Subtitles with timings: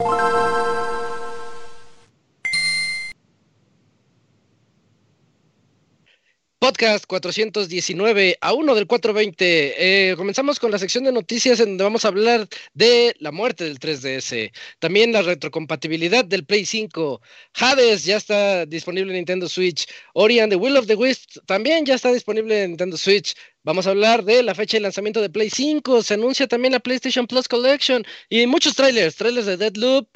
[0.00, 0.49] you
[6.70, 10.10] Podcast 419 a 1 del 420.
[10.10, 13.64] Eh, comenzamos con la sección de noticias en donde vamos a hablar de la muerte
[13.64, 17.20] del 3DS, también la retrocompatibilidad del Play 5.
[17.54, 19.88] Hades ya está disponible en Nintendo Switch.
[20.14, 23.34] Ori and the Will of the Wisp también ya está disponible en Nintendo Switch.
[23.64, 26.04] Vamos a hablar de la fecha de lanzamiento de Play 5.
[26.04, 30.06] Se anuncia también la PlayStation Plus Collection y muchos trailers, trailers de Deadloop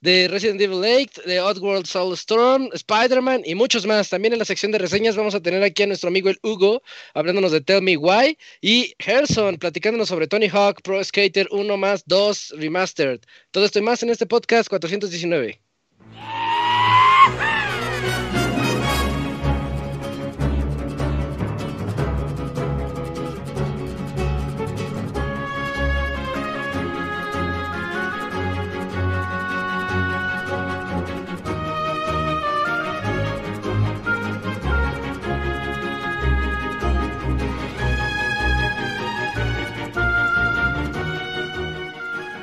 [0.00, 4.10] de Resident Evil 8, de Oddworld Soulstorm, Spider-Man y muchos más.
[4.10, 6.82] También en la sección de reseñas vamos a tener aquí a nuestro amigo el Hugo
[7.14, 12.04] hablándonos de Tell Me Why y Gerson platicándonos sobre Tony Hawk Pro Skater 1 más
[12.06, 13.20] 2 Remastered.
[13.50, 15.60] Todo esto y más en este podcast 419.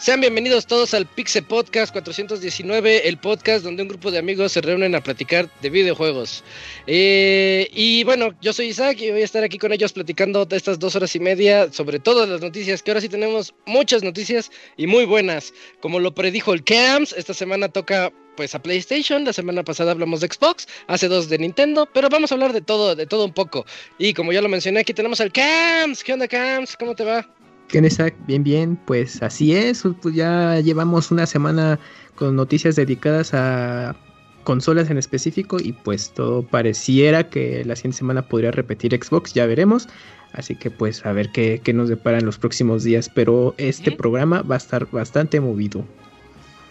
[0.00, 4.62] Sean bienvenidos todos al Pixe Podcast 419, el podcast donde un grupo de amigos se
[4.62, 6.42] reúnen a platicar de videojuegos.
[6.86, 10.78] Eh, y bueno, yo soy Isaac y voy a estar aquí con ellos platicando estas
[10.78, 14.86] dos horas y media sobre todas las noticias, que ahora sí tenemos muchas noticias y
[14.86, 15.52] muy buenas.
[15.80, 20.22] Como lo predijo el CAMS, esta semana toca pues a PlayStation, la semana pasada hablamos
[20.22, 23.34] de Xbox, hace dos de Nintendo, pero vamos a hablar de todo, de todo un
[23.34, 23.66] poco.
[23.98, 26.02] Y como ya lo mencioné, aquí tenemos al CAMS.
[26.02, 26.74] ¿Qué onda CAMS?
[26.78, 27.28] ¿Cómo te va?
[27.70, 31.78] ¿Qué Bien, bien, pues así es, pues ya llevamos una semana
[32.16, 33.94] con noticias dedicadas a
[34.42, 39.46] consolas en específico y pues todo pareciera que la siguiente semana podría repetir Xbox, ya
[39.46, 39.88] veremos,
[40.32, 43.92] así que pues a ver qué, qué nos depara en los próximos días, pero este
[43.92, 45.84] programa va a estar bastante movido.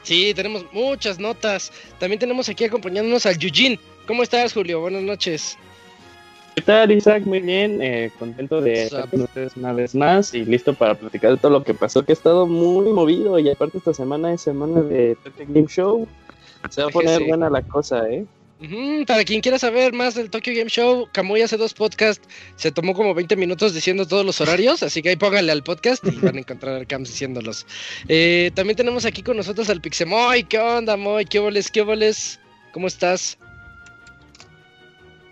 [0.04, 4.82] Sí, tenemos muchas notas, también tenemos aquí acompañándonos al Yujin, ¿cómo estás Julio?
[4.82, 5.58] Buenas noches.
[6.60, 7.24] ¿Qué tal, Isaac?
[7.26, 11.32] Muy bien, eh, contento de estar con ustedes una vez más y listo para platicar
[11.32, 14.42] de todo lo que pasó, que ha estado muy movido y aparte esta semana es
[14.42, 16.06] semana de Tokyo Game Show.
[16.70, 18.26] Se va a poner buena la cosa, ¿eh?
[19.08, 22.28] para quien quiera saber más del Tokyo Game Show, Kamui hace dos podcasts,
[22.58, 26.06] se tomó como 20 minutos diciendo todos los horarios, así que ahí pónganle al podcast
[26.06, 27.66] y van a encontrar al Cams diciéndolos.
[28.10, 31.24] Eh, también tenemos aquí con nosotros al Pixemoy, ¿qué onda, Moy?
[31.24, 32.38] ¿Qué boles, qué boles?
[32.74, 33.38] ¿Cómo estás?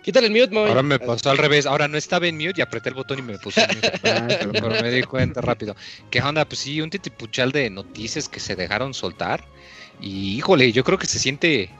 [0.02, 0.68] Quítale el mute, Moy.
[0.68, 1.66] Ahora me pasó al revés.
[1.66, 3.90] Ahora no estaba en mute y apreté el botón y me puse en mute.
[4.52, 5.76] pero, me di cuenta rápido.
[6.10, 6.44] ¿Qué onda?
[6.44, 9.44] Pues sí, un titipuchal de noticias que se dejaron soltar.
[10.00, 11.70] Y híjole, yo creo que se siente.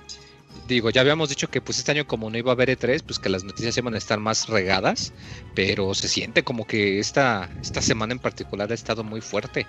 [0.66, 3.18] Digo, ya habíamos dicho que pues este año como no iba a haber E3, pues
[3.18, 5.14] que las noticias iban a estar más regadas,
[5.54, 9.66] pero se siente como que esta, esta semana en particular ha estado muy fuerte.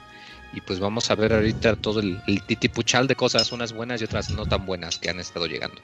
[0.51, 4.05] Y pues vamos a ver ahorita todo el, el titipuchal de cosas, unas buenas y
[4.05, 5.79] otras no tan buenas que han estado llegando.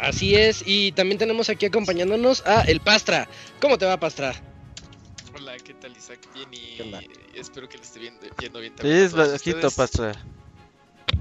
[0.00, 3.28] Así es, y también tenemos aquí acompañándonos a El Pastra.
[3.60, 4.34] ¿Cómo te va, Pastra?
[5.34, 6.20] Hola, ¿qué tal, Isaac?
[6.34, 8.96] Bien y espero que le esté viendo, yendo bien también.
[8.96, 10.12] Es bajito, Pastra.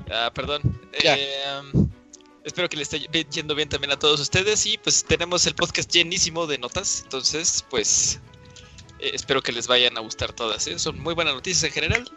[0.09, 0.61] Ah, perdón.
[0.93, 1.89] Eh, um,
[2.45, 5.91] espero que le esté yendo bien también a todos ustedes y pues tenemos el podcast
[5.91, 8.21] llenísimo de notas, entonces pues
[8.99, 10.65] eh, espero que les vayan a gustar todas.
[10.67, 10.79] ¿eh?
[10.79, 12.09] Son muy buenas noticias en general,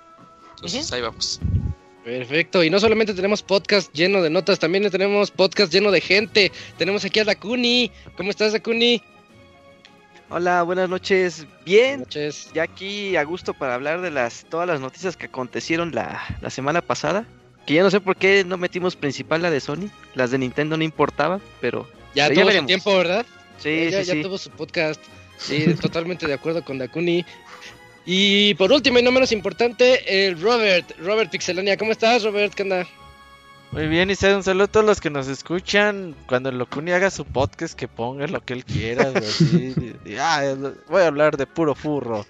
[0.55, 1.41] entonces ahí vamos.
[2.05, 6.51] Perfecto, y no solamente tenemos podcast lleno de notas, también tenemos podcast lleno de gente.
[6.77, 7.93] Tenemos aquí a Dakuni.
[8.17, 9.01] ¿Cómo estás, Dakuni?
[10.29, 11.47] Hola, buenas noches.
[11.65, 12.01] Bien.
[12.01, 12.51] noches.
[12.55, 16.81] Ya aquí a gusto para hablar de las todas las noticias que acontecieron la, semana
[16.81, 17.25] pasada.
[17.67, 19.89] Que ya no sé por qué no metimos principal la de Sony.
[20.15, 21.87] Las de Nintendo no importaban, pero.
[22.15, 23.25] Ya tuvo su tiempo, ¿verdad?
[23.59, 25.01] Sí, ya, sí, ya, tuvo su podcast.
[25.37, 27.25] Sí, totalmente de acuerdo con Dakuni.
[28.05, 31.77] Y por último y no menos importante, el Robert, Robert Pixelania.
[31.77, 32.53] ¿Cómo estás, Robert?
[32.55, 32.87] ¿Qué onda?
[33.71, 36.15] Muy bien, y un saludo a todos los que nos escuchan.
[36.27, 39.13] Cuando el Locuni haga su podcast, que ponga lo que él quiera.
[40.19, 40.43] Ah,
[40.89, 42.27] voy a hablar de puro furro.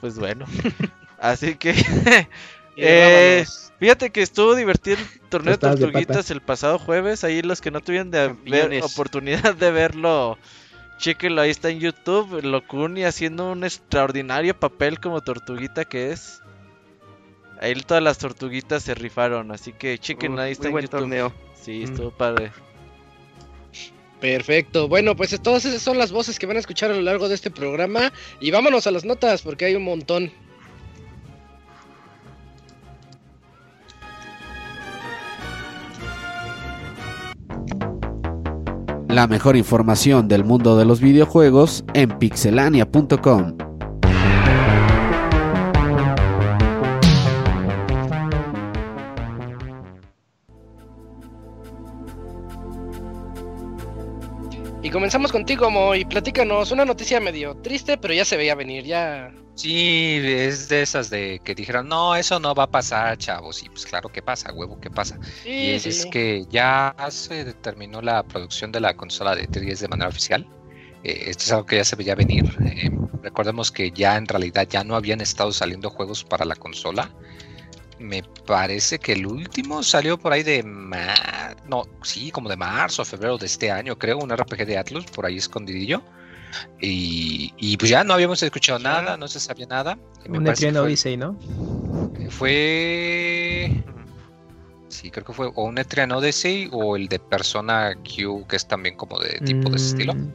[0.00, 0.46] Pues bueno.
[1.18, 1.74] Así que.
[2.76, 3.44] eh,
[3.80, 7.24] fíjate que estuvo divertido el torneo de tortuguitas el pasado jueves.
[7.24, 10.38] Ahí los que no tuvieron de oportunidad de verlo
[10.98, 12.42] Chequenlo, ahí está en YouTube.
[12.42, 16.40] Locuni haciendo un extraordinario papel como tortuguita que es.
[17.60, 20.90] Ahí todas las tortuguitas se rifaron, así que chequenlo, ahí está en YouTube.
[20.90, 21.32] Torneo.
[21.54, 22.52] Sí, estuvo padre.
[24.20, 24.88] Perfecto.
[24.88, 27.34] Bueno, pues todas esas son las voces que van a escuchar a lo largo de
[27.34, 28.12] este programa.
[28.40, 30.32] Y vámonos a las notas porque hay un montón.
[39.14, 43.56] La mejor información del mundo de los videojuegos en pixelania.com.
[54.82, 58.82] Y comenzamos contigo, Mo, y platícanos una noticia medio triste, pero ya se veía venir,
[58.82, 59.32] ya.
[59.54, 63.62] Sí, es de esas de que dijeron, no, eso no va a pasar, chavos.
[63.62, 65.18] Y pues claro que pasa, huevo, que pasa.
[65.44, 70.08] y es, que ya se determinó la producción de la consola de 3DS de manera
[70.08, 70.46] oficial.
[71.04, 72.44] Eh, esto es algo que ya se veía venir.
[72.64, 72.90] Eh,
[73.22, 77.10] recordemos que ya en realidad ya no habían estado saliendo juegos para la consola
[77.98, 81.56] me parece que el último salió por ahí de mar...
[81.66, 85.06] no, sí, como de marzo o febrero de este año, creo, un RPG de Atlus
[85.06, 86.02] por ahí escondidillo.
[86.80, 89.98] Y, y pues ya no habíamos escuchado nada, no se sabía nada.
[90.28, 91.36] Un Etrian Odyssey, ¿no?
[92.30, 93.70] Fue.
[94.88, 98.66] Sí, creo que fue o un Etrian Odyssey o el de Persona Q, que es
[98.66, 100.14] también como de tipo de estilo.
[100.14, 100.32] Mm,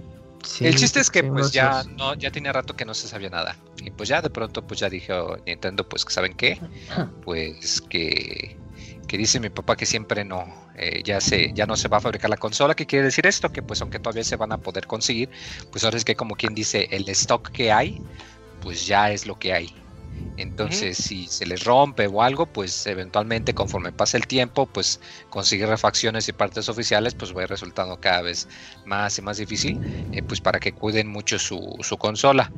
[0.61, 3.55] el chiste es que pues ya no, ya tenía rato que no se sabía nada.
[3.83, 6.59] Y pues ya de pronto pues ya dijo Nintendo pues que saben qué,
[7.23, 8.57] pues que,
[9.09, 10.45] que dice mi papá que siempre no,
[10.75, 13.51] eh, ya se, ya no se va a fabricar la consola, ¿qué quiere decir esto?
[13.51, 15.29] Que pues aunque todavía se van a poder conseguir,
[15.71, 17.99] pues ahora es que como quien dice, el stock que hay,
[18.61, 19.73] pues ya es lo que hay.
[20.37, 25.67] Entonces, si se les rompe o algo, pues eventualmente conforme pase el tiempo, pues conseguir
[25.67, 28.47] refacciones y partes oficiales, pues va a ir resultando cada vez
[28.85, 29.79] más y más difícil,
[30.11, 32.53] eh, pues para que cuiden mucho su, su consola.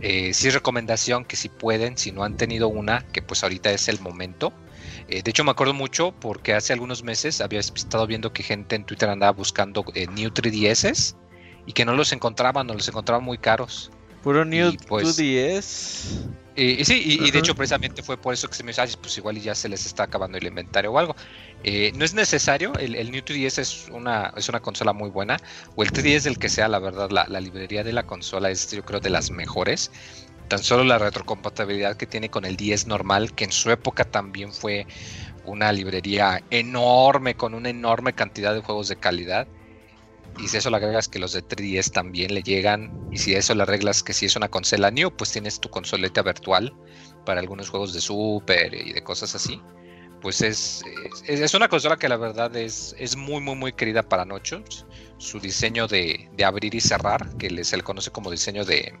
[0.00, 3.88] Eh, sí recomendación que si pueden, si no han tenido una, que pues ahorita es
[3.88, 4.52] el momento.
[5.08, 8.76] Eh, de hecho me acuerdo mucho porque hace algunos meses había estado viendo que gente
[8.76, 9.84] en Twitter andaba buscando
[10.14, 11.16] New 3DS
[11.66, 13.90] y que no los encontraban, no los encontraban muy caros.
[14.22, 14.86] Puro New 3DS.
[14.88, 15.18] Pues
[16.56, 19.40] y sí, y, de hecho precisamente fue por eso que se me dijo, pues igual
[19.40, 21.16] ya se les está acabando el inventario o algo.
[21.62, 25.38] Eh, no es necesario, el, el New 3DS es una, es una consola muy buena,
[25.76, 28.70] o el 3DS el que sea, la verdad, la, la, librería de la consola es
[28.70, 29.90] yo creo de las mejores.
[30.50, 34.52] Tan solo la retrocompatibilidad que tiene con el 10 normal, que en su época también
[34.52, 34.86] fue
[35.46, 39.48] una librería enorme, con una enorme cantidad de juegos de calidad
[40.38, 43.54] y si eso le agregas que los de 3DS también le llegan, y si eso
[43.54, 46.74] le arreglas que si es una consola new, pues tienes tu consoleta virtual
[47.26, 49.60] para algunos juegos de Super y de cosas así.
[50.22, 50.82] Pues es,
[51.26, 54.84] es, una consola que la verdad es, es muy, muy, muy querida para nochos.
[55.16, 58.92] Su diseño de, de abrir y cerrar, que se le conoce como diseño de,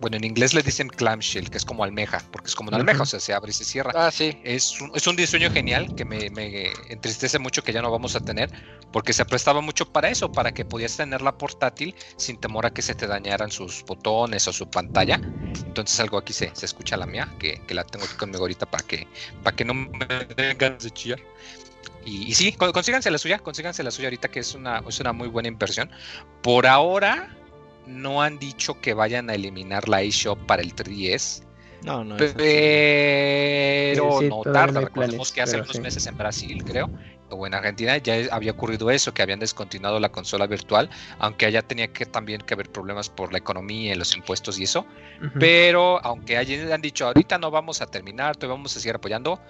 [0.00, 3.02] bueno, en inglés le dicen clamshell, que es como almeja, porque es como una almeja,
[3.02, 3.92] o sea, se abre y se cierra.
[3.94, 4.38] Ah, sí.
[4.44, 8.14] Es un, es un diseño genial que me, me, entristece mucho que ya no vamos
[8.16, 8.50] a tener,
[8.92, 12.82] porque se prestaba mucho para eso, para que podías tenerla portátil sin temor a que
[12.82, 15.20] se te dañaran sus botones o su pantalla.
[15.66, 18.66] Entonces algo aquí se, se escucha la mía, que, que, la tengo aquí conmigo ahorita
[18.66, 19.06] para que,
[19.42, 20.06] para que no me
[20.36, 21.20] den de chillar.
[22.04, 25.12] Y, y, sí, consíganse la suya, consíganse la suya ahorita que es una, es una
[25.12, 25.90] muy buena inversión.
[26.42, 27.36] Por ahora,
[27.88, 31.42] no han dicho que vayan a eliminar la eShop para el 3DS.
[31.82, 32.16] No, no.
[32.16, 32.42] Pero
[34.22, 34.80] no tarda.
[34.80, 36.90] Recordemos que hace unos meses en Brasil, creo,
[37.30, 41.62] o en Argentina ya había ocurrido eso, que habían descontinuado la consola virtual, aunque allá
[41.62, 44.86] tenía que también que haber problemas por la economía y los impuestos y eso.
[45.38, 49.40] Pero aunque hayan dicho ahorita no vamos a terminar, todavía vamos a seguir apoyando,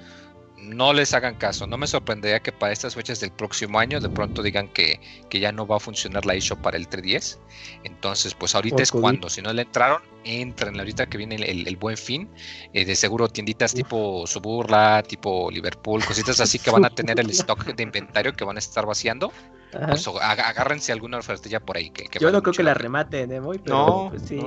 [0.63, 1.67] no les hagan caso.
[1.67, 5.41] No me sorprendería que para estas fechas del próximo año de pronto digan que, que
[5.41, 7.39] ya no va a funcionar la eShop para el 3DS.
[7.85, 11.97] Entonces, pues ahorita es cuando, si no le entraron, entren ahorita que viene el, buen
[11.97, 12.29] fin.
[12.73, 17.31] Eh, de seguro tienditas tipo Suburla, tipo Liverpool, cositas así que van a tener el
[17.31, 19.33] stock de inventario que van a estar vaciando.
[19.71, 21.91] Pues, agárrense alguna ofertilla por ahí.
[21.91, 23.41] Que, Yo no creo que la rematen, ¿eh?
[23.67, 24.41] no, pues sí,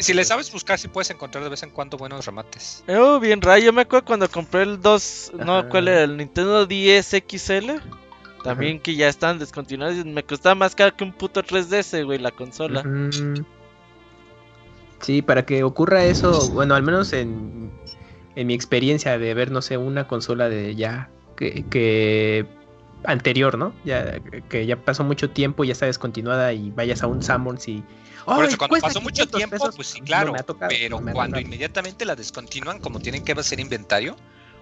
[0.00, 2.82] Si, le sabes buscar, si puedes encontrar de vez en cuando buenos remates.
[2.88, 3.66] Oh, bien rayo.
[3.66, 6.04] Yo me acuerdo cuando compré el 2, no, ¿cuál era?
[6.04, 7.70] El Nintendo 10 XL.
[8.42, 10.04] También que ya están descontinuados.
[10.04, 12.84] Me costaba más caro que un puto 3DS, güey, la consola.
[15.00, 17.70] Sí, para que ocurra eso, bueno, al menos en,
[18.34, 22.46] en mi experiencia de ver, no sé, una consola de ya que, que
[23.06, 23.74] anterior, ¿no?
[23.84, 27.82] Ya que ya pasó mucho tiempo, ya está descontinuada y vayas a un Summons y
[28.24, 30.34] por eso, cuando pasó mucho tiempo, pues sí, claro.
[30.68, 34.16] pero cuando inmediatamente la descontinúan, como tienen que hacer inventario,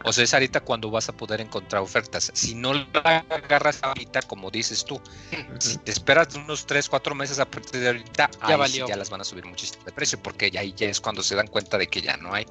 [0.05, 2.31] o sea, es ahorita cuando vas a poder encontrar ofertas.
[2.35, 5.01] Si no la agarras ahorita, como dices tú,
[5.59, 8.87] si te esperas unos 3, 4 meses a partir de ahorita, ya, valió.
[8.87, 11.47] ya las van a subir muchísimo de precio, porque ahí ya es cuando se dan
[11.47, 12.45] cuenta de que ya no hay.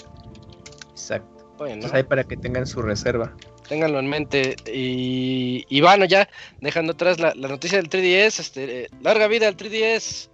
[0.90, 1.43] Exacto.
[1.64, 3.34] Pues para que tengan su reserva.
[3.68, 4.56] Ténganlo en mente.
[4.72, 6.28] Y, y bueno, ya
[6.60, 10.30] dejando atrás la, noticia del 3DS, este, larga vida al 3DS.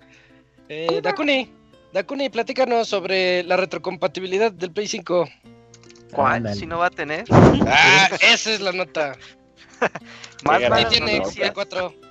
[0.70, 1.52] Eh, Dakuni,
[1.94, 5.30] Dakuni, platícanos sobre la retrocompatibilidad del Play 5.
[6.12, 6.54] ¿Cuál?
[6.56, 7.26] Si no va a tener.
[7.32, 9.16] Ah, esa es la nota.
[10.44, 12.09] Más tiene Play 4.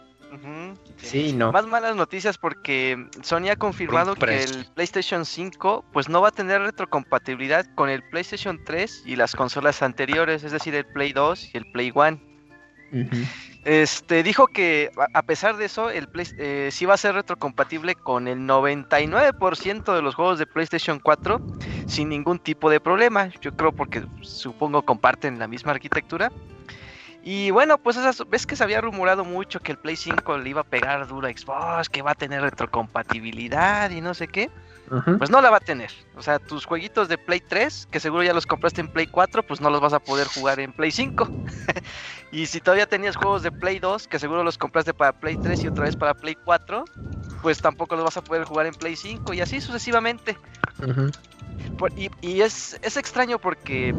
[0.97, 1.53] Sí, no.
[1.53, 6.33] Más malas noticias porque Sony ha confirmado que el PlayStation 5 pues no va a
[6.33, 11.55] tener retrocompatibilidad con el PlayStation 3 y las consolas anteriores, es decir, el Play 2
[11.55, 12.21] y el Play 1.
[13.65, 17.95] Este dijo que a pesar de eso, el Play, eh, sí va a ser retrocompatible
[17.95, 21.41] con el 99% de los juegos de PlayStation 4
[21.87, 23.31] sin ningún tipo de problema.
[23.41, 26.33] Yo creo porque supongo comparten la misma arquitectura.
[27.31, 30.49] Y bueno, pues esas, ves que se había rumorado mucho que el Play 5 le
[30.49, 34.51] iba a pegar duro a Xbox, que va a tener retrocompatibilidad y no sé qué.
[35.19, 35.91] Pues no la va a tener.
[36.17, 39.43] O sea, tus jueguitos de Play 3, que seguro ya los compraste en Play 4,
[39.43, 41.29] pues no los vas a poder jugar en Play 5.
[42.33, 45.65] y si todavía tenías juegos de Play 2, que seguro los compraste para Play 3
[45.65, 46.87] y otra vez para Play 4,
[47.43, 50.39] pues tampoco los vas a poder jugar en Play 5 y así sucesivamente.
[51.95, 53.95] y, y es, es extraño porque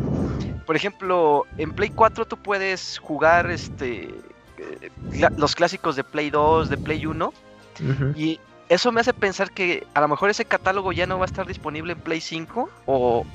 [0.70, 4.14] por ejemplo, en Play 4 tú puedes jugar este
[4.60, 4.92] eh,
[5.36, 7.34] los clásicos de Play 2, de Play 1.
[8.16, 11.26] Y eso me hace pensar que a lo mejor ese catálogo ya no va a
[11.26, 13.26] estar disponible en Play 5 o,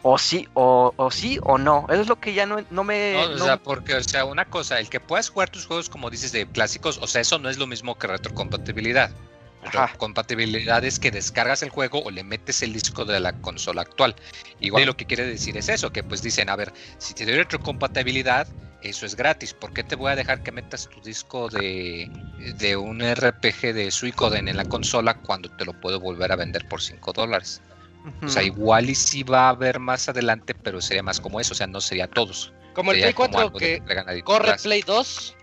[0.00, 1.84] o sí, o, o, sí o no.
[1.90, 3.12] Eso es lo que ya no, no me.
[3.12, 6.08] No, o sea, porque, o sea, una cosa, el que puedas jugar tus juegos, como
[6.08, 9.10] dices, de clásicos, o sea, eso no es lo mismo que retrocompatibilidad.
[9.98, 14.14] Compatibilidad es que descargas el juego o le metes el disco de la consola actual.
[14.60, 17.36] Igual lo que quiere decir es eso, que pues dicen, a ver, si te doy
[17.36, 18.48] retrocompatibilidad,
[18.82, 19.52] eso es gratis.
[19.52, 22.10] ¿Por qué te voy a dejar que metas tu disco de,
[22.58, 26.66] de un RPG de Suicoden en la consola cuando te lo puedo volver a vender
[26.68, 27.60] por 5 dólares?
[28.22, 31.52] O sea, igual y si va a haber más adelante, pero sería más como eso,
[31.52, 32.50] o sea, no sería todos.
[32.72, 33.82] Como el Play 4 que
[34.24, 35.36] corre Play 2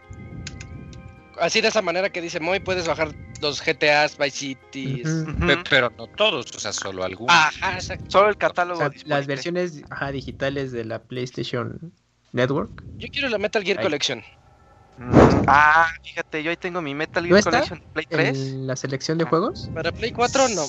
[1.39, 5.25] así de esa manera que dice Moy, puedes bajar los GTAs, Vice Cities.
[5.70, 7.36] Pero no todos, o sea, solo algunos.
[7.36, 8.89] Ajá, Solo el catálogo.
[9.06, 11.91] las versiones digitales de la PlayStation
[12.32, 12.84] Network.
[12.98, 14.24] Yo quiero la Metal Gear Collection.
[14.98, 15.44] Mm.
[15.46, 18.38] Ah, fíjate, yo ahí tengo mi Metal Gear Collection Play 3.
[18.38, 19.70] ¿En la selección de juegos?
[19.74, 20.65] Para Play 4 no.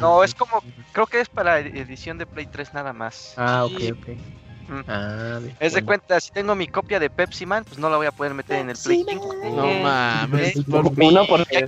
[0.00, 3.34] no, es como, creo que es para edición de Play 3 nada más.
[3.36, 4.08] Ah, ok, ok.
[4.88, 8.06] Ah, es de cuenta, si tengo mi copia de Pepsi Man, pues no la voy
[8.06, 9.34] a poder meter en el Play 5.
[9.54, 10.54] No mames.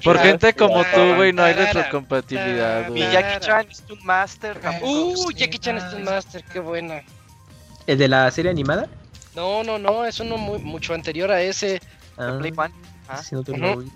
[0.02, 2.88] Por, gente como tú, güey, no hay retrocompatibilidad.
[2.88, 4.60] Mi Jackie Chan Stunt Master.
[4.82, 7.02] Uh, Jackie Chan Stunt Master, qué buena.
[7.86, 8.88] ¿El de la serie animada?
[9.34, 11.80] No, no, no, es uno muy, mucho anterior a ese.
[12.16, 12.52] Ah, Play.
[13.08, 13.22] Ah.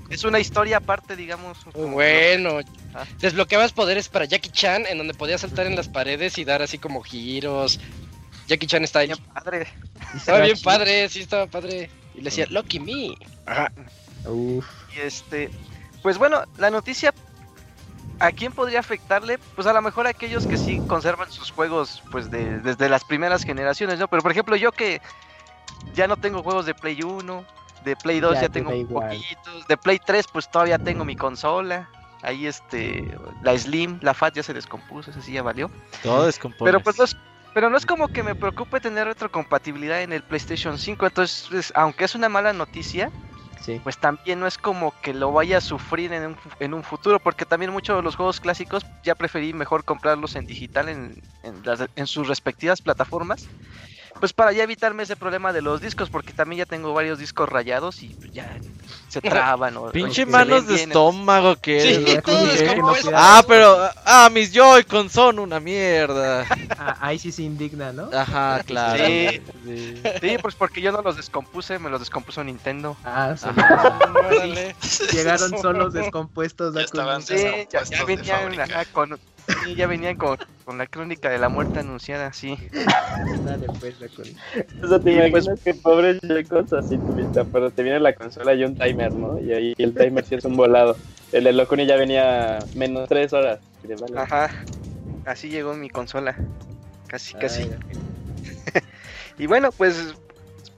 [0.09, 1.59] Es una historia aparte, digamos.
[1.75, 2.61] Muy bueno.
[2.95, 3.05] Ah.
[3.19, 6.79] Desbloqueabas poderes para Jackie Chan en donde podías saltar en las paredes y dar así
[6.79, 7.81] como giros,
[8.51, 9.13] Jackie Chan está ahí.
[9.33, 9.69] padre.
[10.13, 11.89] Estaba bien padre, sí estaba padre.
[12.17, 13.15] Y le decía, Lucky Me.
[13.47, 13.71] Ajá.
[14.27, 14.67] Uf.
[14.97, 15.51] Y este,
[16.03, 17.15] pues bueno, la noticia,
[18.19, 19.39] ¿a quién podría afectarle?
[19.55, 23.05] Pues a lo mejor a aquellos que sí conservan sus juegos, pues de, desde las
[23.05, 24.09] primeras generaciones, ¿no?
[24.09, 25.01] Pero por ejemplo, yo que
[25.95, 27.45] ya no tengo juegos de Play 1,
[27.85, 31.89] de Play 2 ya, tengo poquitos, de Play 3 pues todavía tengo mi consola.
[32.23, 35.71] Ahí este, la Slim, la Fat ya se descompuso, esa sí ya valió.
[36.03, 36.65] Todo descompuso.
[36.67, 37.17] Pero pues los,
[37.55, 41.07] pero no es como que me preocupe tener retrocompatibilidad en el PlayStation 5.
[41.07, 43.11] Entonces, aunque es una mala noticia,
[43.83, 47.19] pues también no es como que lo vaya a sufrir en un, en un, futuro.
[47.19, 51.63] Porque también muchos de los juegos clásicos ya preferí mejor comprarlos en digital en, en,
[51.97, 53.49] en sus respectivas plataformas
[54.21, 57.49] pues para ya evitarme ese problema de los discos, porque también ya tengo varios discos
[57.49, 58.61] rayados y pues ya
[59.09, 59.77] se traban.
[59.77, 66.47] O, Pinche manos de estómago que sí, Ah, pero, ah, mis Joy-Con son una mierda.
[66.79, 68.11] Ah, ahí sí se indigna, ¿no?
[68.13, 69.05] Ajá, claro.
[69.05, 70.37] Sí, sí.
[70.41, 72.97] pues porque yo no los descompuse, me los descompuso Nintendo.
[73.05, 73.49] Ah, sí.
[75.13, 76.75] Llegaron solos descompuestos.
[76.75, 77.35] Ya estaban sí,
[77.71, 78.57] ya, ya venían
[78.93, 79.19] con
[79.65, 82.57] Sí, ya venían con, con, la crónica de la muerte anunciada, sí.
[83.45, 84.09] Dale, pues, la
[84.83, 88.65] O sea, te imaginas que pobres chicos así tuviste, pero te viene la consola y
[88.65, 89.39] un timer, ¿no?
[89.39, 90.97] Y ahí el timer sí es un volado.
[91.33, 93.61] El de Locuni ya venía menos tres horas.
[94.17, 94.51] Ajá,
[95.25, 96.37] así llegó mi consola.
[97.07, 97.71] Casi, casi.
[99.39, 100.15] y bueno, pues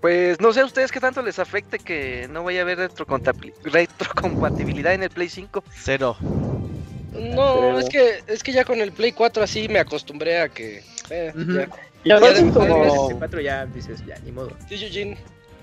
[0.02, 4.94] pues no sé a ustedes qué tanto les afecte que no vaya a haber retrocompatibilidad
[4.94, 5.62] en el Play 5.
[5.72, 6.16] Cero.
[7.12, 10.82] No, es que, es que ya con el Play 4 así me acostumbré a que.
[11.10, 11.68] Eh, ya.
[12.04, 13.10] Ya, ya como...
[13.10, 14.50] el 4 ya dices, ya, ni modo.
[14.68, 15.16] Sí, Eugene.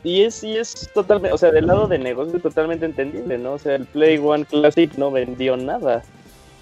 [0.03, 3.53] Y es, y es totalmente, o sea, del lado de negocio totalmente entendible, ¿no?
[3.53, 6.03] O sea, el Play One Classic no vendió nada.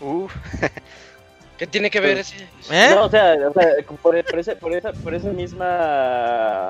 [0.02, 0.34] Uf.
[1.58, 2.36] ¿Qué tiene que ver ese?
[2.72, 2.92] ¿Eh?
[2.96, 3.68] No, o sea, o sea
[4.02, 6.70] por, ese, por, esa, por esa misma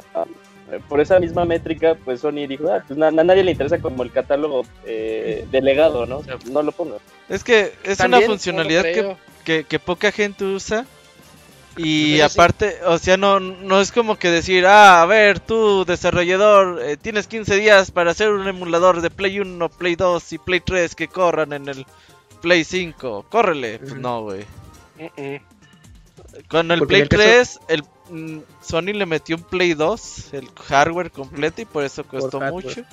[0.89, 4.11] por esa misma métrica, pues Sony dijo, ah, pues a, nadie le interesa como el
[4.11, 6.17] catálogo eh, delegado, ¿no?
[6.17, 6.99] O sea, no lo pongo.
[7.29, 8.83] Es que es una funcionalidad
[9.45, 10.85] que, que, poca gente usa.
[11.77, 16.81] Y aparte, o sea, no, no es como que decir, ah, a ver, tú desarrollador,
[16.81, 20.59] eh, tienes 15 días para hacer un emulador de Play 1, Play 2 y Play
[20.59, 21.85] 3 que corran en el
[22.41, 23.27] Play 5.
[23.29, 23.77] Córrele.
[23.77, 24.43] Pues no, güey.
[26.47, 27.83] Con el Play 3, el,
[28.61, 32.83] Sony le metió un Play 2, el hardware completo, y por eso costó mucho.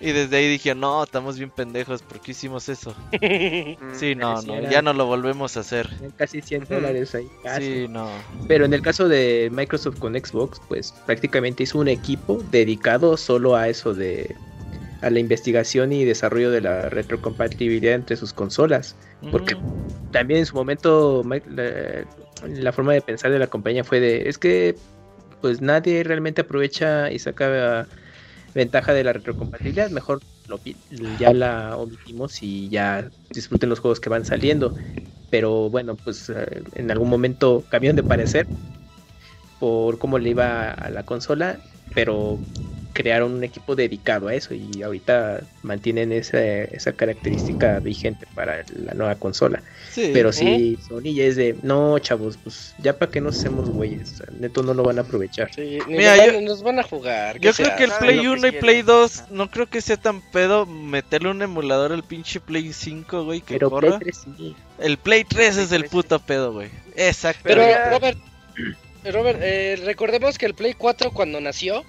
[0.00, 2.92] Y desde ahí dije, no, estamos bien pendejos, ¿por qué hicimos eso?
[3.92, 5.88] sí, no, no, ya no lo volvemos a hacer.
[6.16, 7.28] Casi 100 dólares ahí.
[7.58, 8.08] Sí, no.
[8.48, 13.54] Pero en el caso de Microsoft con Xbox, pues prácticamente hizo un equipo dedicado solo
[13.54, 14.34] a eso de
[15.02, 18.96] a la investigación y desarrollo de la retrocompatibilidad entre sus consolas.
[19.30, 19.56] Porque
[20.10, 21.22] también en su momento
[22.48, 24.74] la, forma de pensar de la compañía fue de, es que
[25.40, 27.88] pues nadie realmente aprovecha y saca
[28.54, 30.60] ventaja de la retrocompatibilidad, mejor lo,
[31.18, 34.74] ya la omitimos y ya disfruten los juegos que van saliendo.
[35.30, 38.46] Pero bueno, pues eh, en algún momento cambiaron de parecer
[39.58, 41.58] por cómo le iba a la consola,
[41.94, 42.38] pero
[42.92, 48.94] crearon un equipo dedicado a eso y ahorita mantienen esa, esa característica vigente para la
[48.94, 49.62] nueva consola.
[49.94, 54.22] Pero si Sony ya es de, no, chavos, pues ya para que nos hacemos güeyes,
[54.38, 55.50] neto no lo van a aprovechar.
[55.86, 57.38] Mira, nos, van, a jugar.
[57.40, 60.66] Yo creo que el Play 1 y Play 2 no creo que sea tan pedo
[60.66, 64.56] meterle un emulador al pinche Play 5, güey, que Pero Play 3 sí.
[64.78, 66.70] El Play 3 es el puto pedo, güey.
[66.96, 67.42] Exacto.
[67.44, 68.18] Pero Robert,
[69.04, 71.84] Robert eh, recordemos que el Play 4 cuando nació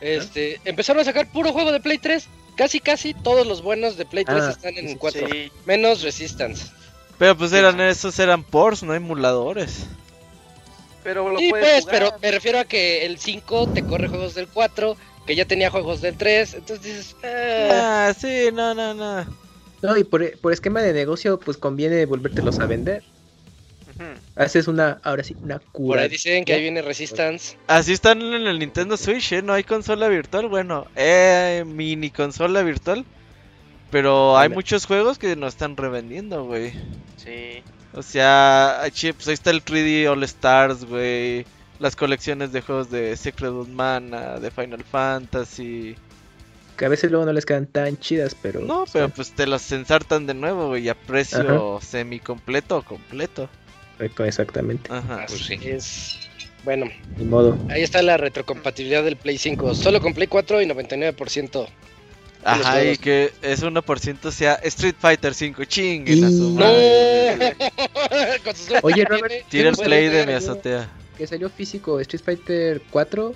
[0.00, 2.28] este, empezaron a sacar puro juego de Play 3.
[2.56, 5.28] Casi, casi todos los buenos de Play 3 ah, están en 4.
[5.66, 6.66] Menos Resistance.
[7.18, 9.86] Pero pues eran esos eran ports, no emuladores.
[11.02, 14.48] Pero lo sí, pues, pero me refiero a que el 5 te corre juegos del
[14.48, 19.24] 4, que ya tenía juegos del 3, entonces dices, ah, ah sí, no, no, no.
[19.82, 23.04] No, y por, por esquema de negocio, pues conviene volvértelos a vender.
[24.34, 25.96] Haces una, ahora sí, una cura.
[25.96, 27.56] Por ahí dicen que ahí viene Resistance.
[27.66, 29.42] Así están en el Nintendo Switch, ¿eh?
[29.42, 30.48] No hay consola virtual.
[30.48, 33.06] Bueno, eh, mini consola virtual.
[33.96, 36.70] Pero hay muchos juegos que no están revendiendo, güey.
[37.16, 37.62] Sí.
[37.94, 41.46] O sea, pues ahí está el 3D All Stars, güey.
[41.78, 45.96] Las colecciones de juegos de Secret of Mana, de Final Fantasy.
[46.76, 48.60] Que a veces luego no les quedan tan chidas, pero.
[48.60, 53.48] No, pero pues te los ensartan de nuevo, güey, a precio semi completo o completo.
[53.98, 54.92] Exactamente.
[54.92, 55.58] Ajá, pues sí.
[55.62, 56.18] Es...
[56.64, 56.84] Bueno,
[57.16, 57.56] Ni modo.
[57.70, 59.74] ahí está la retrocompatibilidad del Play 5.
[59.74, 61.66] Solo con Play 4 y 99%.
[62.46, 65.64] Ajá, y que ese 1% sea Street Fighter 5.
[65.64, 67.56] Chinguen a su madre.
[68.82, 70.88] Oye, Robert, tira el play de mi azotea.
[71.18, 73.34] Que salió físico Street Fighter 4.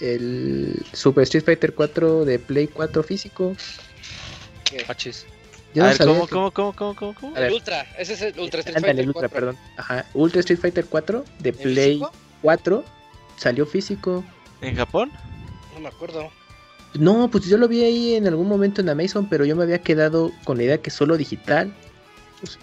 [0.00, 3.54] El Super Street Fighter 4 de Play 4 físico.
[4.64, 4.84] ¿Qué?
[5.78, 9.06] A ver, ¿cómo, cómo, cómo, cómo, cómo, El Ultra, ese es el Ultra Street Fighter
[9.06, 9.30] Ultra, 4.
[9.30, 9.58] perdón.
[9.76, 12.02] Ajá, Ultra Street Fighter 4 de Play
[12.42, 12.84] 4
[13.36, 14.24] salió físico.
[14.60, 15.12] ¿En Japón?
[15.74, 16.30] No me acuerdo.
[16.94, 19.80] No, pues yo lo vi ahí en algún momento en Amazon, pero yo me había
[19.80, 21.72] quedado con la idea que solo digital.
[22.40, 22.58] Pues,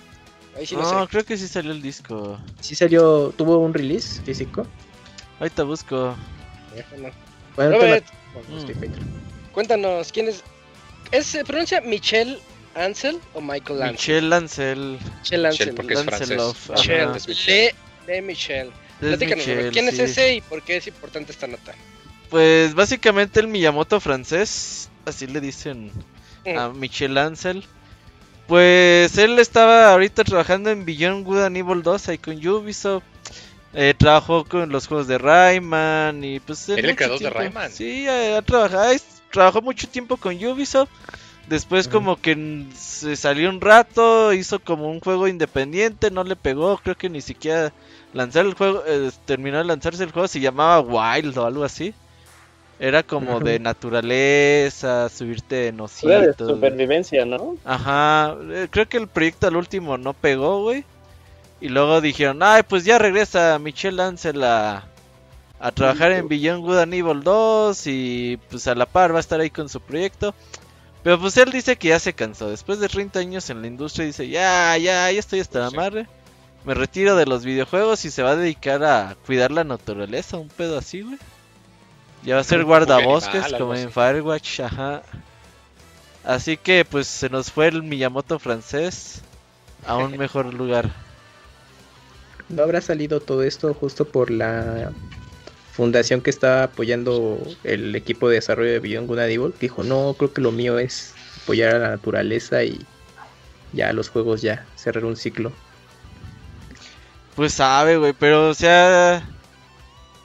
[0.58, 2.38] ahí sí no, creo que sí salió el disco.
[2.60, 4.68] Sí salió, tuvo un release físico.
[5.40, 6.16] Ahorita busco.
[7.56, 8.06] Bueno, Robert,
[9.54, 10.44] cuéntanos, ¿quién es?
[11.12, 12.38] ¿Es, ¿Se pronuncia Michelle
[12.76, 13.94] Ansel o Michael Ansel?
[13.94, 15.00] Michel Ansel.
[15.22, 15.74] Michel Ansel.
[15.74, 17.28] porque es francés.
[17.28, 17.74] Michel.
[18.06, 18.72] Le, de Michel.
[19.00, 21.74] Platícanos, ¿quién es ese y por qué es importante esta nota?
[22.30, 25.92] Pues básicamente el Miyamoto francés, así le dicen
[26.46, 26.80] a mm.
[26.80, 27.64] Michel Ansel.
[28.48, 33.04] Pues él estaba ahorita trabajando en Beyond Good and Evil 2 ahí con Ubisoft.
[33.74, 36.70] Eh, trabajó con los juegos de Rayman y pues...
[36.70, 37.72] ¿Él creador de Rayman?
[37.72, 38.94] Sí, ha, trabajado,
[39.32, 40.90] trabajó mucho tiempo con Ubisoft.
[41.48, 46.78] Después como que se salió un rato, hizo como un juego independiente, no le pegó,
[46.78, 47.72] creo que ni siquiera
[48.14, 51.94] lanzar el juego, eh, terminó de lanzarse el juego, se llamaba Wild o algo así.
[52.80, 56.38] Era como de naturaleza, subirte en ositos.
[56.38, 57.58] de supervivencia, ¿no?
[57.66, 60.86] Ajá, eh, creo que el proyecto al último no pegó, güey.
[61.60, 64.86] Y luego dijeron, ay, pues ya regresa Michelle Ansel a,
[65.60, 69.22] a trabajar en Beyond Good and Evil 2 y pues a la par va a
[69.22, 70.36] estar ahí con su proyecto.
[71.02, 72.50] Pero pues él dice que ya se cansó.
[72.50, 76.08] Después de 30 años en la industria dice, ya, ya, ya estoy hasta la madre.
[76.64, 80.50] Me retiro de los videojuegos y se va a dedicar a cuidar la naturaleza, un
[80.50, 81.18] pedo así, güey.
[82.28, 85.02] Ya va a ser guardabosques como en Firewatch, ajá.
[86.26, 89.22] Así que pues se nos fue el Miyamoto francés
[89.86, 90.92] a un mejor lugar.
[92.50, 94.92] no habrá salido todo esto justo por la
[95.72, 99.54] fundación que está apoyando el equipo de desarrollo de Beyond Good Evil.
[99.58, 101.14] Dijo, no, creo que lo mío es
[101.44, 102.86] apoyar a la naturaleza y
[103.72, 105.54] ya los juegos ya cerrar un ciclo.
[107.38, 109.24] Pues sabe, güey, pero o sea,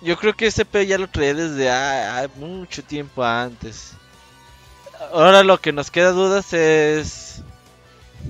[0.03, 3.93] yo creo que ese P ya lo traía desde ah, mucho tiempo antes.
[5.13, 7.43] Ahora lo que nos queda dudas es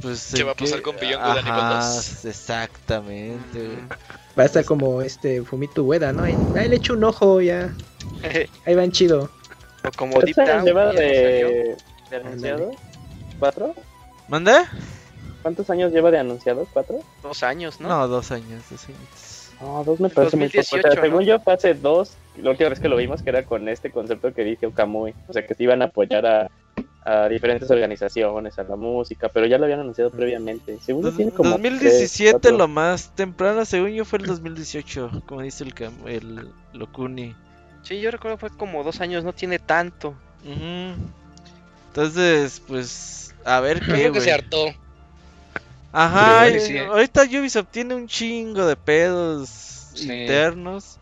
[0.00, 2.24] pues ¿Qué va a pasar con Beyond Good and 2?
[2.24, 3.68] Exactamente.
[4.38, 6.22] Va a estar como este Fumito Ueda, ¿no?
[6.24, 7.74] Ahí, ahí le echo un ojo ya.
[8.66, 9.30] Ahí van chido.
[9.84, 10.64] O como Deep Down.
[10.64, 11.76] lleva de,
[12.10, 12.70] de anunciado?
[13.38, 13.74] ¿Cuatro?
[14.28, 14.70] ¿Manda?
[15.42, 16.66] ¿Cuántos años lleva de anunciado?
[16.72, 17.00] ¿Cuatro?
[17.22, 17.88] Dos años, ¿no?
[17.88, 19.31] No, dos años, dos años.
[19.62, 20.88] No, dos me parece 2018, muy poco.
[20.88, 23.44] O sea, según yo fue hace dos, la última vez que lo vimos que era
[23.44, 25.14] con este concepto que dije Okamui.
[25.28, 26.50] O sea, que se iban a apoyar a,
[27.04, 30.78] a diferentes organizaciones, a la música, pero ya lo habían anunciado previamente.
[30.80, 35.42] Según Dos, tiene como 2017 3, lo más temprano, según yo fue el 2018, como
[35.42, 35.74] dice el,
[36.06, 37.34] el Locuni.
[37.82, 40.14] Sí, yo recuerdo fue como dos años, no tiene tanto.
[40.44, 40.94] Uh -huh.
[41.88, 43.92] Entonces, pues, a ver qué.
[43.92, 44.66] Creo que se hartó.
[45.92, 49.48] Ajá, sí, ahorita Ubisoft tiene un chingo de pedos
[49.94, 50.10] sí.
[50.10, 50.98] internos.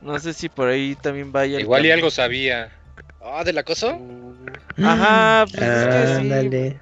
[0.00, 1.60] No sé si por ahí también vaya.
[1.60, 2.72] Igual y algo sabía.
[3.20, 4.00] Ah, ¿del acoso?
[4.82, 6.28] Ajá, pues ah, es que sí.
[6.28, 6.80] Dale.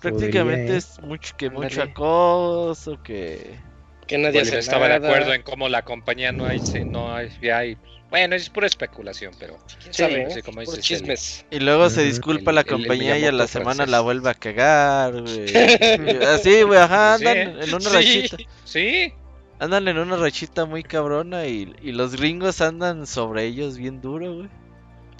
[0.00, 0.78] Prácticamente Podría.
[0.78, 3.58] es mucho que mucho acoso, que
[4.06, 7.14] Que nadie Pues hace estaba de acuerdo en cómo la compañía no hay, se- no
[7.14, 7.76] hay, hay-
[8.10, 10.30] bueno, es pura especulación, pero ¿Quién sabe?
[10.34, 11.44] sí, como Puros dices, chismes.
[11.50, 13.90] y luego se disculpa El- la el- el compañía y a la semana francés.
[13.92, 15.46] la vuelve a cagar, güey.
[16.26, 17.42] Así, güey, ajá, andan ¿eh?
[17.62, 17.96] en una Sí.
[17.96, 18.36] rachita.
[18.64, 19.12] Sí,
[19.58, 24.34] Andan en una rachita muy cabrona y, y los gringos andan sobre ellos bien duro,
[24.36, 24.48] güey.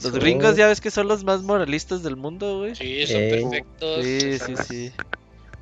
[0.02, 2.74] Los gringos ya ves que son los más moralistas del mundo, güey.
[2.74, 3.28] Sí, son Eh.
[3.42, 4.02] perfectos.
[4.02, 4.92] Sí, sí, sí.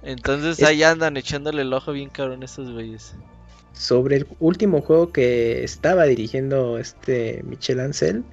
[0.05, 3.17] Entonces Es- ahí andan echándole el ojo bien cabrón a esos güeyes.
[3.73, 8.25] Sobre el último juego que estaba dirigiendo este Michel Ancel,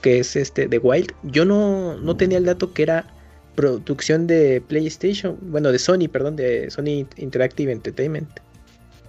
[0.00, 3.06] que es este The Wild, yo no, no tenía el dato que era
[3.54, 8.40] producción de PlayStation, bueno, de Sony, perdón, de Sony Interactive Entertainment.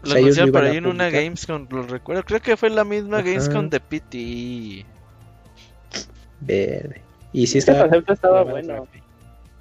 [0.04, 1.10] O Lo sea, anunciaron lo por ahí a en una.
[1.10, 2.24] Gamescom, lo recuerdo.
[2.24, 3.28] Creo que fue la misma Ajá.
[3.28, 4.86] Gamescom de PT.
[6.42, 7.02] Verde.
[7.34, 7.90] Y sí Este estaba.
[7.90, 8.88] concepto estaba bueno.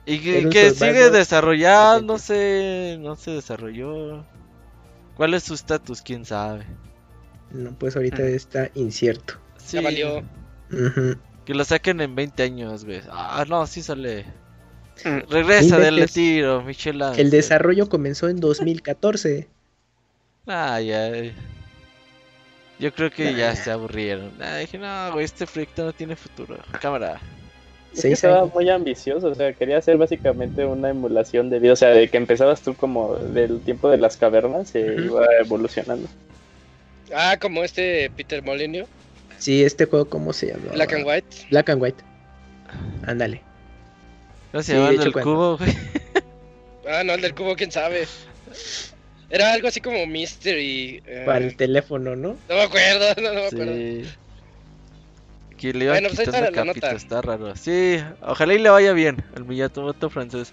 [0.06, 2.06] Y que, que sigue desarrollado, patente.
[2.06, 4.24] no sé, no se desarrolló.
[5.18, 6.00] ¿Cuál es su estatus?
[6.00, 6.64] ¿Quién sabe?
[7.50, 9.34] No, pues ahorita está incierto.
[9.56, 10.22] Sí, Ya valió.
[11.44, 13.00] Que lo saquen en 20 años, güey.
[13.10, 14.26] Ah, no, sí sale.
[15.04, 15.28] Mm.
[15.28, 19.48] Regresa del tiro, Michel El desarrollo comenzó en 2014.
[20.46, 21.34] Ay, ay.
[22.78, 24.40] Yo creo que ya se aburrieron.
[24.40, 26.58] Ah, dije, no, güey, este proyecto no tiene futuro.
[26.80, 27.20] Cámara.
[27.98, 28.54] Es que Seis estaba años.
[28.54, 32.16] muy ambicioso, o sea, quería hacer básicamente una emulación de vida, o sea, de que
[32.16, 35.00] empezabas tú como del tiempo de las cavernas y Ujú.
[35.04, 36.08] iba evolucionando.
[37.14, 38.88] Ah, como este Peter Molyneux,
[39.38, 40.72] Sí, este juego, ¿cómo se llama?
[40.72, 41.26] Black and White.
[41.50, 42.02] Black and White.
[43.06, 43.40] Ándale.
[44.50, 45.70] ¿Cómo se Sí, el del cubo, güey?
[46.90, 48.06] Ah, no, el del cubo, quién sabe.
[49.30, 51.02] Era algo así como Mystery.
[51.06, 52.30] eh, Para el teléfono, ¿no?
[52.48, 53.74] No me acuerdo, no, no me acuerdo.
[55.58, 56.92] Que le Bueno, pues quitando la nota.
[56.92, 57.54] está raro.
[57.56, 60.52] Sí, ojalá y le vaya bien al Miyamoto francés.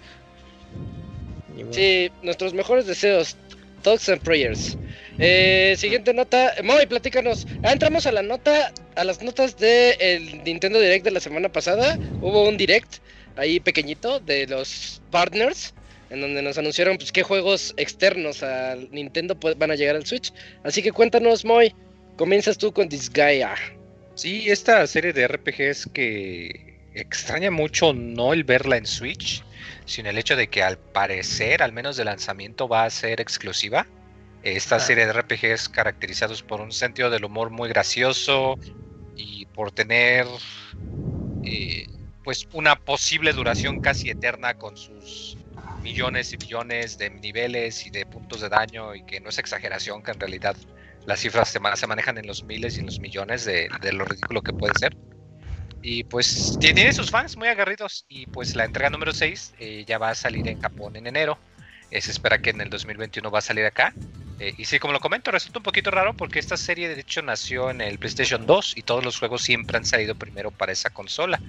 [1.70, 3.36] Sí, nuestros mejores deseos.
[3.82, 4.76] Thoughts and prayers.
[5.18, 6.54] Eh, siguiente nota.
[6.64, 7.46] Moy, platícanos.
[7.62, 11.96] Ah, entramos a la nota, a las notas del Nintendo Direct de la semana pasada.
[12.20, 12.96] Hubo un Direct
[13.36, 15.72] ahí pequeñito de los partners.
[16.10, 20.32] En donde nos anunciaron pues, qué juegos externos al Nintendo van a llegar al Switch.
[20.64, 21.72] Así que cuéntanos, Moy.
[22.16, 23.54] Comienzas tú con Disgaea.
[24.16, 29.44] Sí, esta serie de RPGs que extraña mucho no el verla en Switch,
[29.84, 33.86] sino el hecho de que al parecer, al menos de lanzamiento, va a ser exclusiva.
[34.42, 34.80] Esta Ah.
[34.80, 38.58] serie de RPGs caracterizados por un sentido del humor muy gracioso
[39.14, 40.26] y por tener
[41.42, 41.86] eh,
[42.22, 45.38] pues una posible duración casi eterna con sus
[45.82, 50.02] millones y millones de niveles y de puntos de daño y que no es exageración
[50.02, 50.56] que en realidad
[51.06, 53.92] las cifras se, ma- se manejan en los miles y en los millones de, de
[53.92, 54.96] lo ridículo que puede ser.
[55.82, 58.04] Y pues tiene sus fans muy agarridos.
[58.08, 61.38] Y pues la entrega número 6 eh, ya va a salir en Japón en enero.
[61.90, 63.94] Eh, se espera que en el 2021 va a salir acá.
[64.38, 67.22] Eh, y sí, como lo comento, resulta un poquito raro porque esta serie de hecho
[67.22, 70.90] nació en el PlayStation 2 y todos los juegos siempre han salido primero para esa
[70.90, 71.42] consola.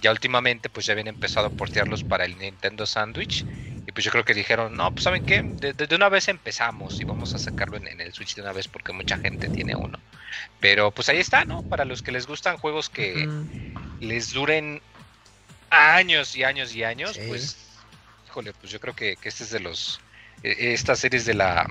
[0.00, 3.44] Ya últimamente pues ya habían empezado a portearlos para el Nintendo Sandwich.
[3.90, 6.28] Y pues yo creo que dijeron, no, pues saben qué, de, de- de una vez
[6.28, 9.48] empezamos y vamos a sacarlo en, en el Switch de una vez porque mucha gente
[9.48, 9.98] tiene uno.
[10.60, 11.62] Pero pues ahí está, ¿no?
[11.62, 13.28] Para los que les gustan juegos que
[13.98, 14.80] les duren
[15.70, 17.22] años y años y años, Sí.
[17.26, 17.56] pues,
[18.28, 20.00] híjole, pues yo creo que, que este es de los,
[20.44, 21.68] eh, estas series de la,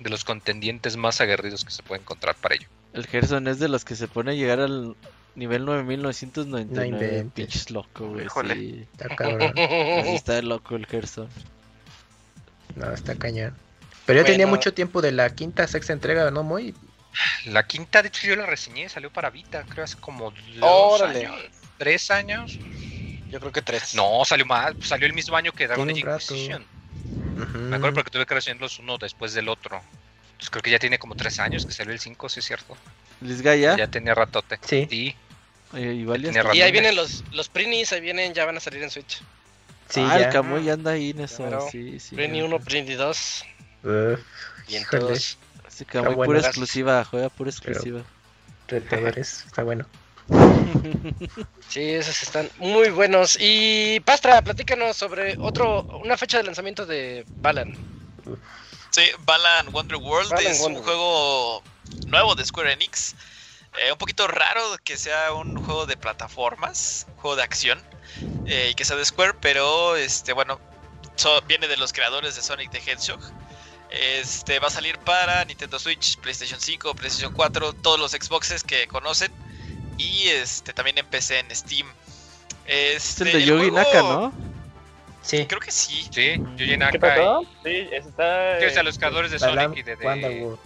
[0.00, 2.68] de los contendientes más aguerridos que se puede encontrar para ello.
[2.92, 4.94] El Gerson es de los que se pone a llegar al
[5.34, 7.30] nivel 9999.
[7.34, 8.26] Pinches loco, güey.
[8.54, 8.86] Sí.
[8.92, 9.52] Está cabrón.
[9.58, 11.28] Así está loco el Gerson.
[12.76, 13.56] No, está cañón.
[14.06, 16.74] Pero yo tenía mucho tiempo de la quinta, sexta entrega, ¿no, Muy?
[17.46, 21.34] La quinta, de hecho, yo la reseñé, salió para Vita, creo hace como dos años.
[21.78, 22.58] ¿Tres años?
[23.30, 23.94] Yo creo que tres.
[23.94, 26.64] No, salió más, salió el mismo año que Dragon Age Inquisition.
[27.68, 29.80] Me acuerdo porque tuve que reseñarlos uno después del otro.
[30.32, 32.76] Entonces creo que ya tiene como tres años que salió el 5, sí es cierto.
[33.20, 33.76] ¿Les ya?
[33.76, 34.58] Ya tenía ratote.
[34.62, 34.86] Sí.
[34.90, 35.16] sí.
[35.76, 39.22] Y, ahí vienen los, los Prinis, ahí vienen, ya van a salir en Switch.
[39.88, 41.68] Sí, ah, el Camuy anda ahí en eso.
[41.70, 43.44] sí, sí, Prini 1, Prini 2.
[44.68, 45.38] y en todos.
[45.68, 48.02] Sí, Camuy pura exclusiva, juega pura exclusiva.
[48.68, 49.86] Retadores, está bueno.
[51.68, 53.36] Sí, esos están muy buenos.
[53.40, 57.76] Y Pastra, platícanos sobre otro, una fecha de lanzamiento de Balan.
[58.90, 61.62] Sí, Balan Wonder World es un juego
[62.06, 63.16] nuevo de Square Enix.
[63.78, 67.80] Eh, un poquito raro que sea un juego de plataformas, un juego de acción,
[68.46, 70.60] eh, y que sea de Square, pero este, bueno,
[71.48, 73.20] viene de los creadores de Sonic the Hedgehog.
[73.90, 78.86] Este va a salir para Nintendo Switch, PlayStation 5, PlayStation 4, todos los Xboxes que
[78.88, 79.32] conocen
[79.98, 81.86] y este también empecé en Steam.
[82.66, 84.32] Este, es el de Yogi Naka, ¿no?
[85.22, 85.46] Sí.
[85.46, 86.06] Creo que sí.
[86.10, 86.38] Sí,
[86.76, 87.40] Naka.
[87.62, 88.58] Sí, está.
[88.58, 89.96] Que es a los creadores de Sonic y de.
[89.96, 90.56] de...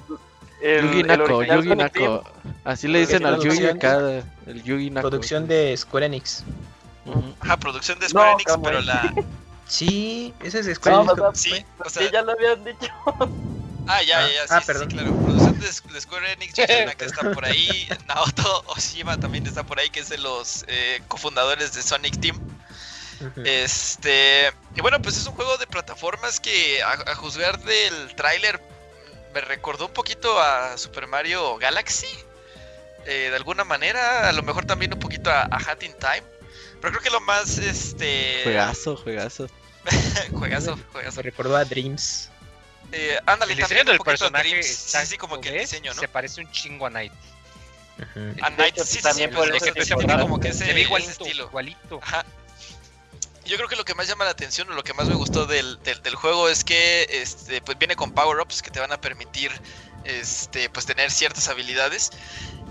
[0.61, 2.25] El, Yugi Nako, Yugi Nako.
[2.65, 5.11] Así le dicen al Yugi acá, el Yugi Nako.
[5.11, 6.45] Producción de Square Enix.
[7.41, 9.15] Ajá, producción de Square Enix, pero la.
[9.69, 11.39] Sí, ese es Square Enix.
[11.39, 12.03] sí, o sea...
[12.03, 12.91] sí, ya lo habían dicho.
[13.87, 14.91] Ah, ya, ya, ah, sí, perdón.
[14.91, 15.15] sí, claro.
[15.17, 16.63] Producción de, Square Enix, que
[17.05, 17.89] está por ahí.
[18.07, 22.39] Naoto Oshima también está por ahí, que es de los eh, cofundadores de Sonic Team.
[23.45, 24.53] Este.
[24.77, 28.63] Y bueno, pues es un juego de plataformas que, a, juzgar del tráiler,
[29.39, 32.09] me recordó un poquito a Super Mario Galaxy.
[33.07, 36.25] Eh, de alguna manera, a lo mejor también un poquito a, a Hat in Time.
[36.81, 38.41] Pero creo que lo más, este.
[38.43, 39.49] Juegazo, juegazo.
[40.33, 41.17] juegazo, juegazo.
[41.19, 42.31] Me recordó a Dreams.
[42.91, 46.01] Eh, ándale, el diseño del personaje sí, sí, como que el diseño, ¿no?
[46.01, 47.13] Se parece un chingo a Knight.
[48.43, 51.45] A Knight, sí, también por eso que como que ese, igual, estilo.
[51.45, 52.01] Igualito.
[52.03, 52.25] Ajá.
[53.49, 55.47] Yo creo que lo que más llama la atención o lo que más me gustó
[55.47, 59.51] del, del, juego es que este, pues viene con power-ups que te van a permitir
[60.05, 62.11] este, pues tener ciertas habilidades.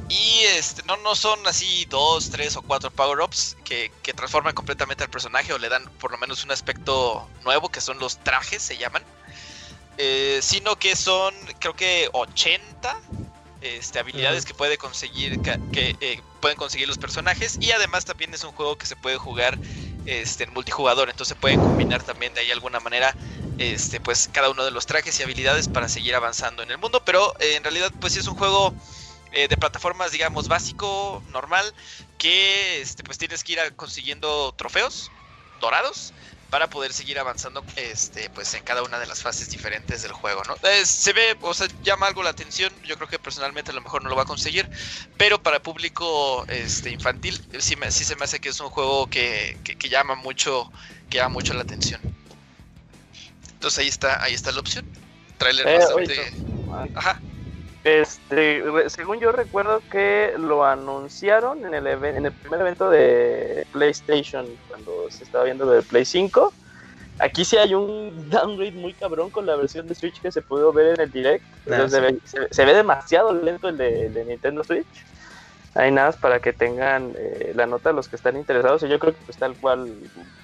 [0.07, 5.03] Y este, no, no son así dos, tres o cuatro power-ups que, que, transforman completamente
[5.03, 8.61] al personaje o le dan por lo menos un aspecto nuevo, que son los trajes,
[8.61, 9.03] se llaman.
[9.97, 13.01] Eh, sino que son creo que 80
[13.61, 18.43] este, habilidades que puede conseguir que, eh, pueden conseguir los personajes y además también es
[18.43, 19.59] un juego que se puede jugar
[20.05, 23.15] este, en multijugador entonces pueden combinar también de ahí alguna manera
[23.57, 27.03] este, pues cada uno de los trajes y habilidades para seguir avanzando en el mundo
[27.03, 28.75] pero eh, en realidad pues sí es un juego
[29.31, 31.75] de plataformas digamos básico normal
[32.17, 35.11] que este, pues tienes que ir consiguiendo trofeos
[35.59, 36.13] dorados
[36.49, 40.43] para poder seguir avanzando este pues en cada una de las fases diferentes del juego
[40.45, 40.55] no
[40.85, 44.03] se ve o sea llama algo la atención yo creo que personalmente a lo mejor
[44.03, 44.69] no lo va a conseguir
[45.17, 49.07] pero para público este infantil sí, me, sí se me hace que es un juego
[49.07, 50.71] que, que, llama mucho
[51.09, 52.01] que llama mucho la atención.
[53.53, 54.85] Entonces ahí está ahí está la opción.
[55.37, 56.33] Trailer eh, bastante
[56.95, 57.21] ajá
[57.87, 64.45] este, según yo recuerdo que lo anunciaron en el, en el primer evento de PlayStation,
[64.67, 66.51] cuando se estaba viendo lo de Play 5.
[67.19, 70.73] Aquí sí hay un downgrade muy cabrón con la versión de Switch que se pudo
[70.73, 71.45] ver en el direct.
[71.71, 74.85] Ah, se, ve, demasiado lento el de, Nintendo Switch.
[75.73, 78.83] Hay nada para que tengan eh, la nota los que están interesados.
[78.83, 79.93] Y yo creo que pues tal cual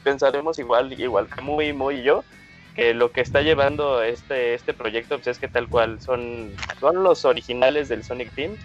[0.03, 2.23] pensaremos igual, igual que muy, muy yo
[2.75, 7.03] que lo que está llevando este, este proyecto pues, es que tal cual son, son
[7.03, 8.57] los originales del Sonic Team.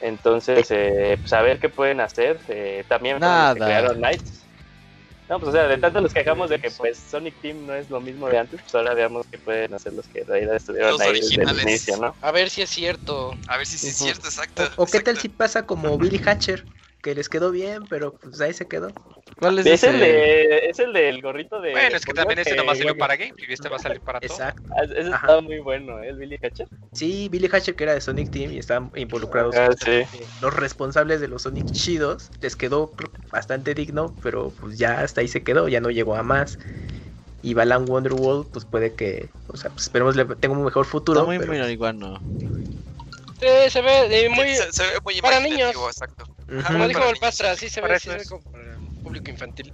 [0.00, 2.38] Entonces, eh, pues a ver qué pueden hacer.
[2.48, 3.54] Eh, también Nada.
[3.54, 4.42] crearon Knights.
[5.28, 7.88] No, pues o sea, de tanto nos quejamos de que pues Sonic Team no es
[7.88, 11.00] lo mismo de antes, pues ahora veamos qué pueden hacer los que en realidad estuvieron
[11.00, 12.14] ahí desde el inicio, ¿no?
[12.20, 13.34] A ver si es cierto.
[13.46, 14.68] A ver si es cierto, exacto.
[14.76, 16.66] O, qué tal si pasa como Billy Hatcher,
[17.02, 18.92] que les quedó bien, pero pues ahí se quedó.
[19.38, 21.72] ¿Cuál es, es el de, es el del gorrito de.
[21.72, 24.20] Bueno, es que también ese nomás salió para Game y este va a salir para
[24.20, 24.32] todo.
[24.32, 24.62] Exacto.
[24.70, 26.08] Ah, ese estaba muy bueno, ¿eh?
[26.08, 26.68] El Billy Hatcher.
[26.92, 29.56] Sí, Billy Hatcher que era de Sonic Team y estaban involucrados.
[29.56, 30.04] Ah, sí.
[30.40, 32.92] Los responsables de los Sonic chidos les quedó
[33.30, 36.58] bastante digno, pero pues ya hasta ahí se quedó, ya no llegó a más.
[37.42, 41.18] Y Balan Wonderworld, pues puede que, o sea, pues esperemos le tenga un mejor futuro.
[41.18, 41.52] Está muy, pero...
[41.52, 42.20] muy igual, ¿no?
[43.40, 45.72] Sí, se ve muy, se, ve muy para niños.
[45.74, 46.31] Exacto.
[46.66, 48.42] Como dijo el Pastra, sí se ve, sí se ve como
[49.02, 49.72] público infantil.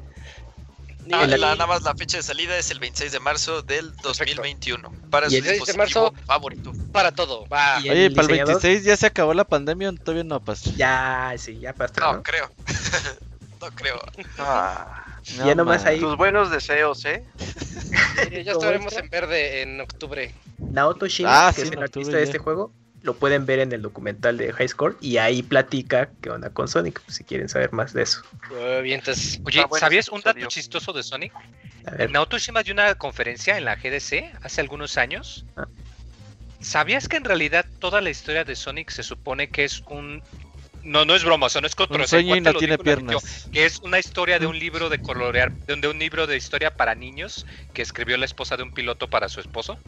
[1.12, 4.92] Ah, la, nada más la fecha de salida es el 26 de marzo del 2021.
[5.10, 6.72] Para su dispositivo de marzo, favorito.
[6.92, 7.46] Para todo.
[7.78, 10.70] Oye, para el 26 ya se acabó la pandemia, todavía no pasó.
[10.76, 11.94] Ya, sí, ya pasó.
[12.00, 12.50] No, creo.
[13.60, 14.00] no creo.
[14.38, 15.06] Ah,
[15.44, 15.98] ya nomás ahí.
[15.98, 17.24] Tus buenos deseos, ¿eh?
[18.44, 20.34] ya estaremos en verde en octubre.
[20.58, 22.72] Naoto Shin, ah, que es el artista de este juego,
[23.08, 26.68] lo pueden ver en el documental de High Score y ahí platica qué onda con
[26.68, 28.20] Sonic, si quieren saber más de eso.
[28.50, 29.00] Oye,
[29.80, 31.32] ¿sabías un dato chistoso de Sonic?
[32.10, 35.46] Naoto Shima dio una conferencia en la GDC hace algunos años.
[35.56, 35.66] Ah.
[36.60, 40.22] ¿Sabías que en realidad toda la historia de Sonic se supone que es un
[40.82, 42.02] no, no es broma, o sea, no es control.
[42.02, 43.48] Un sueño y no tiene piernas.
[43.50, 46.94] que es una historia de un libro de colorear, de un libro de historia para
[46.94, 49.78] niños que escribió la esposa de un piloto para su esposo.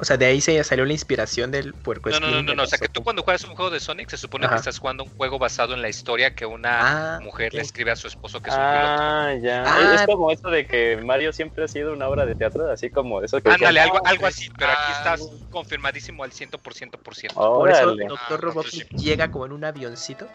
[0.00, 2.08] O sea, de ahí se salió la inspiración del puerco.
[2.10, 2.62] No, no, no, no, no.
[2.62, 5.02] O sea, que tú cuando juegas un juego de Sonic se supone que estás jugando
[5.02, 8.40] un juego basado en la historia que una ah, mujer le escribe a su esposo
[8.40, 9.02] que es un piloto.
[9.02, 9.64] Ah, ya.
[9.66, 12.90] Ah, es como esto de que Mario siempre ha sido una obra de teatro, así
[12.90, 13.50] como eso que...
[13.50, 16.58] Ándale, algo, algo así, pero aquí estás confirmadísimo al 100%.
[16.60, 17.40] Por, ciento, por, ciento.
[17.40, 20.28] por eso Doctor Robotnik llega como en un avioncito.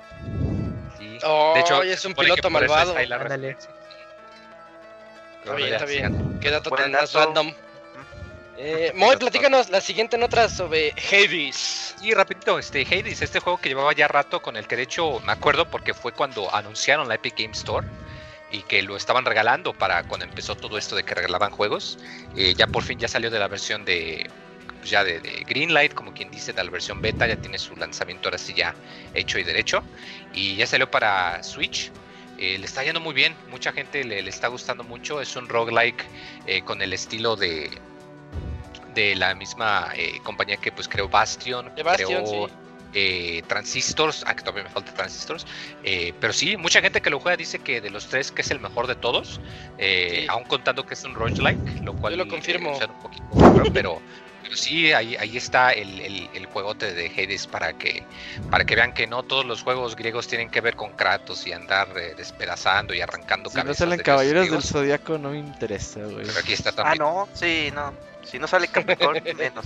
[0.98, 1.08] Sí.
[1.08, 2.96] de hecho, es un piloto malvado.
[2.98, 3.58] Ándale.
[5.40, 6.40] Está bien, está bien.
[6.40, 7.54] Queda totalmente random.
[8.66, 11.96] Eh, Moy, platícanos la siguiente nota sobre Hades.
[12.02, 15.20] Y rapidito, este Hades, este juego que llevaba ya rato con el que de hecho
[15.20, 17.86] me acuerdo porque fue cuando anunciaron la Epic Game Store
[18.52, 22.00] y que lo estaban regalando para cuando empezó todo esto de que regalaban juegos.
[22.38, 24.30] Eh, ya por fin ya salió de la versión de
[24.80, 28.30] pues ya de, Greenlight, como quien dice, de la versión beta, ya tiene su lanzamiento
[28.30, 28.76] ahora sí ya
[29.14, 29.84] hecho y derecho.
[30.34, 31.92] Y ya salió para Switch.
[32.38, 35.20] Eh, le está yendo muy bien, mucha gente le, está gustando mucho.
[35.22, 36.06] Es un roguelike
[36.48, 37.70] eh, con el estilo de,
[38.94, 42.50] de la misma eh, compañía que pues creó Bastion, creó
[42.94, 45.46] eh, Transistors, ah, que todavía me falta Transistors,
[45.84, 48.52] eh, pero sí, mucha gente que lo juega dice que de los tres que es
[48.52, 49.42] el mejor de todos,
[50.30, 52.78] aún contando que es un roguelike, lo cual Yo lo confirmo.
[52.78, 53.24] un poquito,
[53.74, 54.00] pero,
[54.44, 58.04] pero sí, ahí, ahí está el, el, juegote de Hades para que,
[58.52, 61.52] para que vean que no todos los juegos griegos tienen que ver con Kratos y
[61.52, 66.28] andar despedazando y arrancando si no salen caballeros del zodiaco no me interesa, güey.
[66.28, 67.02] Pero aquí está también.
[67.02, 68.13] Ah, no, sí, no.
[68.24, 69.66] Si no sale Capricorn, menos.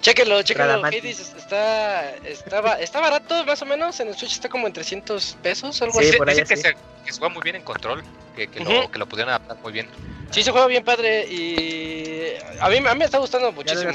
[0.00, 0.84] Chéquenlo, chéquenlo.
[0.84, 3.98] Hades está, está, está barato, más o menos.
[4.00, 6.12] En el Switch está como en 300 pesos, algo así.
[6.12, 6.74] Dice que, se,
[7.04, 8.02] que, juega muy bien en control,
[8.36, 9.88] que, que, lo, que lo pudieron adaptar muy bien.
[10.30, 13.92] Sí, se juega bien padre y a mí, a mí me está gustando muchísimo.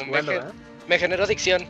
[0.88, 1.67] me, generó adicción.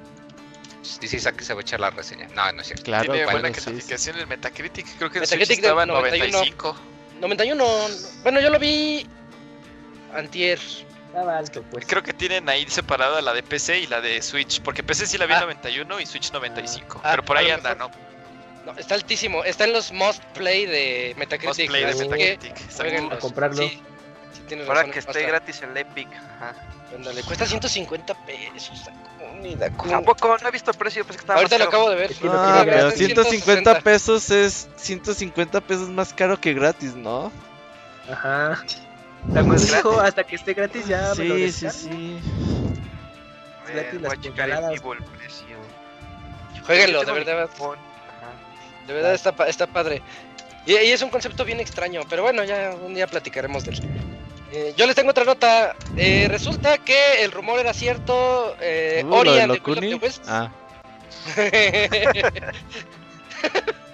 [1.00, 2.28] Dice Isaac que se va a echar la reseña.
[2.36, 2.84] No, no es cierto.
[2.84, 4.86] Claro, Tiene buena calificación en Metacritic.
[4.98, 6.76] Creo que Metacritic estaba en 95.
[7.20, 7.66] 91.
[8.24, 9.06] Bueno, yo lo vi
[10.14, 10.60] antier.
[11.72, 11.86] Pues.
[11.88, 15.18] Creo que tienen ahí separada la de PC y la de Switch, porque PC sí
[15.18, 16.02] la vi en 91 ah.
[16.02, 17.90] y Switch 95, ah, pero por ahí anda, ¿no?
[18.66, 19.44] No, está altísimo.
[19.44, 21.48] Está en los Must Play de Metacritic.
[21.48, 23.12] Must Play de Metacritic.
[23.12, 23.64] A comprarlo.
[23.64, 23.82] Sí,
[24.50, 26.10] sí Para que esté gratis en Epic.
[26.14, 26.54] Ajá.
[27.14, 28.84] le cuesta 150 pesos.
[29.90, 31.06] Tampoco, no he visto el precio.
[31.06, 32.12] Pues que Ahorita lo acabo de ver.
[32.26, 37.32] Ah, pero 150 pesos es 150 pesos más caro que gratis, ¿no?
[38.12, 38.64] Ajá.
[39.36, 41.14] Hijo, hasta que esté gratis ya.
[41.14, 42.20] Sí, me lo sí, sí.
[43.68, 44.82] Es gratis las.
[46.66, 47.50] Jueguenlo, de verdad.
[48.88, 50.02] De verdad está, está padre.
[50.66, 53.82] Y, y, es un concepto bien extraño, pero bueno, ya un día platicaremos de él.
[54.52, 55.76] Eh, yo les tengo otra nota.
[55.98, 58.56] Eh, resulta que el rumor era cierto.
[58.62, 60.52] Eh, uh, Ori and the Will of the Ah.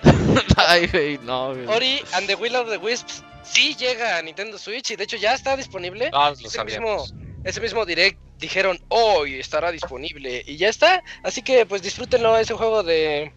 [0.67, 4.95] Ay, no, Ori and the Will of the Wisps sí llega a Nintendo Switch y
[4.95, 6.09] de hecho ya está disponible.
[6.13, 7.05] Ah, ese, mismo,
[7.43, 11.03] ese mismo direct dijeron hoy estará disponible y ya está.
[11.23, 13.31] Así que pues disfrútenlo, ese juego de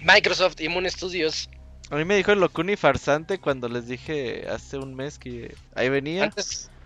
[0.00, 1.48] Microsoft y Moon Studios.
[1.90, 5.88] A mí me dijo el Locuni farsante cuando les dije hace un mes que ahí
[5.88, 6.32] venía.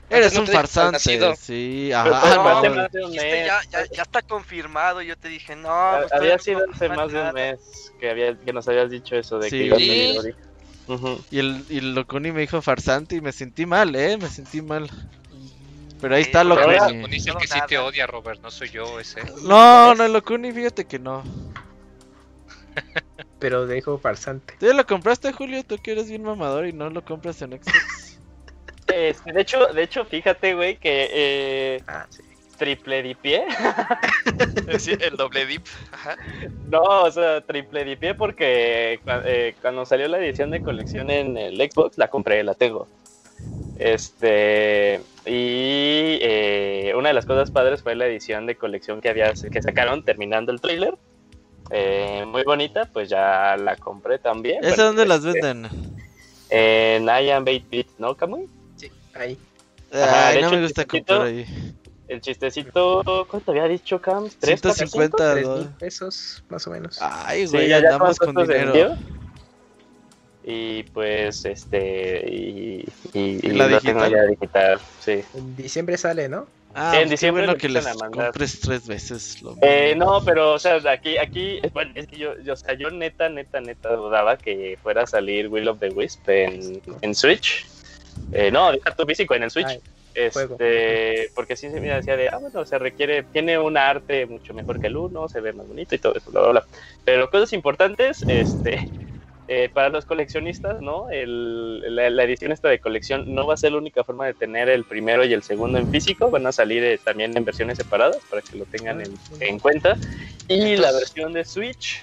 [0.09, 2.63] Eres un farsante, sí, ajá.
[3.11, 3.61] ya,
[3.91, 5.97] ya, está confirmado, yo te dije, no.
[5.99, 9.41] Pues, había sido hace más de un mes que, había, que nos habías dicho eso
[9.41, 10.37] de que iba a venir
[11.31, 14.17] y, el, y el Locuni me dijo farsante y me sentí mal, ¿eh?
[14.17, 14.89] Me sentí mal.
[16.01, 16.77] Pero ahí está Locuni.
[16.77, 19.23] Locuni es el que sí te odia, Robert, no soy yo ese.
[19.43, 21.25] No, no, Locuni, fíjate que no.
[23.39, 24.55] Pero dejo farsante.
[24.59, 25.65] ¿Tú ya lo compraste, Julio?
[25.65, 27.73] Tú que eres bien mamador y no lo compras en Xbox.
[28.87, 32.23] Este, de hecho, de hecho, fíjate, güey, que eh, ah, sí
[32.57, 33.45] triple dipié.
[35.01, 35.67] el doble dip.
[36.71, 41.57] No, o sea, triple dipié porque eh, cuando salió la edición de colección en el
[41.57, 42.89] Xbox, la compré, la tengo.
[43.79, 49.33] Este, y eh, una de las cosas padres fue la edición de colección que, había,
[49.33, 50.95] que sacaron terminando el trailer.
[51.71, 54.65] Eh, muy bonita, pues ya la compré también.
[54.65, 55.69] ¿Esa dónde las venden?
[56.49, 58.49] en I Am 8-Bit, ¿no, Kamui?
[58.77, 59.37] Sí, ahí.
[59.93, 61.45] Ay, no me gusta comprar ahí.
[62.09, 64.27] El chistecito, ¿cuánto había dicho, Cam?
[64.27, 66.99] ¿3, 150 mil pesos, más o menos.
[67.01, 68.97] Ay, güey, sí, ya andamos con dinero.
[70.45, 74.29] Y pues, este, y, y, y la digital?
[74.29, 75.25] digital, sí.
[75.35, 76.47] En diciembre sale, ¿no?
[76.79, 80.59] Ah, sí, en diciembre bueno que les compres tres veces lo eh, no, pero, o
[80.59, 84.37] sea, aquí, aquí, bueno, es que yo, yo, o sea, yo neta, neta, neta dudaba
[84.37, 87.67] que fuera a salir Will of the Wisp en, en Switch.
[88.33, 89.67] Eh, no, deja tu físico en el Switch.
[89.67, 89.81] Ay.
[90.17, 94.55] Este, porque sí se me decía de, ah, bueno, se requiere, tiene un arte mucho
[94.55, 96.67] mejor que el uno, se ve más bonito y todo eso, bla, bla, bla.
[97.05, 98.89] Pero cosas importantes, este,
[99.49, 101.11] eh, para los coleccionistas, ¿no?
[101.11, 104.71] El, la, edición esta de colección no va a ser la única forma de tener
[104.71, 108.19] el primero y el segundo en físico, van a salir eh, también en versiones separadas
[108.31, 109.99] para que lo tengan en, en cuenta.
[110.49, 112.03] Y la versión de Switch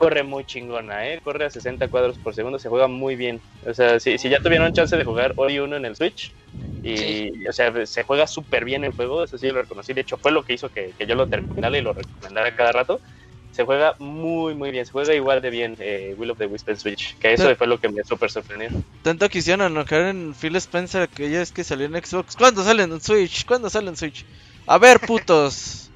[0.00, 1.20] corre muy chingona, ¿eh?
[1.22, 3.38] Corre a 60 cuadros por segundo, se juega muy bien.
[3.66, 6.32] O sea, si, si ya tuvieron chance de jugar Ori 1 en el Switch,
[6.82, 9.92] y, o sea, se juega súper bien el juego, eso sí lo reconocí.
[9.92, 12.72] De hecho, fue lo que hizo que, que yo lo terminara y lo recomendara cada
[12.72, 12.98] rato.
[13.52, 14.86] Se juega muy, muy bien.
[14.86, 17.18] Se juega igual de bien eh, Will of the Wisp en Switch.
[17.18, 18.70] Que eso fue lo que me súper sorprendió.
[19.02, 22.36] Tanto quisieron enojar en Phil Spencer que ya es que salió en Xbox.
[22.36, 23.44] ¿Cuándo salen en Switch?
[23.44, 24.24] ¿Cuándo salen en Switch?
[24.66, 25.89] A ver, putos.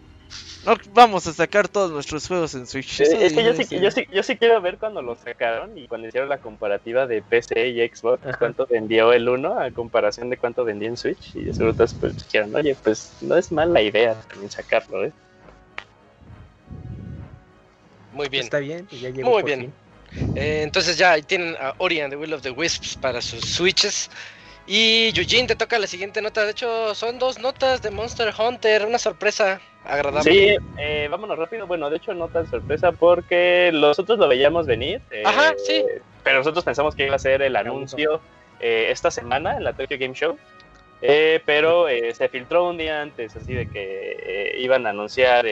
[0.66, 3.00] No, vamos a sacar todos nuestros juegos en Switch.
[3.00, 6.08] Es que yo sí, yo, sí, yo sí, quiero ver cuando lo sacaron y cuando
[6.08, 10.64] hicieron la comparativa de PC y Xbox, cuánto vendió el uno a comparación de cuánto
[10.64, 11.36] vendía en Switch.
[11.36, 15.12] Y seguro pues dijeron, oye, pues no es mala idea también sacarlo, ¿eh?
[18.12, 18.44] Muy bien.
[18.44, 19.72] Está bien, ya Muy bien.
[20.36, 23.44] Eh, entonces ya ahí tienen a Ori and the Will of the Wisps para sus
[23.44, 24.08] Switches.
[24.66, 26.44] Y Eugene, te toca la siguiente nota.
[26.44, 28.86] De hecho, son dos notas de Monster Hunter.
[28.86, 30.32] Una sorpresa agradable.
[30.32, 31.66] Sí, eh, vámonos rápido.
[31.66, 35.02] Bueno, de hecho, no tan sorpresa porque nosotros lo veíamos venir.
[35.10, 35.84] Eh, Ajá, sí.
[36.22, 38.20] Pero nosotros pensamos que iba a ser el anuncio
[38.60, 40.38] eh, esta semana en la Tokyo Game Show.
[41.44, 45.44] pero se filtró un día antes, así de que iban a anunciar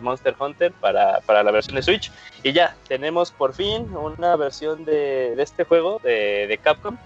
[0.00, 2.10] Monster Hunter para, para, la versión de Switch.
[2.42, 6.98] Y ya, tenemos por fin una versión de, de este juego de, de Capcom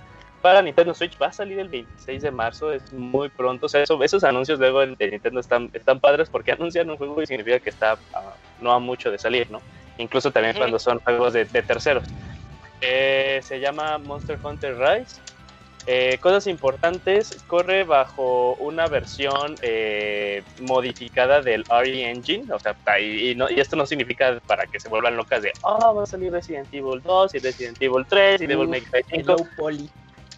[0.42, 3.66] para Nintendo Switch va a salir el 26 de marzo, es muy pronto.
[3.66, 7.26] O sea, esos anuncios luego de Nintendo están, están padres porque anuncian un juego y
[7.26, 7.96] significa que está
[8.60, 9.62] no a mucho de salir, ¿no?
[9.98, 12.04] Incluso también cuando son juegos de, terceros.
[12.80, 15.20] Eh, se llama Monster Hunter Rise.
[15.86, 23.32] Eh, cosas importantes, corre bajo una versión eh, modificada del RE Engine, o sea, y,
[23.32, 26.72] y, esto no significa para que se vuelvan locas de, oh, va a salir Resident
[26.72, 29.36] Evil 2 y Resident Evil 3 y Devil May Cry 5.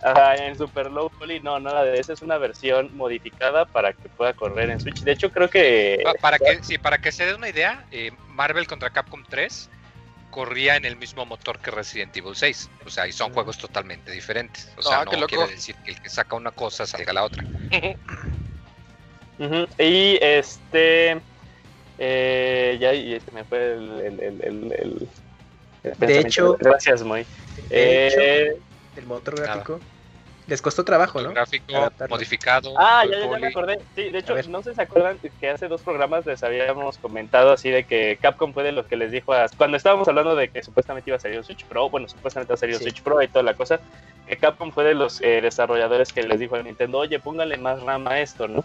[0.05, 4.11] Ajá, en Super Low Poly, no, nada de eso, es una versión modificada para que
[4.11, 5.01] pueda correr en Switch.
[5.01, 6.05] De hecho, creo que.
[6.21, 9.71] Para, que, sí, para que se dé una idea, eh, Marvel contra Capcom 3
[10.31, 12.69] corría en el mismo motor que Resident Evil 6.
[12.85, 14.71] O sea, y son juegos totalmente diferentes.
[14.77, 17.45] O sea, no quiere decir que el que saca una cosa salga la otra.
[19.79, 21.21] Y este.
[21.99, 24.21] Eh, ya y este me fue el.
[24.21, 25.09] el,
[25.99, 26.57] de hecho.
[26.61, 27.27] Gracias, Moy.
[27.69, 28.57] Eh,
[28.97, 29.81] el motor gráfico.
[30.47, 31.31] Les costó trabajo, ¿no?
[31.31, 32.75] Gráfico modificado.
[32.77, 33.81] Ah, ya, ya, me acordé.
[33.95, 37.53] Sí, de hecho, no sé si se acuerdan que hace dos programas les habíamos comentado
[37.53, 40.49] así de que Capcom fue de los que les dijo a, cuando estábamos hablando de
[40.49, 43.29] que supuestamente iba a salir un Switch Pro, bueno, supuestamente ha salido Switch Pro y
[43.29, 43.81] toda la cosa,
[44.29, 47.83] que Capcom fue de los eh, desarrolladores que les dijo a Nintendo, oye, póngale más
[47.83, 48.65] RAM a esto, ¿no?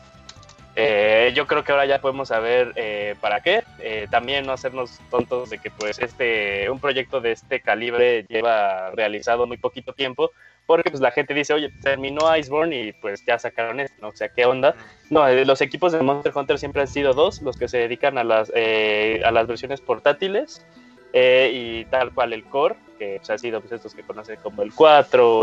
[0.75, 3.63] Eh, yo creo que ahora ya podemos saber eh, para qué.
[4.11, 9.45] también no hacernos tontos de que pues este un proyecto de este calibre lleva realizado
[9.47, 10.31] muy poquito tiempo
[10.69, 14.09] porque pues la gente dice, oye, terminó Iceborne y pues ya sacaron esto, ¿no?
[14.09, 14.75] O sea, ¿qué onda?
[15.09, 18.19] No, eh, los equipos de Monster Hunter siempre han sido dos, los que se dedican
[18.19, 20.63] a las, eh, a las versiones portátiles
[21.11, 24.61] eh, y tal cual el core, que pues, ha sido pues, estos que conocen como
[24.61, 25.39] el 4,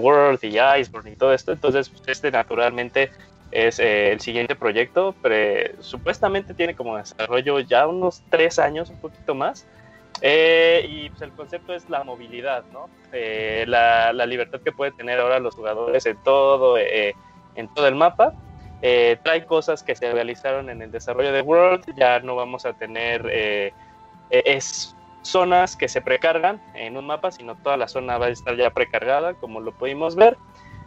[0.00, 1.52] World y Iceborne y todo esto.
[1.52, 3.12] Entonces, pues, este naturalmente
[3.52, 9.32] es el siguiente proyecto, pero supuestamente tiene como desarrollo ya unos tres años, un poquito
[9.32, 9.64] más.
[10.22, 12.88] Eh, y pues el concepto es la movilidad, ¿no?
[13.12, 17.14] Eh, la, libertad que pueden tener ahora los jugadores en todo, eh,
[17.54, 18.34] en todo el mapa.
[18.80, 21.84] trae cosas que se realizaron en el desarrollo de World.
[21.96, 23.72] Ya no vamos a tener
[24.30, 28.56] es zonas que se precargan en un mapa, sino toda la zona va a estar
[28.56, 30.36] ya precargada, como lo pudimos ver.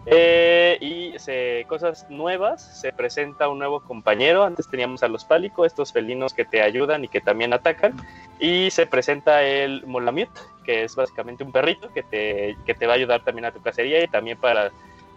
[0.05, 4.43] Y se, cosas nuevas, se presenta un nuevo compañero.
[4.43, 7.93] Antes teníamos a los pálico, estos felinos que te ayudan y que también atacan.
[8.39, 10.31] Y se presenta el Molamute,
[10.63, 13.61] que es básicamente un perrito que te, que te va a ayudar también a tu
[13.61, 14.71] cacería y también para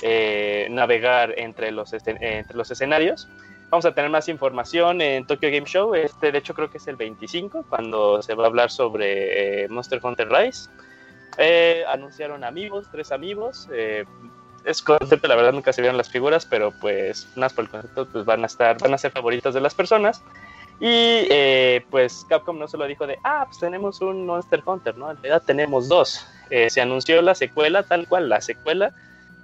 [0.05, 3.29] eh, navegar entre los, entre los escenarios.
[3.71, 5.95] Vamos a tener más información en Tokyo Game Show.
[5.95, 9.69] Este, de hecho, creo que es el 25, cuando se va a hablar sobre eh,
[9.69, 10.69] Monster Hunter Rise.
[11.39, 13.69] Eh, anunciaron amigos, tres amigos.
[14.65, 17.71] Eh, es concepto, la verdad nunca se vieron las figuras, pero pues más por el
[17.71, 20.23] concepto, pues van a estar, van a ser favoritas de las personas.
[20.81, 25.11] Y eh, pues Capcom no solo dijo de, ah, pues tenemos un Monster Hunter, ¿no?
[25.11, 26.27] En realidad tenemos dos.
[26.51, 28.93] se anunció la secuela, tal cual, la secuela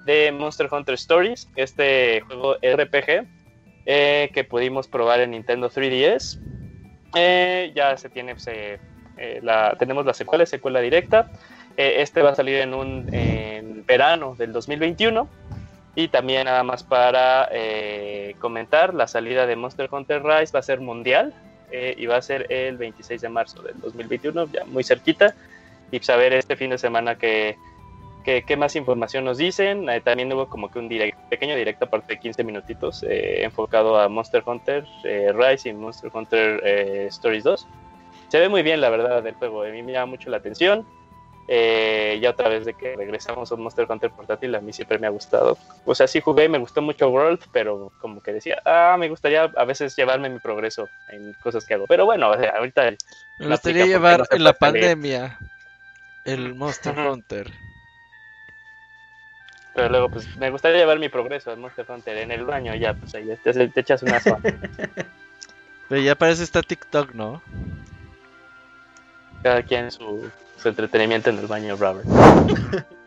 [0.05, 3.27] de Monster Hunter Stories, este juego RPG
[3.85, 6.41] que pudimos probar en Nintendo 3DS.
[7.75, 8.81] ya se tiene, se,
[9.43, 11.31] la, tenemos la secuela, secuela directa.
[11.79, 13.07] Eh, este va a salir en un
[13.87, 15.29] verano del 2021.
[15.95, 20.63] Y también nada más para eh, comentar, la salida de Monster Hunter Rise va a
[20.63, 21.33] ser mundial
[21.73, 25.35] eh, y va a ser el 26 de marzo del 2021, ya muy cerquita.
[25.91, 27.57] Y saber pues, este fin de semana qué
[28.25, 29.87] que, más información nos dicen.
[30.05, 30.89] también hubo como que un
[31.31, 34.85] pequeño directo aparte de 15 minutitos enfocado a Monster Hunter
[35.35, 36.61] Rise y Monster Hunter
[37.07, 37.67] Stories 2.
[38.29, 40.85] Se ve muy bien la verdad del juego, a mí me llama mucho la atención.
[41.51, 44.99] Eh, ya otra vez de que regresamos a un Monster Hunter portátil, a mí siempre
[44.99, 45.57] me ha gustado.
[45.87, 49.45] O sea, sí jugué, me gustó mucho World, pero como que decía, ah, me gustaría
[49.45, 51.87] a veces llevarme mi progreso en cosas que hago.
[51.87, 52.91] Pero bueno, ahorita.
[53.39, 55.39] Me gustaría llevar en la pandemia
[56.27, 57.51] el Monster Hunter.
[59.75, 62.93] Pero luego, pues me gustaría llevar mi progreso al Monster Hunter en el baño, ya,
[62.93, 64.41] pues ahí te, te echas una zona.
[65.89, 67.41] Pero ya parece esta TikTok, ¿no?
[69.43, 70.31] Cada quien su,
[70.61, 72.07] su entretenimiento en el baño, Robert.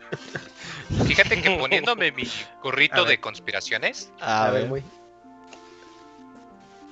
[1.06, 2.24] Fíjate que poniéndome mi
[2.62, 4.10] gorrito de conspiraciones.
[4.20, 4.82] A, ver, muy.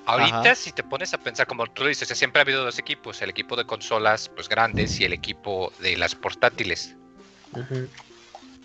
[0.06, 3.30] Ahorita, si te pones a pensar, como tú dices, siempre ha habido dos equipos: el
[3.30, 6.96] equipo de consolas pues grandes y el equipo de las portátiles.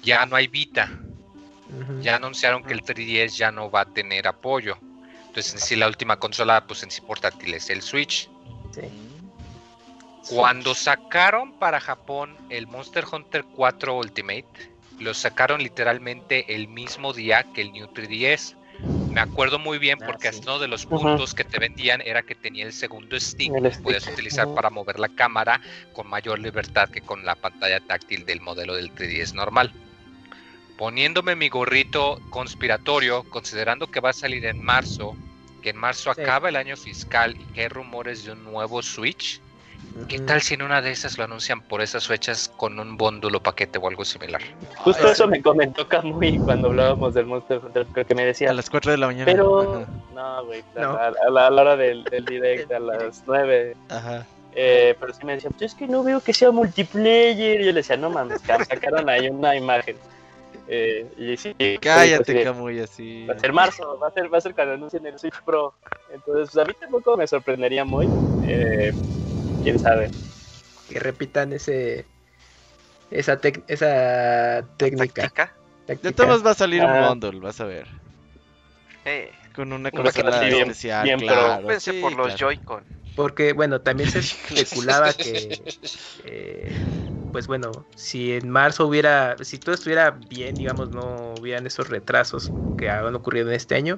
[0.03, 0.89] Ya no hay Vita.
[2.01, 4.77] Ya anunciaron que el 3DS ya no va a tener apoyo.
[5.27, 8.29] Entonces, en sí, la última consola, pues en sí portátil es el Switch.
[8.71, 8.81] Sí.
[10.29, 14.45] Cuando sacaron para Japón el Monster Hunter 4 Ultimate,
[14.99, 18.55] lo sacaron literalmente el mismo día que el New 3DS.
[19.11, 22.33] Me acuerdo muy bien ah, porque uno de los puntos que te vendían era que
[22.33, 25.61] tenía el segundo stick que podías utilizar para mover la cámara
[25.93, 29.71] con mayor libertad que con la pantalla táctil del modelo del 3DS normal.
[30.75, 35.15] Poniéndome mi gorrito conspiratorio, considerando que va a salir en marzo,
[35.61, 39.39] que en marzo acaba el año fiscal y que hay rumores de un nuevo Switch,
[40.09, 43.41] ¿Qué tal si en una de esas lo anuncian por esas fechas con un bóndulo
[43.41, 44.41] paquete o algo similar?
[44.77, 48.51] Justo eso me comentó Kamui cuando hablábamos del Monster Hunter, que me decía.
[48.51, 49.25] A las 4 de la mañana.
[49.25, 53.77] Pero, no, güey, A, la, hora del, del direct, a las 9.
[53.89, 54.25] Ajá.
[54.53, 57.61] Eh, pero sí me decía, pues es que no veo que sea multiplayer.
[57.61, 59.95] Y yo le decía, no mames, sacaron ahí una imagen.
[60.67, 63.25] Eh, y sí, Cállate, Kamui, así.
[63.27, 65.73] Va a ser marzo, va a ser, va a ser cuando anuncien el Switch Pro.
[66.11, 68.07] Entonces, pues, a mí tampoco me sorprendería muy.
[68.43, 68.93] Eh,
[69.65, 70.11] quién sabe.
[70.89, 72.05] Que repitan ese
[73.09, 75.53] esa, esa técnica.
[75.87, 77.09] De todos va a salir un ah.
[77.09, 77.87] bundle, vas a ver.
[79.05, 79.31] Eh.
[79.55, 81.65] Con una consola especial, bien, claro.
[81.65, 82.83] Pensé por los Joy-Con.
[83.15, 84.19] Porque, bueno, también se
[84.53, 85.61] especulaba que,
[86.25, 86.75] eh,
[87.31, 92.51] pues bueno, si en marzo hubiera, si todo estuviera bien, digamos, no hubieran esos retrasos
[92.77, 93.97] que han ocurrido en este año,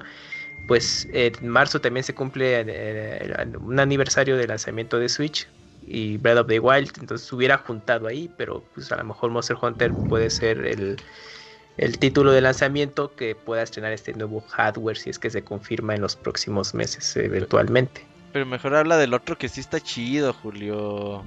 [0.65, 5.47] pues en marzo también se cumple eh, un aniversario del lanzamiento de Switch
[5.85, 9.31] y Breath of the Wild, entonces se hubiera juntado ahí, pero pues a lo mejor
[9.31, 10.97] Monster Hunter puede ser el,
[11.99, 16.01] título de lanzamiento que pueda estrenar este nuevo hardware si es que se confirma en
[16.01, 18.05] los próximos meses eventualmente.
[18.33, 21.23] Pero mejor habla del otro que sí está chido, Julio.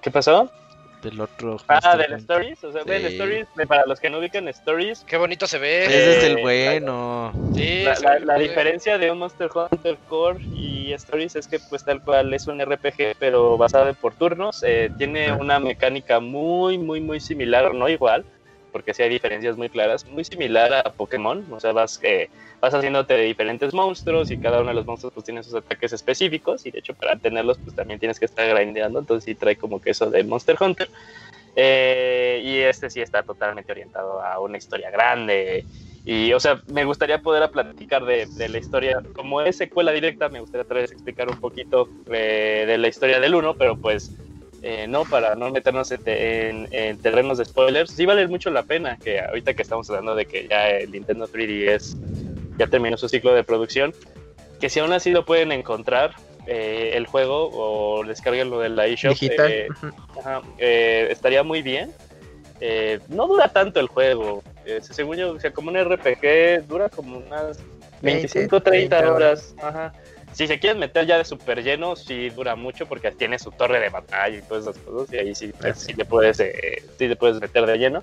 [0.00, 0.50] ¿Qué pasó?
[1.02, 1.58] Del otro.
[1.68, 2.62] Ah, del Stories.
[2.64, 2.90] O sea, sí.
[2.92, 5.04] Stories, para los que no ubican Stories.
[5.06, 5.84] Qué bonito se ve.
[5.84, 7.32] Ese es el bueno.
[7.54, 7.84] Sí,
[8.24, 12.46] la, diferencia de un Monster Hunter Core y Stories es que, pues, tal cual es
[12.46, 14.62] un RPG, pero basado por turnos.
[14.62, 18.24] Eh, tiene una mecánica muy, muy, muy similar, no igual,
[18.72, 21.46] porque sí hay diferencias muy claras, muy similar a Pokémon.
[21.52, 22.00] O sea, vas.
[22.02, 22.30] Eh,
[22.62, 25.92] vas haciéndote de diferentes monstruos y cada uno de los monstruos pues tiene sus ataques
[25.92, 29.56] específicos y de hecho para tenerlos pues también tienes que estar grindeando, entonces sí trae
[29.56, 30.88] como que eso de Monster Hunter.
[31.56, 35.66] Eh, y este sí está totalmente orientado a una historia grande.
[36.04, 40.40] Y, o sea, me gustaría poder platicar de, la historia, como es secuela directa, me
[40.40, 44.16] gustaría otra vez explicar un poquito de, la historia del 1, pero pues
[44.62, 48.96] eh, no, para no meternos en, en, terrenos de spoilers, sí vale mucho la pena
[49.02, 51.96] que ahorita que estamos hablando de que ya el Nintendo 3DS
[52.58, 53.92] ya terminó su ciclo de producción,
[54.60, 56.14] que si aún así lo pueden encontrar
[56.46, 59.68] eh, el juego o descarguenlo de la eShop, eh,
[60.58, 61.92] eh, estaría muy bien.
[63.08, 64.42] no dura tanto el juego,
[64.80, 67.58] según yo, o sea, como un RPG dura como unas
[68.02, 69.54] 25, 30, horas.
[70.32, 73.80] Si se quieren meter ya de súper lleno, sí dura mucho porque tiene su torre
[73.80, 75.12] de batalla y todas esas cosas.
[75.12, 78.02] Y ahí sí, pues, sí te puedes, eh, sí te puedes meter de lleno.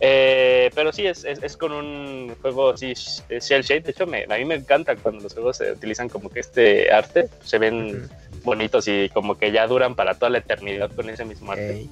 [0.00, 3.80] Eh, pero sí, es, es, con un juego así, shell shade.
[3.80, 6.92] De hecho, me, a mí me encanta cuando los juegos se utilizan como que este
[6.92, 8.08] arte, se ven
[8.44, 11.86] bonitos y como que ya duran para toda la eternidad con ese mismo arte.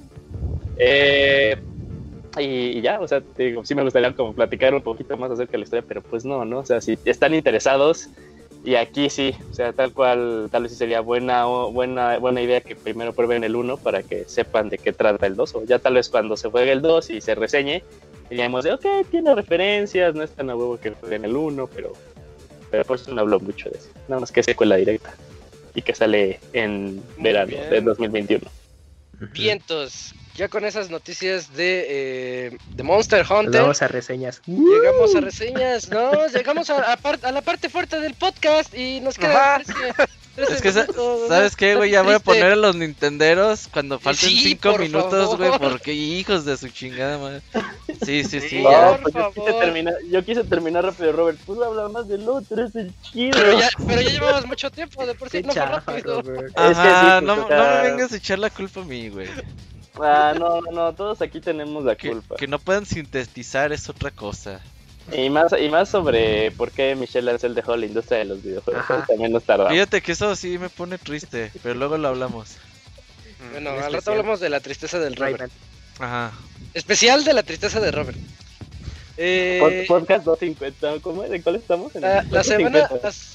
[0.77, 1.57] Eh,
[2.39, 5.57] y, ya, o sea, digo, sí me gustaría como platicar un poquito más acerca de
[5.59, 6.59] la historia, pero pues no, ¿no?
[6.59, 8.09] O sea, si están interesados,
[8.67, 12.59] y aquí sí, o sea, tal cual, tal vez sí sería buena, buena, buena idea
[12.59, 15.79] que primero prueben el 1 para que sepan de qué trata el 2, o ya
[15.79, 17.81] tal vez cuando se juegue el 2 y se reseñe,
[18.29, 21.93] diríamos de, ok, tiene referencias, no es tan a huevo que jueguen el 1, pero,
[22.69, 25.15] pero por eso no hablo mucho de eso, nada más que secuela directa
[25.73, 28.51] y que sale en verano de 2021.
[29.31, 33.53] Vientos, ya con esas noticias de, eh, de Monster Hunter.
[33.53, 34.41] Llegamos a reseñas.
[34.45, 36.27] Llegamos a reseñas, ¿no?
[36.27, 39.61] Llegamos a, a, la parte fuerte del podcast y nos queda.
[40.37, 41.89] Es que, ¿sabes qué, güey?
[41.89, 46.55] Ya voy a poner a los Nintenderos cuando falten 5 minutos, güey, porque hijos de
[46.57, 47.41] su chingada madre.
[48.05, 48.63] Sí, sí, sí.
[49.01, 51.39] Pues yo, quise terminar, yo quise terminar rápido, Robert.
[51.39, 53.31] Pude hablar más del otro, es el chido.
[53.35, 56.21] Pero ya, pero ya llevamos mucho tiempo, de por sí no fue rápido.
[56.55, 59.27] Ajá, no, no me vengas a echar la culpa a mí, güey.
[60.01, 62.35] Ah, no, no, todos aquí tenemos la culpa.
[62.35, 64.61] Que no puedan sintetizar es otra cosa.
[65.11, 68.85] Y más, y más sobre por qué Michelle Ancel dejó la industria de los videojuegos.
[69.07, 69.71] También nos tardamos.
[69.71, 72.57] Fíjate que eso sí me pone triste, pero luego lo hablamos.
[73.51, 75.51] Bueno, al rato hablamos de la tristeza del Robert.
[75.99, 76.31] Ajá.
[76.73, 78.17] Especial de la tristeza de Robert.
[79.19, 81.31] Eh, podcast 250, ¿cómo es?
[81.31, 81.91] ¿De cuál estamos?
[81.95, 82.87] la, semana,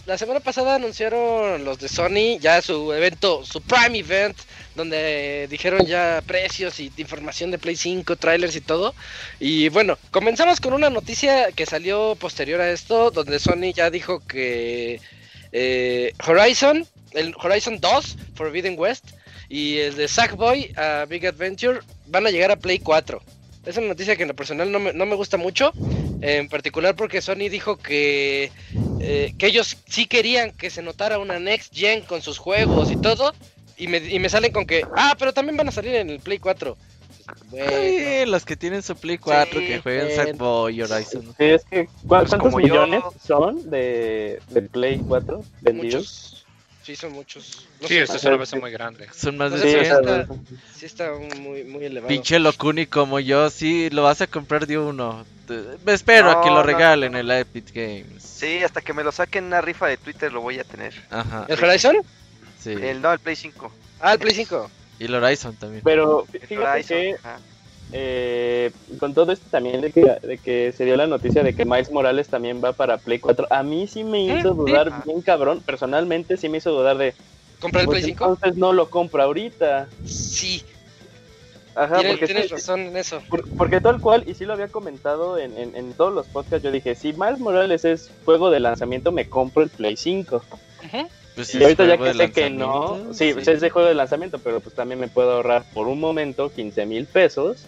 [0.07, 4.37] la, semana pasada anunciaron los de Sony ya su evento, su Prime Event,
[4.77, 8.95] donde dijeron ya precios y información de Play 5, trailers y todo.
[9.41, 14.21] Y bueno, comenzamos con una noticia que salió posterior a esto, donde Sony ya dijo
[14.25, 15.01] que
[15.51, 19.07] eh, Horizon, el Horizon 2, Forbidden West,
[19.49, 23.21] y el de Sackboy a Big Adventure van a llegar a Play 4.
[23.65, 25.73] Es una noticia que en lo personal no me, no me gusta mucho,
[26.21, 28.51] en particular porque Sony dijo que,
[29.01, 32.97] eh, que ellos sí querían que se notara una Next Gen con sus juegos y
[32.97, 33.33] todo,
[33.77, 36.21] y me, y me salen con que, ah, pero también van a salir en el
[36.21, 36.77] Play 4.
[37.51, 38.31] Bueno.
[38.31, 41.23] los que tienen su Play 4 que juegan Sackboy Horizon.
[41.39, 46.32] Sí, es que, ¿cuántos millones son de, de Play 4 vendidos?
[46.83, 47.69] Sí, son muchos.
[47.87, 49.09] sí, esto es una mesa muy grande.
[49.15, 50.27] Son más de sí, Está,
[50.75, 52.09] sí, está muy, muy elevado.
[52.09, 55.25] Pinche Locuni como yo, sí, lo vas a comprar de uno.
[55.85, 58.23] Me espero a que lo regalen en el Epic Games.
[58.23, 60.95] Sí, hasta que me lo saquen en una rifa de Twitter lo voy a tener.
[61.11, 61.47] Ajá.
[61.49, 61.97] ¿El Horizon?
[62.59, 62.71] Sí.
[62.71, 63.73] El, no, el Play 5.
[64.01, 64.71] Ah, el Play 5.
[64.99, 65.83] Y el Horizon también.
[65.85, 67.17] Pero fíjate que
[67.93, 71.65] eh, con todo esto también de que, de que se dio la noticia de que
[71.65, 74.55] Miles Morales también va para Play 4, a mí sí me hizo ¿Eh?
[74.55, 77.15] dudar bien cabrón, personalmente sí me hizo dudar de...
[77.61, 78.25] ¿Comprar el pues Play 5?
[78.25, 79.89] Entonces no lo compro ahorita.
[80.05, 80.63] Sí.
[81.75, 83.23] Ajá, tienes, porque tienes razón en eso.
[83.57, 86.95] porque tal cual, y sí lo había comentado en, en, todos los podcasts, yo dije,
[86.95, 90.43] si Miles Morales es juego de lanzamiento, me compro el Play 5.
[91.35, 94.39] Pues y ahorita ya que sé que no, sí, Pues es de juego de lanzamiento,
[94.39, 97.65] pero pues también me puedo ahorrar por un momento 15 mil pesos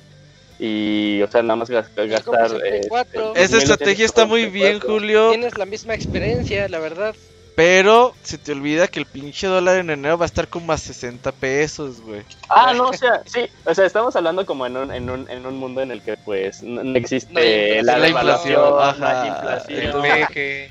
[0.58, 2.06] y, o sea, nada más gastar.
[2.06, 2.88] Eh,
[3.34, 5.30] Esa estrategia está muy bien, Julio.
[5.30, 7.14] Tienes la misma experiencia, la verdad.
[7.54, 10.78] Pero se te olvida que el pinche dólar en enero va a estar como a
[10.78, 12.22] 60 pesos, güey.
[12.48, 13.42] Ah, no, o sea, sí.
[13.64, 16.16] O sea, estamos hablando como en un, en un, en un mundo en el que,
[16.16, 20.04] pues, no, existe la, inflación, la inflación.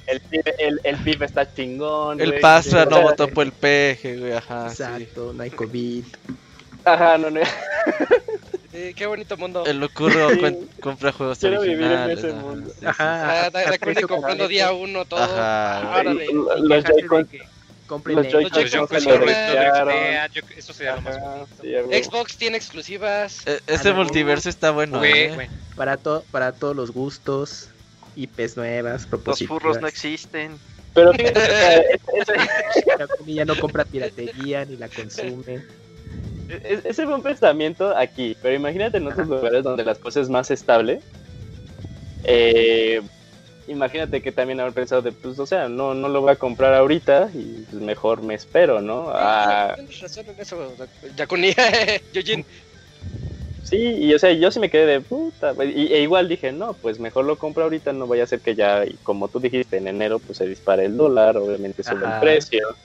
[0.07, 0.21] El,
[0.59, 2.19] el, el, PIB está chingón.
[2.19, 4.67] El Pastra no votó por el peje, güey, ajá.
[4.67, 6.03] Exacto, no hay COVID.
[6.83, 7.39] Ajá, no, no.
[8.73, 9.63] Sí, qué bonito mundo.
[9.67, 10.29] El locurro
[10.81, 12.73] compra juegos Quiero vivir en ese mundo.
[12.83, 13.45] Ajá.
[13.45, 13.51] Ah,
[14.07, 15.21] comprando día uno todo.
[15.21, 15.99] Ajá.
[15.99, 16.27] Órale.
[16.33, 17.29] Los Joy-Con.
[17.85, 18.63] Compren los Joy-Con
[20.57, 21.17] Eso sería lo más
[22.03, 23.45] Xbox tiene exclusivas.
[23.45, 25.03] E ese multiverso está bueno.
[25.03, 25.49] ¿eh?
[25.75, 27.69] Para, to para todos los gustos.
[28.15, 30.57] IPs nuevas, Los furros no existen.
[30.93, 31.99] Pero fíjate,
[32.99, 35.63] la comida no compra piratería ni la consume.
[36.63, 40.51] Ese fue un pensamiento aquí, pero imagínate en otros lugares donde las cosas es más
[40.51, 40.99] estable.
[42.23, 43.01] Eh,
[43.67, 46.73] imagínate que también haber pensado de, pues, o sea, no, no lo voy a comprar
[46.73, 49.09] ahorita y pues, mejor me espero, ¿no?
[49.13, 50.73] Ah, Tienes razón en eso,
[52.13, 52.45] Yojin.
[53.63, 55.53] Sí, y o sea, yo sí me quedé de puta.
[55.63, 58.55] Y, e igual dije, no, pues mejor lo compro ahorita, no vaya a ser que
[58.55, 62.75] ya, como tú dijiste, en enero pues se dispare el dólar, obviamente sube el precio.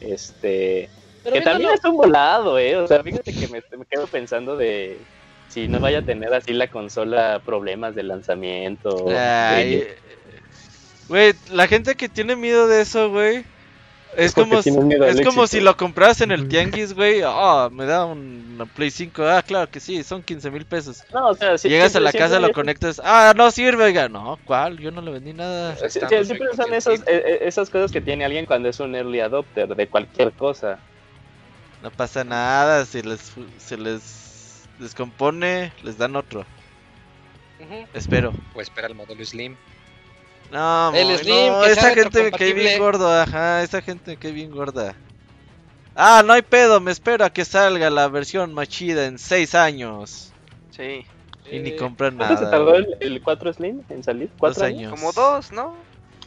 [0.00, 0.90] Este,
[1.32, 2.76] que también es un volado, ¿eh?
[2.76, 4.98] O sea, fíjate que me, quedo pensando de
[5.48, 9.06] si no vaya a tener así la consola problemas de lanzamiento.
[11.08, 13.44] Güey, la gente que tiene miedo de eso, güey,
[14.14, 14.70] Es como, si,
[15.06, 17.22] es como si lo compras en el tianguis, güey.
[17.24, 19.22] Ah, me da un Play 5.
[19.24, 21.04] Ah, claro que sí, son 15 mil pesos.
[21.12, 23.00] No, o sea, Llegas a la casa, lo conectas.
[23.02, 24.08] Ah, no sirve, oiga.
[24.08, 24.78] No, ¿cuál?
[24.78, 25.76] Yo no le vendí nada.
[25.76, 29.74] siempre son esos, e, e, esas cosas que tiene alguien cuando es un early adopter
[29.74, 30.78] de cualquier cosa.
[31.82, 36.44] No pasa nada, si les, se les descompone, les dan otro.
[37.92, 38.32] Espero.
[38.54, 39.56] O espera el modelo Slim.
[40.50, 44.50] No, el Slim, esa gente me cae bien gorda, ajá, esa gente me cae bien
[44.50, 44.94] gorda.
[45.94, 49.54] Ah, no hay pedo, me espero a que salga la versión más chida en 6
[49.54, 50.32] años.
[50.70, 51.04] Sí.
[51.50, 52.28] Y ni compran nada.
[52.28, 54.30] ¿Cuánto se tardó el, 4 Slim en salir?
[54.38, 54.90] ¿Cuatro años?
[54.92, 55.74] Como dos, ¿no?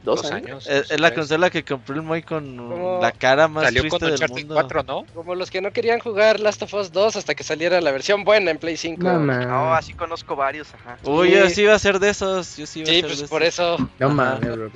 [0.04, 0.68] Dos, años.
[0.68, 4.30] Es, la consola que compró el Moy con la cara más Salió triste con del
[4.30, 4.54] mundo.
[4.56, 5.06] 4, ¿no?
[5.14, 8.24] Como los que no querían jugar Last of Us 2 hasta que saliera la versión
[8.24, 9.04] buena en Play 5.
[9.04, 10.98] No, así conozco varios, ajá.
[11.04, 12.58] Uy, yo sí iba a ser de esos.
[12.58, 13.78] Yo sí, iba sí a ser pues por eso.
[14.00, 14.50] No mames,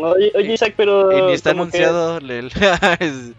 [0.00, 1.16] Oye, oye, Isaac, pero.
[1.16, 2.18] Y ni está anunciado.
[2.18, 3.32] Que...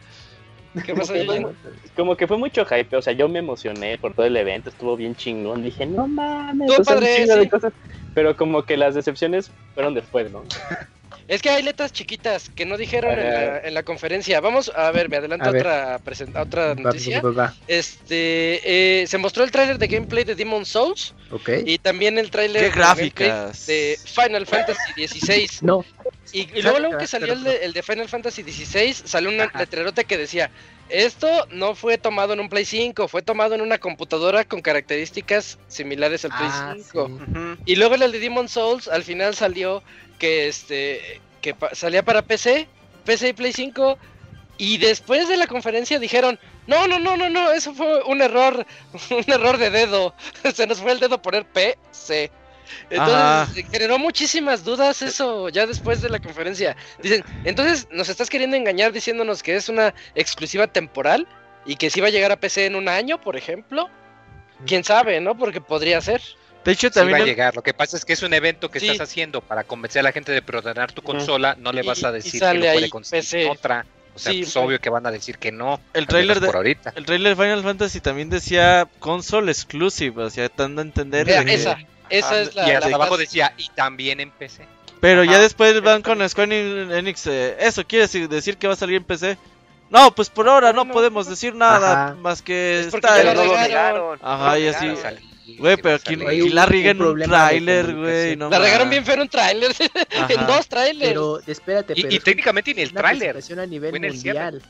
[0.86, 1.53] ¿Qué pasó, como,
[1.95, 4.95] como que fue mucho hype, o sea, yo me emocioné por todo el evento, estuvo
[4.95, 7.74] bien chingón, dije, no mames, padre, de cosas,
[8.13, 10.43] pero como que las decepciones fueron después, ¿no?
[11.30, 14.42] Es que hay letras chiquitas que no dijeron en la, conferencia.
[14.42, 16.02] Vamos a ver, me adelanto a otra,
[16.42, 17.22] otra noticia.
[17.68, 21.14] Este, eh, se mostró el tráiler de gameplay de Demon Souls.
[21.30, 21.50] Ok.
[21.66, 25.50] Y también el tráiler de Final Fantasy XVI.
[25.62, 25.86] No.
[26.32, 30.06] Y, luego, luego que salió el de, el de, Final Fantasy XVI, salió un letrerote
[30.06, 30.50] que decía,
[30.90, 35.60] esto no fue tomado en un Play 5, fue tomado en una computadora con características
[35.68, 36.50] similares al Play
[36.86, 37.12] 5.
[37.12, 39.84] Ah, y luego el de Demon Souls al final salió
[40.20, 42.67] que este que salía para PC,
[43.05, 43.97] PC y Play 5
[44.57, 48.65] y después de la conferencia dijeron, "No, no, no, no, no, eso fue un error,
[49.09, 50.13] un error de dedo.
[50.53, 52.32] Se nos fue el dedo poner PC."
[52.91, 56.76] Entonces generó muchísimas dudas eso ya después de la conferencia.
[57.01, 61.28] Dicen, entonces nos estás queriendo engañar diciéndonos que es una exclusiva temporal
[61.65, 63.89] y que si va a llegar a PC en un año, por ejemplo.
[64.65, 65.38] Quién sabe, ¿no?
[65.38, 66.22] Porque podría ser.
[66.66, 67.20] De hecho, también.
[67.20, 67.55] va a llegar.
[67.55, 70.12] Lo que pasa es que es un evento que estás haciendo para convencer a la
[70.12, 71.55] gente de preordenar tu consola.
[71.60, 73.86] No le vas a decir que no puede conseguir otra.
[74.16, 75.80] O sea, es obvio que van a decir que no.
[75.93, 76.93] El trailer de ahorita.
[76.95, 81.30] El trailer de Final Fantasy también decía console exclusive, o sea, dando a entender.
[81.30, 81.78] esa,
[82.10, 82.68] esa ah, es la.
[82.68, 84.66] Y hasta abajo decía y también en PC.
[84.99, 87.28] Pero ya después van con Square Enix.
[87.28, 89.38] Eh, eso quiere decir que va a salir en PC.
[89.89, 93.24] No, pues por ahora no, podemos decir nada más que está.
[93.24, 94.88] Ya lo Ajá, y así.
[95.58, 98.36] Güey, pero aquí, la riga en un tráiler, güey.
[98.36, 99.72] No la regaron bien feo en un tráiler.
[100.30, 101.10] en dos tráilers.
[101.10, 102.14] Pero espérate, pero.
[102.14, 103.38] Y, técnicamente ni el tráiler.
[103.38, 104.62] a nivel mundial.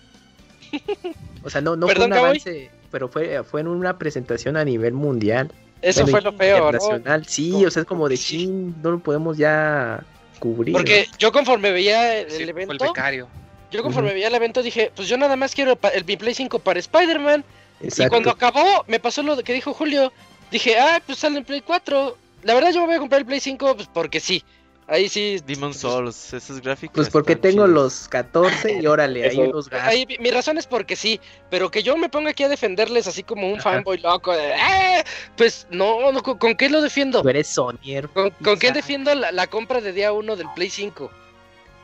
[1.43, 4.93] o sea, no, no fue un avance, pero fue, fue en una presentación a nivel
[4.93, 5.51] mundial.
[5.81, 6.73] Eso fue lo peor.
[6.73, 10.03] Nacional, sí, o sea, es como de chin, no lo podemos ya
[10.39, 10.73] cubrir.
[10.73, 12.73] Porque yo conforme veía el, evento.
[12.73, 13.27] el becario.
[13.71, 16.79] Yo conforme veía el evento dije, pues yo nada más quiero el, Play 5 para
[16.79, 17.43] Spider-Man.
[17.81, 20.11] Y cuando acabó, me pasó lo que dijo Julio.
[20.51, 22.17] Dije, ah, pues sale en Play 4.
[22.43, 24.43] La verdad yo me voy a comprar el Play 5 pues porque sí.
[24.87, 25.39] Ahí sí.
[25.45, 26.95] Demon Souls, esos gráficos.
[26.95, 31.19] Pues porque tengo los 14 y órale, ahí los ahí, Mi razón es porque sí,
[31.49, 34.33] pero que yo me ponga aquí a defenderles así como un fanboy loco.
[34.33, 35.03] ¡eh!
[35.35, 37.21] Pues no, no ¿con, qué lo defiendo?
[37.21, 38.09] Tú eres Sonier.
[38.09, 41.11] ¿Con, ¿con qué defiendo la, la, compra de día 1 del Play 5?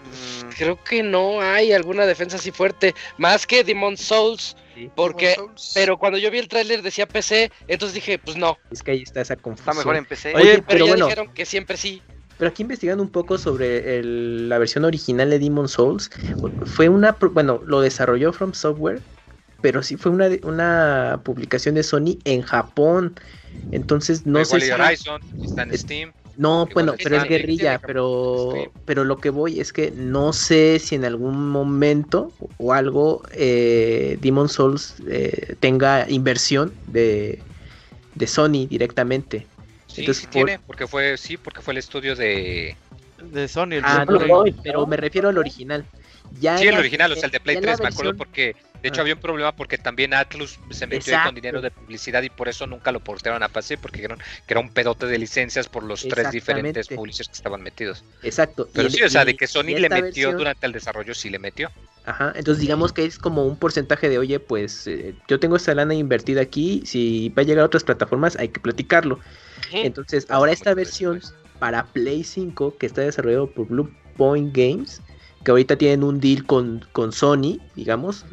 [0.06, 0.50] Mm.
[0.58, 4.56] Creo que no hay alguna defensa así fuerte, más que Demon Souls
[4.96, 5.36] porque,
[5.74, 8.58] pero cuando yo vi el tráiler decía PC, entonces dije, pues no.
[8.72, 9.74] Es que ahí está esa confusión.
[9.74, 10.34] Está mejor en PC.
[10.36, 12.02] Oye, pero, ya bueno, dijeron que siempre sí.
[12.38, 16.12] Pero aquí investigando un poco sobre la versión original de Demon Souls,
[16.66, 19.02] fue una, bueno, lo desarrolló From Software,
[19.62, 23.16] pero sí fue una, una publicación de Sony en Japón.
[23.72, 26.14] Entonces no sé si Horizon, está en Steam.
[26.38, 30.96] No, bueno, pero es guerrilla, pero, pero lo que voy es que no sé si
[30.96, 37.40] en algún momento o algo eh, Demon Souls eh, tenga inversión de,
[38.16, 39.48] de Sony directamente.
[39.88, 42.76] Sí, Entonces, sí tiene, porque fue, sí, porque fue el estudio de...
[43.32, 43.80] De Sony.
[43.82, 44.06] ah,
[44.62, 45.86] pero me refiero al original.
[46.42, 48.56] Ya sí, el original, o sea, el de Play 3, me acuerdo porque
[48.86, 52.30] de hecho, había un problema porque también Atlus se metió con dinero de publicidad y
[52.30, 55.68] por eso nunca lo portaron a PC, porque era, que era un pedote de licencias
[55.68, 58.04] por los tres diferentes publishers que estaban metidos.
[58.22, 58.70] Exacto.
[58.74, 61.72] Pero sí, o sea, de que Sony le metió durante el desarrollo, sí le metió.
[62.06, 65.74] Ajá, entonces digamos que es como un porcentaje de, oye, pues eh, yo tengo esta
[65.74, 69.20] lana invertida aquí, si va a llegar a otras plataformas hay que platicarlo.
[69.72, 71.24] Entonces, ahora esta versión
[71.58, 75.02] para Play 5 que está desarrollado por Blue Point Games,
[75.44, 78.26] que ahorita tienen un deal con, con Sony, digamos,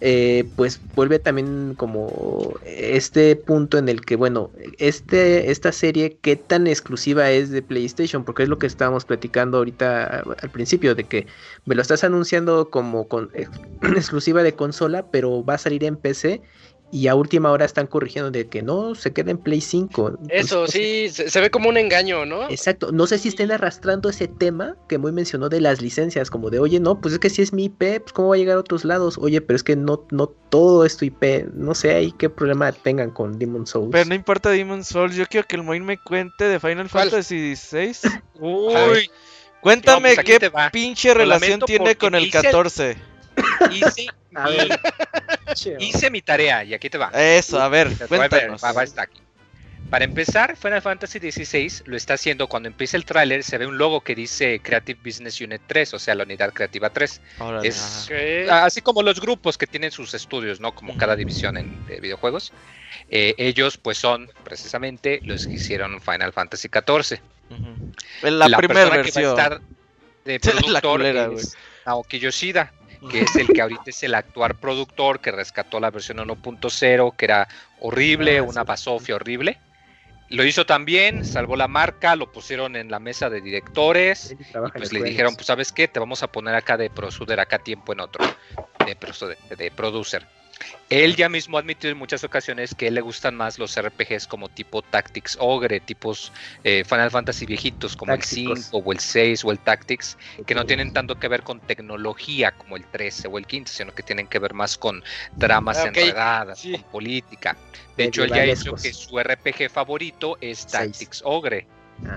[0.00, 6.36] eh, pues vuelve también como este punto en el que, bueno, este, esta serie, ¿qué
[6.36, 8.24] tan exclusiva es de PlayStation?
[8.24, 11.26] Porque es lo que estábamos platicando ahorita al principio, de que
[11.66, 13.30] me lo estás anunciando como con,
[13.82, 16.42] exclusiva de consola, pero va a salir en PC
[16.92, 20.18] y a última hora están corrigiendo de que no, se queda en Play 5.
[20.28, 22.48] Eso, sí, se, ve como un engaño, ¿no?
[22.50, 26.50] Exacto, no sé si estén arrastrando ese tema que muy mencionó de las licencias, como
[26.50, 28.56] de, oye, no, pues es que si es mi IP, pues cómo va a llegar
[28.56, 31.94] a otros lados, oye, pero es que no, no todo es tu IP, no sé
[31.94, 33.90] ahí qué problema tengan con Demon Souls.
[33.92, 37.54] Pero no importa Demon Souls, yo quiero que el Moin me cuente de Final Fantasy
[37.54, 37.96] XVI.
[38.40, 39.10] Uy.
[39.60, 42.96] Cuéntame pues qué pinche relación tiene con el 14.
[43.70, 44.06] Hice,
[45.78, 47.10] hice mi tarea y aquí te va.
[47.14, 48.62] Eso, a ver, cuéntanos.
[48.64, 49.20] aquí.
[49.90, 53.76] Para empezar, Final Fantasy XVI lo está haciendo cuando empieza el tráiler, se ve un
[53.76, 57.20] logo que dice Creative Business Unit 3, o sea, la unidad creativa 3.
[57.64, 58.08] es
[58.48, 60.72] así como los grupos que tienen sus estudios, ¿no?
[60.76, 62.52] Como cada división en de videojuegos.
[63.08, 67.20] Eh, ellos, pues, son precisamente los que hicieron Final Fantasy XIV.
[68.22, 69.36] La, primera versión.
[70.24, 72.72] de productor es Naoki Yoshida
[73.08, 77.24] que es el que ahorita es el actual productor que rescató la versión 1.0, que
[77.24, 77.48] era
[77.80, 79.58] horrible, ah, una basofia horrible.
[80.28, 84.36] Lo hizo también, salvó la marca, lo pusieron en la mesa de directores y
[84.78, 87.92] pues le dijeron, pues sabes qué, te vamos a poner acá de prosuder acá tiempo
[87.92, 88.24] en otro,
[88.86, 90.26] de, de producer.
[90.88, 94.26] Él ya mismo ha admitido en muchas ocasiones que él le gustan más los RPGs
[94.26, 96.32] como tipo Tactics Ogre, tipos
[96.64, 100.64] eh, Final Fantasy viejitos como el 5 o el 6 o el Tactics, que no
[100.64, 104.26] tienen tanto que ver con tecnología como el 13 o el 15, sino que tienen
[104.26, 105.02] que ver más con
[105.36, 107.56] dramas ah, enredadas, con política.
[107.96, 111.66] De hecho, él ya hizo que su RPG favorito es Tactics Ogre.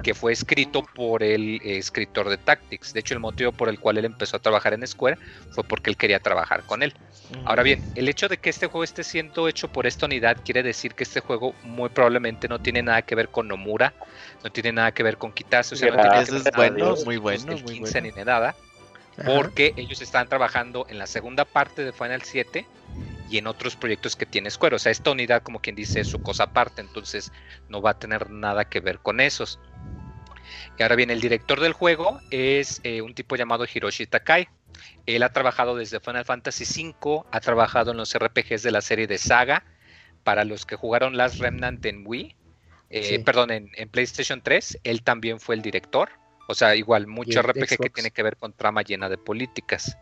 [0.03, 2.93] Que fue escrito por el escritor de Tactics.
[2.93, 5.17] De hecho, el motivo por el cual él empezó a trabajar en Square
[5.51, 6.93] fue porque él quería trabajar con él.
[7.45, 10.61] Ahora bien, el hecho de que este juego esté siendo hecho por esta unidad quiere
[10.61, 13.93] decir que este juego muy probablemente no tiene nada que ver con Nomura,
[14.43, 16.95] no tiene nada que ver con Kitase, o sea, no tiene que ver es bueno,
[17.05, 18.55] muy bueno, muy 15 ni nada,
[19.25, 22.65] porque ellos están trabajando en la segunda parte de Final 7
[23.29, 24.75] y en otros proyectos que tiene Square.
[24.75, 27.31] O sea, esta unidad, como quien dice, es su cosa aparte, entonces
[27.69, 29.59] no va a tener nada que ver con esos.
[30.77, 34.49] Y ahora bien, el director del juego es eh, un tipo llamado Hiroshi Takai.
[35.05, 39.07] Él ha trabajado desde Final Fantasy V, ha trabajado en los RPGs de la serie
[39.07, 39.63] de Saga.
[40.23, 42.35] Para los que jugaron Last Remnant en Wii,
[42.89, 46.09] eh, perdón, en, PlayStation 3, él también fue el director.
[46.47, 49.97] O sea, igual, mucho RPG que tiene que ver con trama llena de políticas.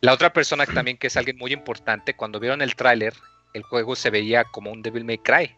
[0.00, 3.14] La otra persona también que es alguien muy importante, cuando vieron el tráiler,
[3.54, 5.56] el juego se veía como un Devil May Cry.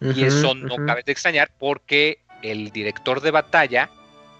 [0.00, 3.88] y eso no cabe de extrañar porque el director de batalla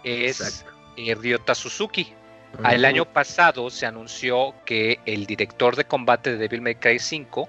[0.03, 0.65] es
[0.97, 2.13] eh, Ryota Suzuki.
[2.69, 7.49] El año pasado se anunció que el director de combate de Devil May Cry 5,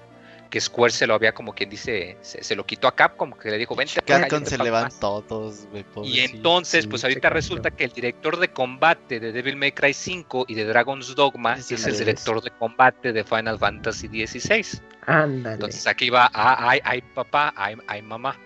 [0.54, 3.58] que Square se lo había como quien dice, se, lo quitó a Capcom, que le
[3.58, 5.66] dijo, vente Capcom se levantó todos,
[6.04, 10.44] Y entonces, pues ahorita resulta que el director de combate de Devil May Cry 5
[10.46, 14.80] y de Dragon's Dogma es, el director de combate de Final Fantasy XVI.
[15.08, 18.38] Entonces aquí va, ah, ay, ay, papá, ay, ay, mamá.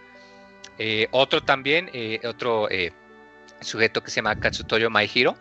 [0.79, 2.91] Eh, otro también, eh, otro eh,
[3.61, 5.37] sujeto que se llama Katsutoyo Maihiro.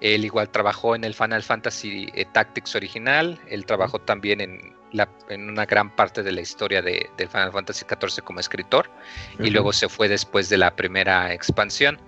[0.00, 3.40] Él igual trabajó en el Final Fantasy Tactics original.
[3.48, 4.71] Él trabajó también en,
[5.28, 8.90] en una gran parte de la historia de, Final Fantasy XIV como escritor.
[9.38, 11.98] Y luego se fue después de la primera expansión.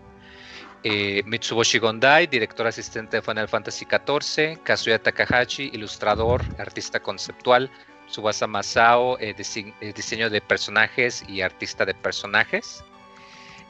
[0.82, 4.62] Mitsuboshi Gondai, director asistente de Final Fantasy XIV.
[4.62, 7.70] Kazuya Takahashi, ilustrador, artista conceptual.
[8.07, 12.85] Subasa Masao, eh, eh, diseño de personajes y artista de personajes.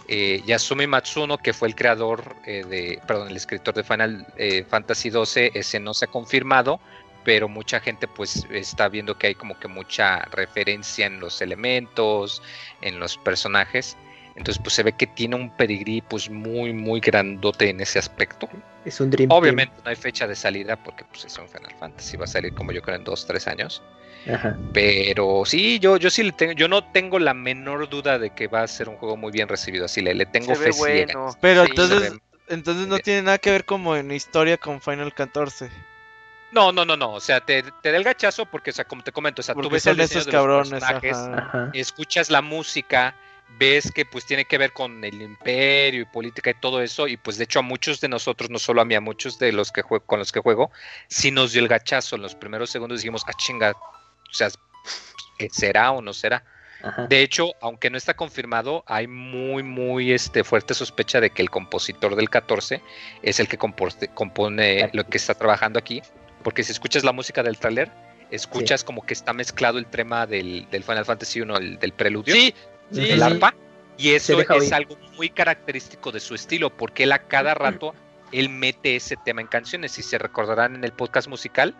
[0.06, 4.26] Eh, Yasumi Matsuno, que fue el creador de, perdón, el escritor de Final
[4.68, 6.78] Fantasy XII, ese no se ha confirmado,
[7.24, 12.42] pero mucha gente pues está viendo que hay como que mucha referencia en los elementos,
[12.82, 13.96] en los personajes.
[14.36, 18.48] Entonces pues se ve que tiene un pedigrí pues muy muy grandote en ese aspecto.
[18.84, 22.16] Es un Dream Obviamente no hay fecha de salida porque pues es un Final Fantasy,
[22.16, 23.82] va a salir como yo creo en dos, tres años.
[24.72, 28.46] Pero sí, yo, yo sí le tengo, yo no tengo la menor duda de que
[28.48, 31.36] va a ser un juego muy bien recibido, así le, le tengo fe bueno.
[31.42, 32.14] Pero entonces,
[32.48, 35.68] entonces no tiene nada que ver como en historia con Final 14.
[36.54, 37.12] No, no, no, no.
[37.12, 39.54] O sea, te, te da el gachazo porque, o sea, como te comento, o sea,
[39.54, 40.82] tú ves el esos cabrones,
[41.72, 43.16] escuchas la música,
[43.58, 47.16] ves que pues tiene que ver con el imperio y política y todo eso, y
[47.16, 49.72] pues de hecho a muchos de nosotros, no solo a mí, a muchos de los
[49.72, 50.70] que juego, con los que juego,
[51.08, 54.48] sí nos dio el gachazo en los primeros segundos, dijimos, ah chinga, o sea,
[55.50, 56.44] ¿será o no será?
[57.08, 61.48] De hecho, aunque no está confirmado, hay muy, muy este, fuerte sospecha de que el
[61.48, 62.82] compositor del 14
[63.22, 66.02] es el que compone lo que está trabajando aquí.
[66.44, 67.90] Porque si escuchas la música del tráiler,
[68.30, 72.34] escuchas como que está mezclado el tema del, del Final Fantasy 1, el, del preludio.
[72.34, 72.54] Sí,
[72.92, 73.10] sí.
[73.10, 73.54] El arpa.
[73.96, 77.94] Y eso es algo muy característico de su estilo, porque él a cada rato
[78.32, 79.92] él mete ese tema en canciones.
[79.92, 81.74] Si se recordarán en el podcast musical,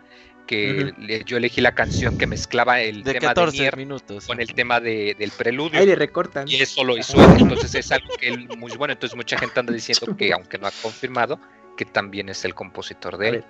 [0.45, 0.93] que
[1.25, 4.27] yo elegí la canción que mezclaba el tema de Nier minutos.
[4.27, 5.79] con el tema de, del preludio.
[5.79, 6.47] Ahí le recortan.
[6.47, 7.41] Y eso lo hizo él.
[7.41, 8.93] Entonces es algo que él muy bueno.
[8.93, 11.39] Entonces mucha gente anda diciendo que, aunque no ha confirmado,
[11.75, 13.45] que también es el compositor de él.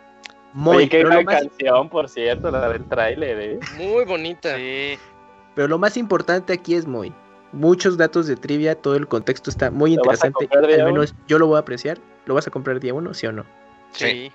[0.53, 3.59] Muy qué gran canción, por cierto, la del tráiler, ¿eh?
[3.77, 4.55] Muy bonita.
[4.55, 4.97] Sí.
[5.53, 7.13] Pero lo más importante aquí es Moy.
[7.51, 10.49] Muchos datos de trivia, todo el contexto está muy interesante.
[10.53, 11.97] Al menos yo lo voy a apreciar.
[12.25, 13.45] ¿Lo vas a comprar día uno, sí o no?
[13.91, 14.31] Sí.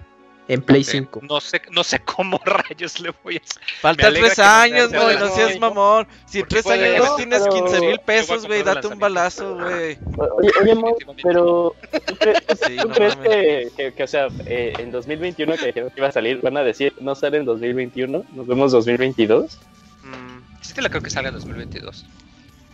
[0.48, 1.20] En Play 5.
[1.22, 3.40] No sé, no sé cómo rayos le voy a
[3.80, 5.16] Faltan tres años, güey.
[5.18, 6.06] No seas mamón.
[6.26, 9.98] Si en tres años no tienes 15 mil pesos, güey, date un balazo, güey.
[10.38, 10.74] Oye,
[11.22, 11.74] pero
[12.06, 16.40] ¿tú crees, que, que, o sea, eh, en 2021 que dijeron que iba a salir,
[16.40, 19.58] van a decir, no sale en 2021, nos vemos 2022?
[20.02, 22.06] Mm, sí te la creo que salga en 2022.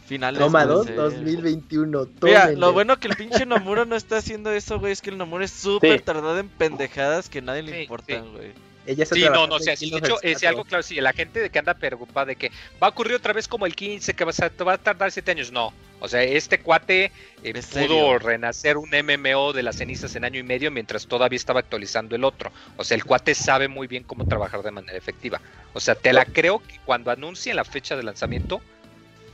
[0.06, 0.40] Finales.
[0.40, 2.08] Toma 2, 2021.
[2.22, 5.18] Mira, lo bueno que el pinche Nomura no está haciendo eso, güey, es que el
[5.18, 8.52] Nomura es súper tardado en pendejadas que nadie le importan, güey.
[8.86, 11.50] Ella sí, no, no, o sea, de hecho, es algo claro, sí, la gente de
[11.50, 14.30] que anda preocupada de que va a ocurrir otra vez como el 15, que va
[14.30, 15.72] a, va a tardar 7 años, no.
[15.98, 17.10] O sea, este cuate
[17.42, 21.60] eh, pudo renacer un MMO de las cenizas en año y medio mientras todavía estaba
[21.60, 22.52] actualizando el otro.
[22.76, 25.40] O sea, el cuate sabe muy bien cómo trabajar de manera efectiva.
[25.72, 28.60] O sea, te la creo que cuando anuncien la fecha de lanzamiento,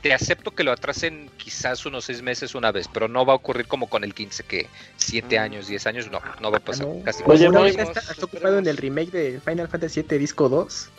[0.03, 3.35] te acepto que lo atrasen quizás unos seis meses una vez, pero no va a
[3.37, 5.41] ocurrir como con el 15, que siete mm.
[5.41, 6.87] años, diez años, no, no va a pasar.
[6.89, 10.89] Ah, casi Oye, ¿no ¿estás ocupado en el remake de Final Fantasy VII Disco 2?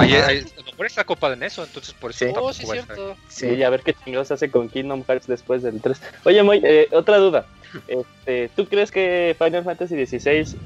[0.00, 0.44] Ahí, ahí,
[0.76, 2.32] no está ocupado en eso, entonces por eso sí.
[2.36, 3.16] Oh, sí, cierto.
[3.28, 6.02] sí, a ver qué chingados hace con Kingdom Hearts después del 3.
[6.24, 7.46] Oye, Moy, eh, otra duda.
[7.88, 10.58] Este, ¿Tú crees que Final Fantasy XVI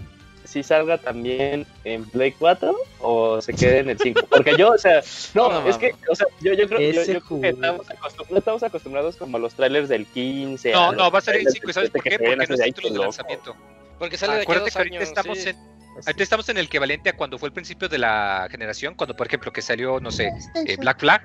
[0.47, 4.23] si salga también en Play 4 o se quede en el 5.
[4.31, 5.03] Porque yo, o sea,
[5.35, 9.17] no, es que, o sea, yo, yo creo, yo, yo que estamos, acostumbrados, estamos acostumbrados
[9.17, 10.73] como a los trailers del 15.
[10.73, 11.73] No, no, va a salir en 5.
[11.73, 12.19] ¿Sabes por qué?
[12.19, 13.57] Porque no es título de lanzamiento.
[13.99, 15.57] Porque sale de aquí dos años, estamos en
[16.05, 19.27] Ahorita estamos en el equivalente a cuando fue el principio de la generación, cuando por
[19.27, 20.31] ejemplo que salió, no sé,
[20.67, 21.23] eh, Black Flag,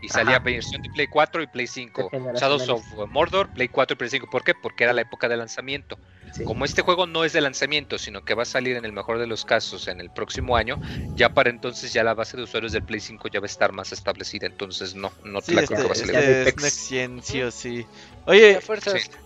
[0.00, 2.10] y salía versión de Play 4 y Play 5.
[2.34, 4.28] Shadows of Mordor, Play 4 y Play 5.
[4.30, 4.54] ¿Por qué?
[4.54, 5.98] Porque era la época de lanzamiento.
[6.44, 9.18] Como este juego no es de lanzamiento, sino que va a salir en el mejor
[9.18, 10.78] de los casos en el próximo año,
[11.16, 13.72] ya para entonces ya la base de usuarios del Play 5 ya va a estar
[13.72, 14.46] más establecida.
[14.46, 16.14] Entonces no, no te la este, va a salir.
[16.16, 17.86] Este es sí
[18.26, 18.60] Oye,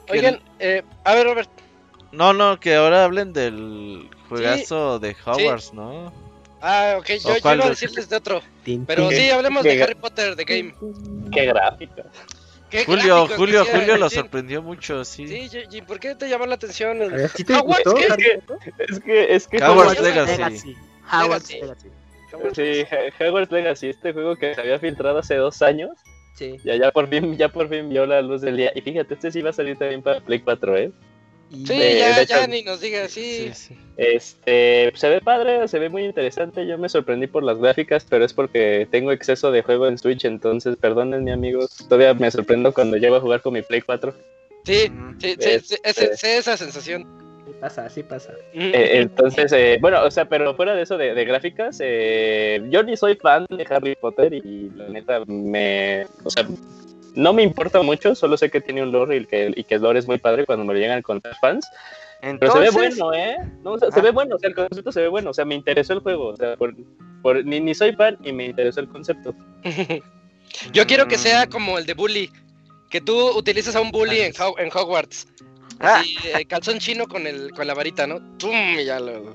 [0.09, 1.51] Oigan, eh, a ver, Robert.
[2.13, 6.13] No, no, que ahora hablen del juegazo de Hogwarts, ¿no?
[6.65, 8.41] Ah, ok, yo, yo iba a decirles de otro.
[8.87, 10.75] Pero sí, hablemos de Harry Potter, de Game.
[11.33, 12.05] Qué gráfica.
[12.87, 15.27] Julio, Julio, Julio lo sorprendió mucho, sí.
[15.27, 17.03] Sí, ¿y por qué te llamó la atención?
[17.03, 17.29] El...
[17.29, 18.43] ¿Sí te gustó, es, que,
[18.89, 20.37] es que, es que Hogwarts Legacy.
[20.37, 20.77] Legacy.
[21.13, 21.89] Hogwarts Legacy.
[22.55, 22.85] Sí,
[23.21, 25.91] Hogwarts Legacy, este juego que se había filtrado hace dos años.
[26.35, 26.57] Sí.
[26.65, 28.73] Ya, ya por fin, ya por fin vio la luz del día.
[28.75, 30.93] Y fíjate, este sí va a salir también para Play 4, ¿eh?
[31.53, 33.51] Sí, ya, ya ni nos diga, sí.
[33.99, 36.67] Este, se ve padre, se ve muy interesante.
[36.67, 40.25] Yo me sorprendí por las gráficas, pero es porque tengo exceso de juego en Switch,
[40.25, 41.77] entonces perdónenme amigos.
[41.89, 44.15] Todavía me sorprendo cuando llego a jugar con mi Play 4.
[44.65, 47.07] Sí, sí, sí, este esa sensación.
[47.45, 48.33] Sí pasa, sí pasa.
[48.55, 52.83] Eh, entonces, eh, bueno, o sea, pero fuera de eso de, de gráficas, eh, yo
[52.83, 56.47] ni soy fan de Harry Potter y la neta me, o sea,
[57.15, 59.83] no me importa mucho, solo sé que tiene un lore y que, y que el
[59.83, 61.67] lore es muy padre cuando me lo llegan a contar fans.
[62.21, 63.37] Pero se ve bueno, ¿eh?
[63.65, 65.93] No, se ve bueno, o sea, el concepto se ve bueno, o sea, me interesó
[65.93, 66.73] el juego, o sea, por,
[67.21, 69.35] por, ni, ni soy fan y me interesó el concepto.
[70.73, 72.31] Yo quiero que sea como el de Bully,
[72.91, 75.27] que tú utilizas a un Bully en, en Hogwarts.
[75.79, 76.41] Así, ah.
[76.41, 78.21] eh, calzón chino con el con la varita, ¿no?
[78.39, 78.55] ¡Tum!
[78.79, 79.35] Y ya lo...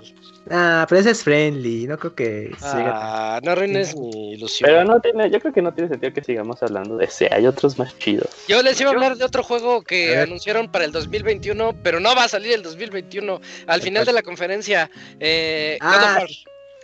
[0.50, 4.70] Ah, pero ese es friendly, no creo que Ah, no arruines mi ilusión.
[4.70, 7.46] Pero no tiene, yo creo que no tiene sentido que sigamos hablando de ese, hay
[7.48, 8.30] otros más chidos.
[8.48, 12.16] Yo les iba a hablar de otro juego que anunciaron para el 2021, pero no
[12.16, 13.42] va a salir el 2021.
[13.68, 16.26] Al final de la conferencia, eh, ah.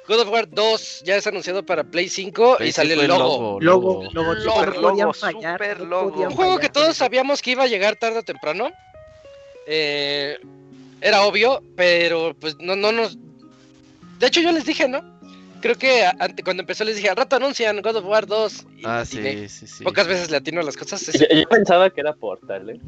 [0.08, 3.60] God, of War, 2 ya es anunciado para Play 5 y sale el logo.
[3.62, 6.22] Logo, logo, logo, super logo.
[6.22, 8.70] Un juego que todos sabíamos que iba a llegar tarde o temprano.
[9.68, 10.38] Eh,
[11.02, 13.18] era obvio, pero pues no, no nos...
[14.20, 15.04] De hecho yo les dije, ¿no?
[15.62, 16.06] Creo que
[16.44, 18.66] cuando empezó les dije, al rato anuncian God of War 2.
[18.84, 19.84] ah, sí, sí, sí.
[19.84, 21.10] Pocas veces le atino a las cosas.
[21.14, 22.80] Yo, pensaba que era Portal, ¿eh?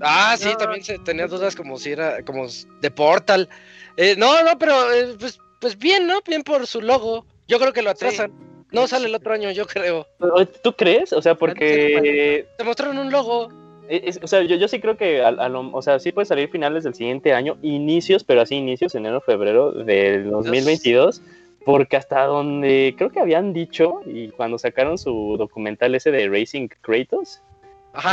[0.00, 2.46] Ah, sí, también se tenía dudas como si era como
[2.80, 3.48] de Portal.
[3.96, 6.20] Eh, no, no, pero eh, pues, pues bien, ¿no?
[6.26, 7.24] Bien por su logo.
[7.46, 8.32] Yo creo que lo atrasan.
[8.72, 10.06] No sale el otro año, yo creo.
[10.62, 11.12] ¿Tú crees?
[11.12, 12.46] O sea, porque...
[12.56, 13.48] Te mostraron un logo
[14.22, 17.32] o sea, yo, yo sí creo que, o sea, sí puede salir finales del siguiente
[17.32, 21.22] año, inicios, pero así inicios, enero, febrero del 2022.
[21.64, 26.68] porque hasta donde creo que habían dicho, y cuando sacaron su documental ese de Racing
[26.80, 27.42] Kratos,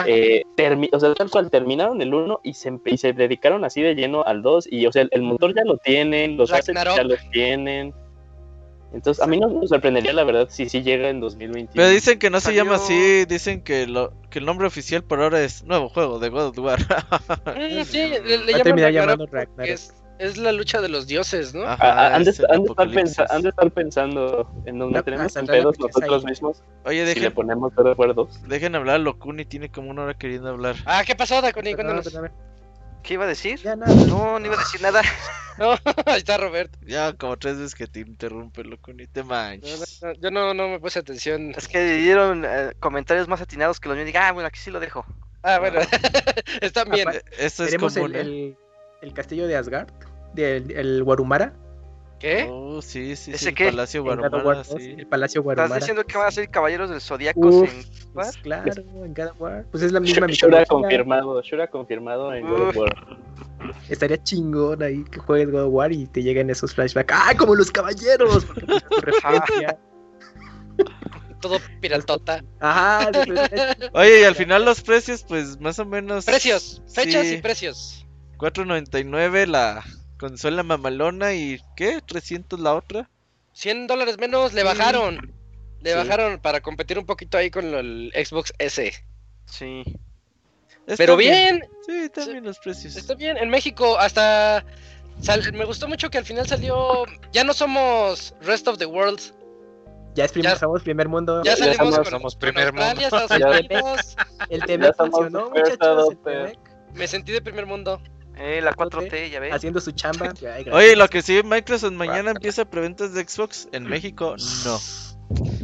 [0.07, 0.43] eh,
[0.91, 4.23] o sea, tal cual terminaron el 1 y se, y se dedicaron así de lleno
[4.25, 7.93] al 2, y o sea, el, motor ya lo tienen, los assets ya los tienen.
[8.93, 11.71] Entonces, a mí no me sorprendería la verdad si sí llega en 2021.
[11.73, 15.21] Pero dicen que no se llama así, dicen que, lo, que el nombre oficial por
[15.21, 16.79] ahora es nuevo juego de God of War.
[16.79, 19.29] Mm, sí, le, le llaman Ragnarok,
[19.59, 21.65] es, es, la lucha de los dioses, ¿no?
[21.67, 26.63] han, de, estar pensando en donde tenemos en pedos nosotros mismos.
[26.85, 28.29] Oye, dejen, si le ponemos de acuerdo.
[28.47, 30.75] Dejen hablar a Locuni, tiene como una hora queriendo hablar.
[30.85, 31.73] Ah, ¿qué pasó, Dakuni?
[31.73, 32.07] Cuéntanos.
[33.07, 33.57] ¿Qué iba a decir?
[33.61, 33.95] Ya nada.
[34.05, 35.01] No, no iba a decir nada.
[35.57, 35.71] no,
[36.05, 36.77] ahí está Roberto.
[36.85, 40.01] Ya como tres veces que te interrumpe, loco, ni te manches.
[40.03, 41.53] No, yo no, no me puse atención.
[41.55, 44.11] Es que dieron eh, comentarios más atinados que los míos.
[44.13, 45.05] Ah, bueno, aquí sí lo dejo.
[45.41, 45.79] Ah, bueno,
[46.61, 47.07] están bien.
[47.37, 48.57] Eso es como el, el,
[49.01, 49.87] el, castillo de Asgard,
[50.33, 51.53] del el Warumara.
[52.19, 52.47] ¿Qué?
[52.49, 53.65] Oh, sí, sí, ¿Ese sí, qué?
[53.65, 54.95] El Palacio Guarumara, sí.
[54.97, 55.67] El Palacio Guarumara.
[55.67, 58.71] ¿Estás diciendo que van a ser caballeros del Zodíaco en pues, claro,
[59.03, 59.65] en God of War.
[59.69, 60.63] Pues es la misma mitología.
[60.63, 62.95] Shura confirmado, Shura confirmado en God of War.
[63.89, 67.13] Estaría chingón ahí que juegues God of War y te lleguen esos flashbacks.
[67.15, 68.47] ¡Ah, como los caballeros!
[71.41, 72.43] Todo piratota.
[72.59, 73.11] Ajá.
[73.93, 76.25] Oye, y al final los precios, pues más o menos.
[76.25, 78.05] Precios, fechas y precios.
[78.37, 79.83] 4.99 la
[80.17, 81.97] consola mamalona y ¿qué?
[81.97, 83.09] ¿300 la otra?
[83.53, 85.33] 100 dólares menos le bajaron.
[85.81, 88.93] Le bajaron para competir un poquito ahí con el Xbox S.
[89.45, 89.83] Sí.
[90.97, 91.63] Pero bien.
[91.85, 92.95] Sí, también los precios.
[92.95, 93.37] Está bien.
[93.37, 94.63] En México hasta...
[95.53, 97.05] me gustó mucho que al final salió...
[97.31, 99.19] Ya no somos Rest of the World.
[100.15, 101.43] Ya, es primer, somos primer mundo.
[101.43, 102.87] Ya salimos somos, somos primer mundo.
[104.49, 106.15] el tema funcionó, muchachos.
[106.93, 108.01] Me sentí de primer mundo.
[108.39, 109.53] Eh, la 4T, ya ves.
[109.53, 110.33] Haciendo su chamba.
[110.71, 113.67] Oye, lo que sí, Microsoft mañana empieza preventas de Xbox.
[113.71, 114.35] En México,
[114.65, 114.79] no.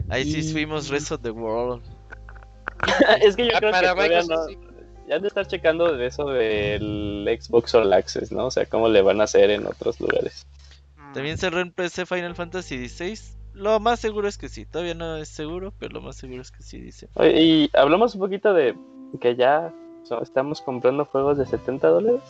[0.10, 1.84] Ahí sí fuimos Rest of the World.
[3.22, 4.74] es que yo creo que no.
[5.08, 8.46] Ya han de estar checando de eso del Xbox All Access, ¿no?
[8.46, 10.48] O sea, cómo le van a hacer en otros lugares.
[11.14, 13.20] También cerró en PC Final Fantasy XVI.
[13.54, 14.66] Lo más seguro es que sí.
[14.66, 17.10] Todavía no es seguro, pero lo más seguro es que sí, dice.
[17.16, 18.76] Oye, y hablamos un poquito de
[19.20, 19.74] que ya
[20.22, 22.22] estamos comprando juegos de 70 dólares.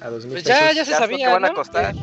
[0.00, 1.30] Pues ya, ya se sabía.
[1.32, 1.94] van a costar.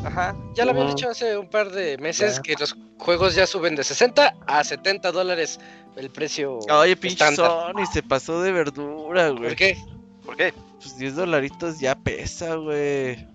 [0.54, 3.82] Ya lo habían dicho hace un par de meses que los juegos ya suben de
[3.82, 5.58] 60 a 70 dólares
[5.96, 6.60] el precio.
[6.70, 9.48] Oye, pinche Sony se pasó de verdura, güey.
[9.48, 9.76] ¿Por qué?
[10.24, 10.54] ¿Por qué?
[10.80, 13.26] Pues 10 dolaritos ya pesa, güey.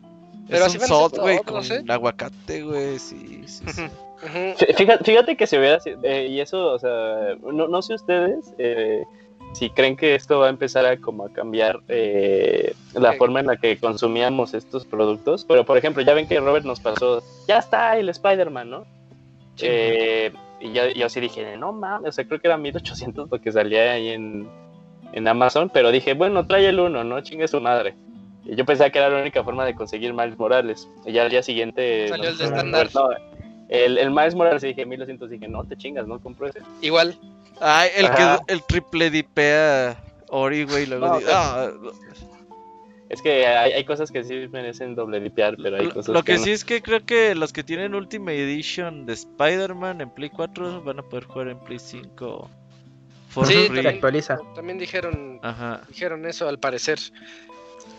[0.47, 1.83] Pero es un salt, güey, con ¿eh?
[1.87, 3.63] aguacate, güey, sí, sí,
[4.77, 9.03] Fíjate, fíjate, que se hubiera eh, y eso, o sea, no, no sé ustedes, eh,
[9.53, 13.47] si creen que esto va a empezar a como a cambiar eh, la forma en
[13.47, 15.45] la que consumíamos estos productos.
[15.45, 18.85] Pero por ejemplo, ya ven que Robert nos pasó, ya está el Spider-Man, ¿no?
[19.61, 23.41] Eh, y yo, yo sí dije, no mames, o sea, creo que era 1800 lo
[23.41, 24.47] que salía ahí en,
[25.11, 27.21] en Amazon, pero dije, bueno, trae el uno, ¿no?
[27.21, 27.95] Chingue su madre.
[28.45, 30.89] Y yo pensaba que era la única forma de conseguir Miles Morales.
[31.05, 32.07] Y ya al día siguiente...
[32.09, 32.89] Salió el de estándar.
[33.69, 36.59] el, el Miles Morales dije 1200, dije, no, te chingas, no compro ese.
[36.81, 37.15] Igual.
[37.65, 39.97] Ay, el que el triple dipea
[40.27, 41.71] Ori, güey, luego ah,
[43.07, 46.51] Es que hay, cosas que sí merecen doble dipear, pero hay cosas Lo que, sí
[46.51, 50.99] es que creo que los que tienen Ultimate Edition de Spider-Man en Play 4 van
[50.99, 52.49] a poder jugar en Play 5.
[53.45, 54.39] sí, también, actualiza.
[54.55, 55.39] También dijeron,
[55.87, 56.99] dijeron eso al parecer.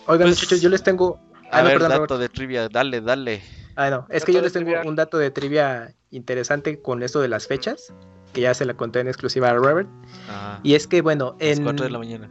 [0.06, 1.18] Oigan, pues, muchachos, yo les tengo.
[1.50, 3.40] Ah, a ver, dato de trivia, dale, dale.
[3.76, 7.28] Ah, no, es que yo les tengo un dato de trivia interesante con esto de
[7.28, 7.94] las fechas
[8.34, 9.88] que ya se la conté en exclusiva a Robert.
[10.62, 11.62] Y es que, bueno, en...
[11.62, 12.30] 4 de la mañana.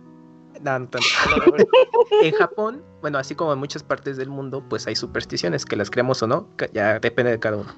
[2.21, 5.89] en Japón, bueno, así como en muchas partes del mundo, pues hay supersticiones, que las
[5.89, 7.73] creemos o no, ya depende de cada uno.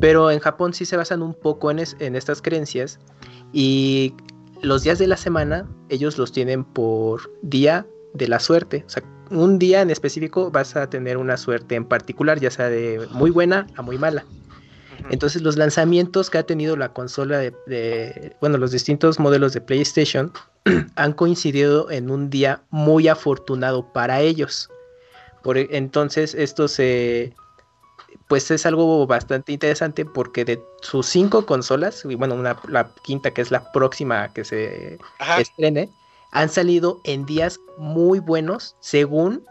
[0.00, 3.00] Pero en Japón sí se basan un poco en, en estas creencias
[3.52, 4.14] y
[4.62, 8.84] los días de la semana ellos los tienen por día de la suerte.
[8.86, 12.68] O sea, un día en específico vas a tener una suerte en particular, ya sea
[12.68, 14.24] de muy buena a muy mala.
[15.10, 20.32] Entonces los lanzamientos que ha tenido la consola de, bueno, los distintos modelos de PlayStation
[20.96, 24.70] han coincidido en un día muy afortunado para ellos.
[25.42, 27.34] Por, e, entonces esto se,
[28.28, 33.30] pues es algo bastante interesante porque de sus cinco consolas, y bueno, una, la quinta
[33.30, 34.98] que es la próxima que se
[35.38, 35.90] estrene,
[36.32, 39.44] han salido en días muy buenos según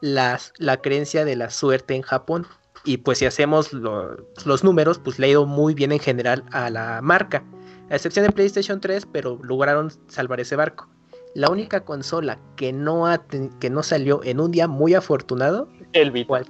[0.00, 2.46] las, la creencia de la suerte en Japón.
[2.84, 6.68] Y pues si hacemos los números, pues le ha ido muy bien en general a
[6.70, 7.44] la marca.
[7.90, 10.88] A excepción de PlayStation 3, pero lograron salvar ese barco.
[11.34, 13.24] La única consola que no, ha
[13.60, 16.42] que no salió en un día muy afortunado el Vita.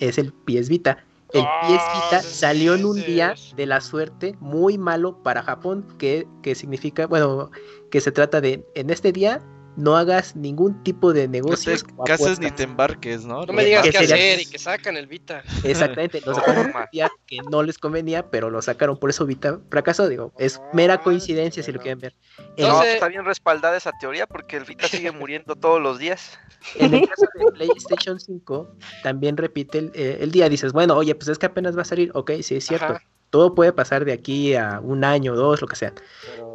[0.00, 1.04] es el PS Vita.
[1.32, 6.26] el PS Vita salió en un día de la suerte muy malo para Japón, que,
[6.42, 7.50] que significa, bueno,
[7.90, 9.40] que se trata de, en este día
[9.76, 11.72] no hagas ningún tipo de negocio.
[11.72, 13.44] No te cases ni te embarques, ¿no?
[13.44, 15.42] No me digas qué hacer y que sacan el Vita.
[15.64, 20.08] Exactamente, lo sacaron día que no les convenía, pero lo sacaron, por eso Vita fracasó,
[20.08, 22.14] digo, es mera coincidencia si lo quieren ver.
[22.58, 26.38] No, está bien respaldada esa teoría porque el Vita sigue muriendo todos los días.
[26.76, 28.68] En el caso de PlayStation 5,
[29.02, 31.86] también repite el, eh, el, día, dices, bueno, oye, pues es que apenas va a
[31.86, 32.98] salir, ok, sí es cierto.
[33.30, 35.92] Todo puede pasar de aquí a un año, dos, lo que sea.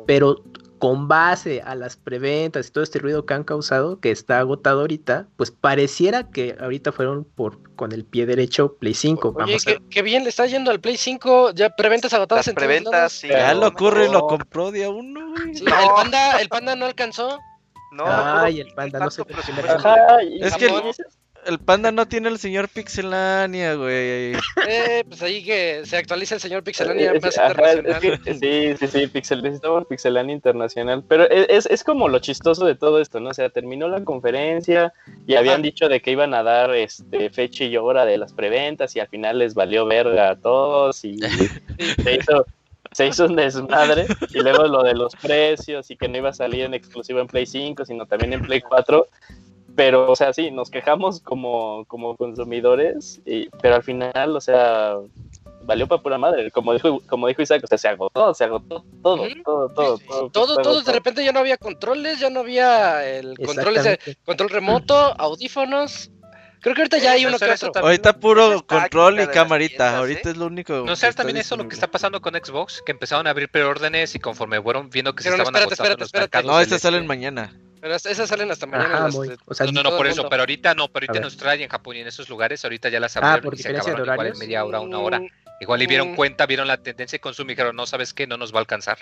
[0.08, 0.42] pero
[0.80, 4.82] con base a las preventas y todo este ruido que han causado, que está agotado
[4.82, 9.36] ahorita, pues pareciera que ahorita fueron por con el pie derecho Play 5.
[9.38, 9.58] Oye,
[9.90, 13.28] qué, bien le está yendo al Play 5, ya preventas agotadas en preventas, sí.
[13.28, 15.64] Ya lo ocurre y lo compró día uno, el,
[15.96, 17.38] panda, el panda no alcanzó.
[17.92, 19.24] No, Ay, el panda no sé.
[20.40, 20.94] Es que el
[21.66, 24.34] panda no tiene el señor Pixelania, güey.
[24.68, 28.20] Eh, pues ahí que se actualiza el señor Pixelania más internacional.
[28.26, 31.04] sí, sí, sí, Pixel, necesitamos Pixelania internacional.
[31.08, 33.30] Pero es, es, como lo chistoso de todo esto, ¿no?
[33.30, 34.94] O sea, terminó la conferencia
[35.28, 38.96] y habían dicho de que iban a dar este fecha y hora de las preventas
[38.96, 41.18] y al final les valió verga a todos y
[42.04, 42.46] se hizo
[42.92, 46.34] se hizo un desmadre y luego lo de los precios y que no iba a
[46.34, 49.08] salir en exclusivo en Play 5, sino también en Play 4
[49.80, 54.98] pero, o sea, sí, nos quejamos como, como consumidores, y, pero al final, o sea,
[55.62, 56.52] valió para pura madre.
[56.52, 60.30] Como dijo, como dijo Isaac, o sea, se agotó, se agotó todo, todo, todo, todo.
[60.32, 63.78] Todo, todo, de repente ya no había controles, ya no había el control,
[64.26, 66.12] control remoto, audífonos.
[66.62, 67.84] Creo que ahorita ya hay uno que otro.
[67.84, 69.98] Ahorita puro control y camarita.
[69.98, 70.84] ahorita es lo único.
[70.86, 74.16] No sé, también eso lo que está pasando con Xbox, que empezaron a abrir preórdenes
[74.16, 76.52] y conforme fueron viendo que se estaban agotando los mercados.
[76.52, 77.54] No, estas salen mañana.
[77.82, 79.08] Pero esas salen hasta mañana.
[79.10, 82.00] no, no, no, por eso, pero ahorita no, pero ahorita en Australia, en Japón y
[82.02, 84.82] en esos lugares, ahorita ya las ah, abrieron y se acabaron igual en media hora,
[84.82, 85.20] una hora.
[85.20, 85.28] Mm,
[85.62, 86.16] igual y vieron mm.
[86.16, 88.28] cuenta, vieron la tendencia de consumo y dijeron, no, ¿sabes qué?
[88.28, 89.00] No nos va a alcanzar.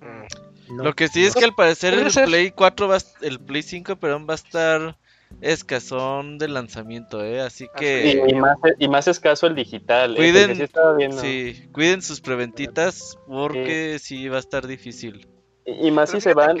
[0.00, 0.82] Mm.
[0.82, 4.26] Lo que sí es que al parecer el Play 4 va, el Play 5, perdón,
[4.28, 4.96] va a estar
[5.40, 7.40] escasón de lanzamiento, ¿eh?
[7.40, 8.22] Así que...
[8.28, 10.14] Y, más, y más escaso el digital.
[10.14, 10.16] ¿eh?
[10.16, 10.68] Cuiden,
[11.12, 15.28] sí, cuiden sus preventitas porque sí va a estar difícil.
[15.66, 16.58] Y, más si se van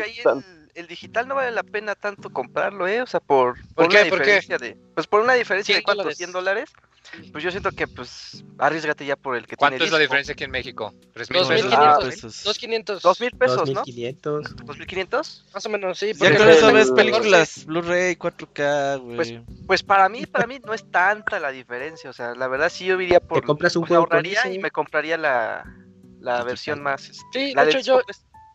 [0.74, 3.00] el digital no vale la pena tanto comprarlo, ¿eh?
[3.02, 4.76] O sea, por, por, una diferencia de.
[4.94, 6.70] Pues por una diferencia de cuántos, 100 dólares.
[7.32, 10.44] Pues yo siento que, pues, arriesgate ya por el que ¿Cuánto es la diferencia aquí
[10.44, 10.94] en México?
[11.14, 12.46] 2.500 pesos.
[12.46, 13.00] 2.500.
[13.00, 13.84] 2.000 pesos, ¿no?
[13.84, 14.42] 2.500.
[14.64, 15.44] ¿2.500?
[15.52, 16.12] Más o menos, sí.
[16.14, 19.16] Ya con eso ves películas Blu-ray, 4K, güey.
[19.16, 19.34] Pues,
[19.66, 22.10] pues para mí, para mí no es tanta la diferencia.
[22.10, 23.40] O sea, la verdad sí yo iría por...
[23.40, 25.64] Te compras un juego ahorraría y me compraría la,
[26.20, 27.08] la versión más...
[27.08, 28.00] Este, sí, de hecho yo...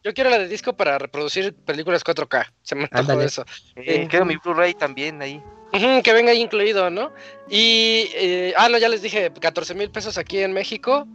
[0.02, 2.54] Yo quiero la de disco para reproducir películas 4K.
[2.62, 3.44] Se me antojó eso.
[3.76, 5.44] Eh, quiero mi Blu-ray también ahí.
[5.72, 7.12] Que venga ahí incluido, ¿no?
[7.50, 11.08] Y, eh, ah, no, ya les dije, 14 mil pesos aquí en México,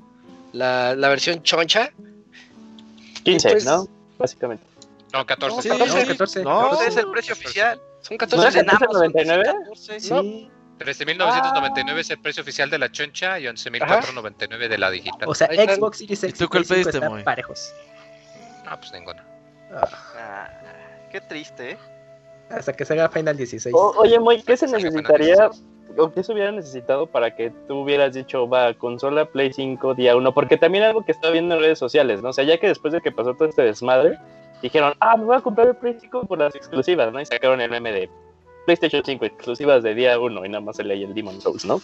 [0.52, 1.90] la, la versión choncha.
[3.24, 3.89] 15, pues, ¿no?
[4.18, 4.64] Básicamente.
[5.12, 5.62] No, 14.
[5.62, 6.44] Sí, 14, 14.
[6.44, 7.81] No, es el precio oficial.
[8.01, 8.62] Son 14.
[8.64, 10.01] ¿No es 14.99?
[10.01, 10.51] Sí.
[10.78, 15.28] 13.999 es el precio oficial de la choncha y 11.499 de la digital.
[15.28, 17.72] O sea, Xbox Series X ¿Y tú cuál pediste, están parejos.
[18.64, 19.24] No, pues ninguna.
[20.16, 20.48] Ah,
[21.12, 21.78] qué triste, ¿eh?
[22.50, 23.74] Hasta que se haga Final 16.
[23.74, 25.50] oye, Moy, ¿qué se necesitaría
[25.96, 30.16] o qué se hubiera necesitado para que tú hubieras dicho, va, consola Play 5 día
[30.16, 30.34] 1?
[30.34, 32.30] Porque también algo que estaba viendo en redes sociales, ¿no?
[32.30, 34.18] O sea, ya que después de que pasó todo este desmadre,
[34.62, 37.20] dijeron, ah, me voy a comprar el Play 5 por las exclusivas, ¿no?
[37.20, 38.10] Y sacaron el meme de
[38.66, 41.80] PlayStation 5 exclusivas de día 1 y nada más se leía el Demon Souls, ¿no?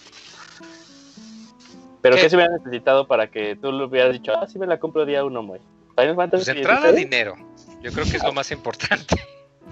[2.03, 4.81] Pero ¿qué, se hubiera necesitado para que tú lo hubieras dicho, ah, sí me la
[4.81, 5.61] compro día 1, Moy?
[5.97, 7.35] Pues entrada dinero.
[7.83, 9.17] Yo creo que es lo más importante.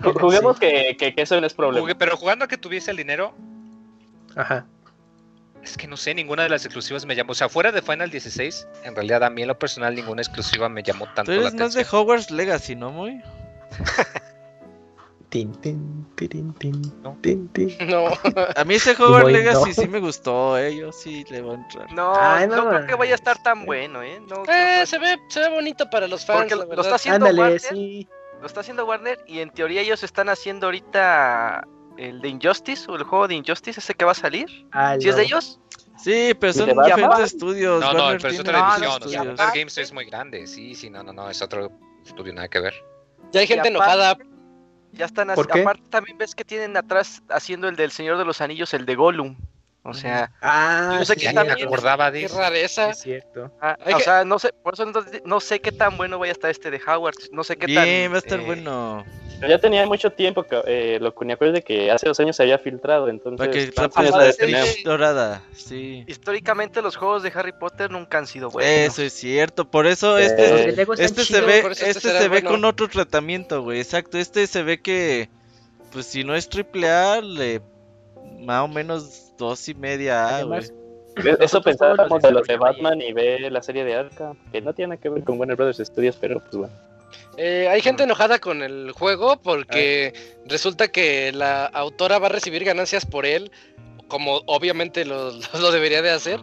[0.02, 1.86] Juguemos que, que, eso no es problema.
[1.98, 3.34] pero jugando a que tuviese el dinero.
[4.36, 4.66] Ajá.
[5.62, 7.32] Es que no sé, ninguna de las exclusivas me llamó.
[7.32, 10.68] O sea, fuera de Final 16, en realidad a mí en lo personal ninguna exclusiva
[10.68, 13.20] me llamó tanto Tú eres más de Hogwarts Legacy, ¿no, muy?
[15.30, 17.18] Tin, tin, tin, no.
[17.86, 18.08] no.
[18.56, 20.74] A mí ese Hogwarts Legacy sí me gustó, eh.
[20.74, 21.92] Yo sí le voy a entrar.
[21.92, 24.22] No, no, creo que vaya a estar tan bueno, eh.
[24.26, 26.50] No, eh se, ve, se ve bonito para los fans.
[26.50, 27.60] Porque lo está haciendo Warner.
[28.40, 31.66] Lo está haciendo Warner y en teoría ellos están haciendo ahorita
[31.96, 34.46] el de Injustice o el juego de Injustice, ese que va a salir.
[34.72, 35.58] Ah, ¿Sí es de ellos?
[35.96, 37.80] Sí, pero son diferentes estudios.
[37.80, 39.36] No, no, pero es otra división.
[39.36, 40.46] Games es muy grande.
[40.46, 41.72] Sí, sí, no, no, no, es otro
[42.04, 42.74] estudio, nada que ver.
[43.32, 44.16] Ya hay gente enojada
[44.92, 45.40] ya están así.
[45.40, 48.94] Aparte también ves que tienen atrás haciendo el del Señor de los Anillos, el de
[48.94, 49.36] Gollum.
[49.84, 52.90] O sea, Ah, no sé sí, qué tan me bien- acordaba de Qué rareza.
[52.90, 53.50] es cierto.
[53.60, 56.32] ah, o que- sea, no sé, por eso entonces, no sé qué tan bueno vaya
[56.32, 57.14] a estar este de Howard.
[57.32, 58.12] No sé qué Bien, tan.
[58.12, 59.04] va a estar eh, bueno.
[59.48, 62.58] Ya tenía mucho tiempo que eh, lo que de que hace dos años se había
[62.58, 63.38] filtrado, entonces.
[63.38, 65.42] Para que chance atrapes la de dorada.
[65.54, 66.04] Sí.
[66.08, 68.68] Históricamente los juegos de Harry Potter nunca han sido buenos.
[68.70, 69.70] Eso es cierto.
[69.70, 72.50] Por eso Eh, este, este se ve, este este se ve bueno.
[72.50, 73.78] con otro tratamiento, güey.
[73.80, 74.18] Exacto.
[74.18, 75.28] Este se ve que,
[75.92, 77.60] pues si no es triple A, le
[78.38, 80.36] más o menos dos y media.
[80.36, 80.72] Además,
[81.40, 82.56] Eso pensábamos de los de.
[82.56, 85.86] Batman y ve la serie de Arkham, que no tiene que ver con Warner Brothers
[85.88, 86.74] Studios, pero pues bueno.
[87.36, 90.12] Eh, hay gente enojada con el juego porque
[90.46, 93.50] resulta que la autora va a recibir ganancias por él,
[94.08, 95.30] como obviamente lo,
[95.60, 96.40] lo debería de hacer.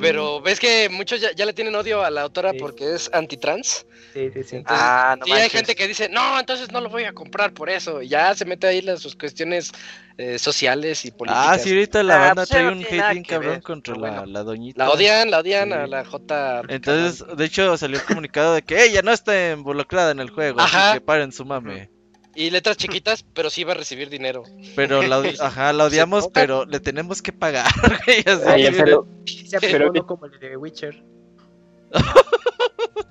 [0.00, 2.58] Pero ves que muchos ya, ya le tienen odio a la autora Sí.
[2.58, 3.86] porque es antitrans.
[4.12, 4.56] sí, sí, sí.
[4.56, 7.52] Entonces, Ah, no y hay gente que dice, no, entonces no lo voy a comprar
[7.54, 8.02] por eso.
[8.02, 9.72] Y ya se mete ahí las sus cuestiones
[10.18, 11.46] eh, sociales y políticas.
[11.48, 13.62] Ah, sí, ahorita la Ah, banda pues ya trae no un hate bien cabrón ver,
[13.62, 14.26] contra la, bueno.
[14.26, 14.84] la doñita.
[14.84, 16.62] La odian, la odian a la J.
[16.68, 20.60] Entonces, de hecho, salió el comunicado de que ella no está involucrada en el juego,
[20.60, 20.90] Ajá.
[20.90, 21.90] así que paren su mame.
[22.36, 24.42] Y letras chiquitas, pero sí va a recibir dinero.
[24.74, 27.66] Pero la, ajá, la odiamos, pero le tenemos que pagar,
[28.06, 28.24] que-
[28.76, 31.02] pero, Se pero no como el de Witcher.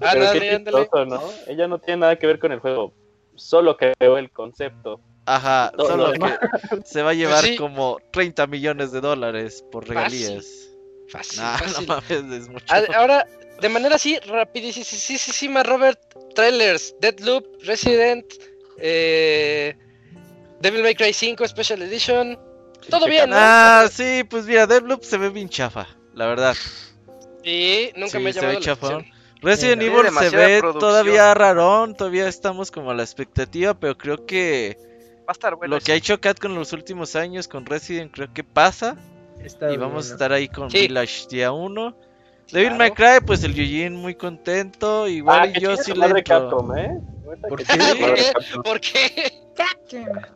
[0.02, 1.24] Ah, pero chistoso, ¿no?
[1.48, 2.94] Ella no tiene nada que ver con el juego,
[3.36, 5.00] solo creó el concepto.
[5.26, 6.38] Ajá, Todo solo lo que
[6.84, 7.56] se va a llevar sí.
[7.56, 10.46] como 30 millones de dólares por regalías.
[11.08, 11.88] Fácil, Nah, no fácil.
[11.88, 12.66] mames, es mucho.
[12.68, 13.26] Ah, Ahora,
[13.62, 16.00] de manera así, rapidísima, Robert,
[16.36, 18.26] trailers, Deadloop, Resident,
[18.78, 19.76] eh,
[20.62, 22.38] Devil May Cry 5 Special Edition,
[22.90, 23.36] todo bien, ¿no?
[23.38, 26.56] Ah, sí, pues mira, Deadloop se ve bien chafa, la verdad.
[27.44, 29.06] Sí, nunca Sí, me ha se llamado ve la.
[29.42, 30.80] Resident Evil se ve producción.
[30.80, 34.78] todavía rarón, todavía estamos como a la expectativa, pero creo que
[35.22, 35.76] Va a estar bueno.
[35.76, 38.96] lo que ha hecho Cat en los últimos años con Resident creo que pasa
[39.44, 40.80] Está y vamos a estar ahí con Sí.
[40.88, 41.98] Village día 1.
[42.52, 42.78] Devil Claro.
[42.78, 46.24] May Cry, pues el Eugene muy contento, igual Ah, y yo sí le.
[46.24, 47.00] Capcom, ¿eh?
[47.50, 47.74] ¿Por qué?
[48.00, 48.32] ¿Por qué?
[48.34, 48.64] Capcom.
[48.64, 49.44] ¿Por qué?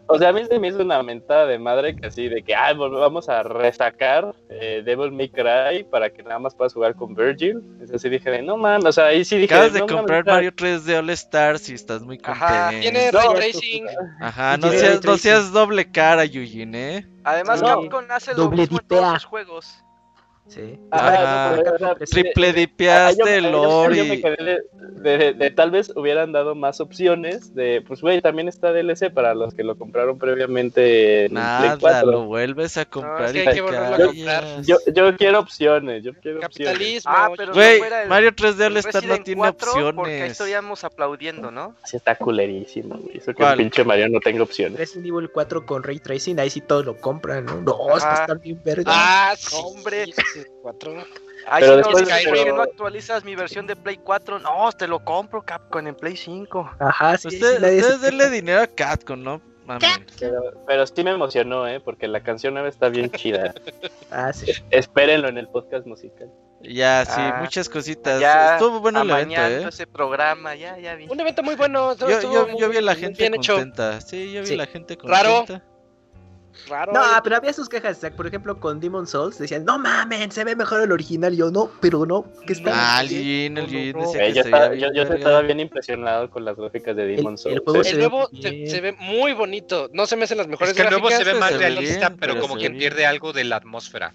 [0.06, 2.54] O sea, a mí se me hizo una mentada de madre que así de que,
[2.54, 7.16] ah, vamos a resacar eh, Devil May Cry para que nada más puedas jugar con
[7.16, 7.62] Virgil.
[7.82, 10.26] Es así dije, de, no mames, o sea, ahí sí dije, Acabas de no comprar
[10.26, 12.82] Mario 3D All Stars y estás muy Ajá, contento.
[12.82, 13.86] Tiene No, Ray Tracing.
[14.22, 17.08] Ajá, no seas, no seas doble cara, Eugene, ¿eh?
[17.24, 17.68] Además, No.
[17.82, 19.84] Capcom hace lo Doble mismo en todos sus juegos.
[20.48, 20.80] Sí.
[20.91, 21.56] Ajá, Ajá.
[21.57, 24.22] no, pero, Triple Ah, yo me- y...
[24.22, 24.61] quedé de,
[25.02, 29.10] de- de- de tal vez hubieran dado más opciones de, pues güey, también está DLC
[29.14, 32.11] para los que lo compraron previamente en Play Nada, 4.
[32.11, 34.61] lo vuelves a comprar es que hay que volverlo a comprar.
[34.64, 36.74] Yo, yo quiero opciones, yo quiero opciones.
[36.74, 37.11] Capitalismo.
[37.14, 40.32] Ah, pero Güey, no el- Mario 3D All Star no tiene 4, Porque ahí opciones.
[40.32, 41.76] estaríamos aplaudiendo, ¿no?
[41.86, 43.18] Sí está culerísimo, güey.
[43.18, 43.52] Eso que ¿Cuál?
[43.53, 44.80] el pinche Mario no tenga opciones.
[44.80, 47.61] Resident Evil 4 con Ray Tracing, ahí sí todos lo compran, ¿no?
[47.61, 48.22] No, es que Ajá.
[48.22, 48.84] está bien verga.
[48.95, 50.06] Ah, sí, Hombre.
[50.06, 50.94] sí, sí, cuatro.
[51.50, 54.40] Ahí Pero sí después- no, ¿por qué pero- no actualizas mi versión de Play 4?
[54.40, 56.70] No, te lo compro, Capcom, en Play 5.
[56.80, 59.42] Ajá, sí, Ustedes, sí, nadie se- ustedes denle dinero a Catcon, ¿no?
[60.20, 61.82] Pero, pero sí me emocionó, ¿eh?
[61.82, 63.54] Porque la canción nueva está bien chida.
[64.10, 64.52] Ah, sí.
[64.70, 66.32] Espérenlo en el podcast musical.
[66.62, 68.20] Ya, sí, Ah, muchas cositas.
[68.22, 69.66] Ya, Estuvo bueno el evento, ¿eh?
[69.68, 71.06] ese programa, ya, ya vi.
[71.10, 71.94] Un evento muy bueno.
[71.98, 73.54] Yo, yo, muy- yo vi a la gente bien hecho.
[73.56, 74.00] contenta.
[74.00, 74.54] Sí, yo vi Sí.
[74.54, 75.24] a la gente contenta.
[75.24, 75.46] Raro.
[76.94, 78.00] No, pero había sus quejas.
[78.16, 81.34] Por ejemplo, con Demon Souls decían, no mamen, se ve mejor el original.
[81.34, 83.58] Y yo, no, pero no, que está Ah, el bien".
[83.58, 85.16] Eugene, el Eugene no, decía Eh, que yo, estaba, bien yo, yo verga.
[85.16, 87.62] estaba bien impresionado con las gráficas de Demon el Souls.
[87.64, 87.84] juego ¿eh?
[87.84, 89.90] se El nuevo se, ve muy bonito.
[89.94, 92.20] No se me hacen las mejores Es que el nuevo se ve más realista, bien,
[92.20, 92.78] pero pero como bien.
[92.78, 94.14] pierde algo de la atmósfera.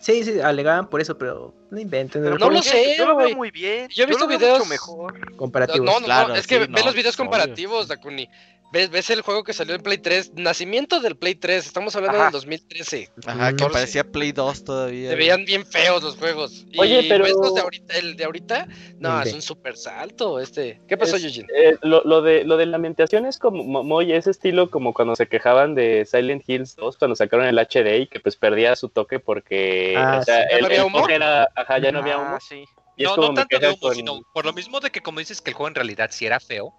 [0.00, 2.22] Sí, sí, alegaban por eso, pero no inventen.
[2.22, 3.88] Pero no ¿por lo sé, Yo lo veo muy bien.
[3.88, 5.34] Yo he visto lo veo videos- mucho mejor.
[5.36, 5.86] comparativos.
[5.86, 8.28] No, no, Claro, no, es que ve los videos comparativos, Dakuni.
[8.74, 12.16] Ves, ves el juego que salió en Play 3, nacimiento del Play 3, estamos hablando
[12.16, 12.24] Ajá.
[12.24, 13.08] del 2013.
[13.24, 15.10] Ajá, que parecía Play 2 todavía.
[15.10, 16.66] Se veían bien feos los juegos.
[16.72, 18.66] Y Oye, pero- ves los de ahorita, el de ahorita,
[18.98, 20.80] no, El es un super salto este.
[20.88, 21.46] ¿Qué pasó, Es- Eugene?
[21.56, 24.92] Eh, lo, lo de lo de la ambientación es como mo- muy ese estilo como
[24.92, 28.74] cuando se quejaban de Silent Hills 2 cuando sacaron el HD y que pues perdía
[28.74, 30.48] su toque porque Ah, o sea, sí.
[30.50, 31.08] ¿Ya el, no había humo?
[31.08, 32.64] era ajá ya no había Ah, humo sí.
[32.96, 35.00] Y es no, como no tanto de humo, con- sino por lo mismo de que
[35.00, 36.72] como dices que el juego en realidad sí era feo,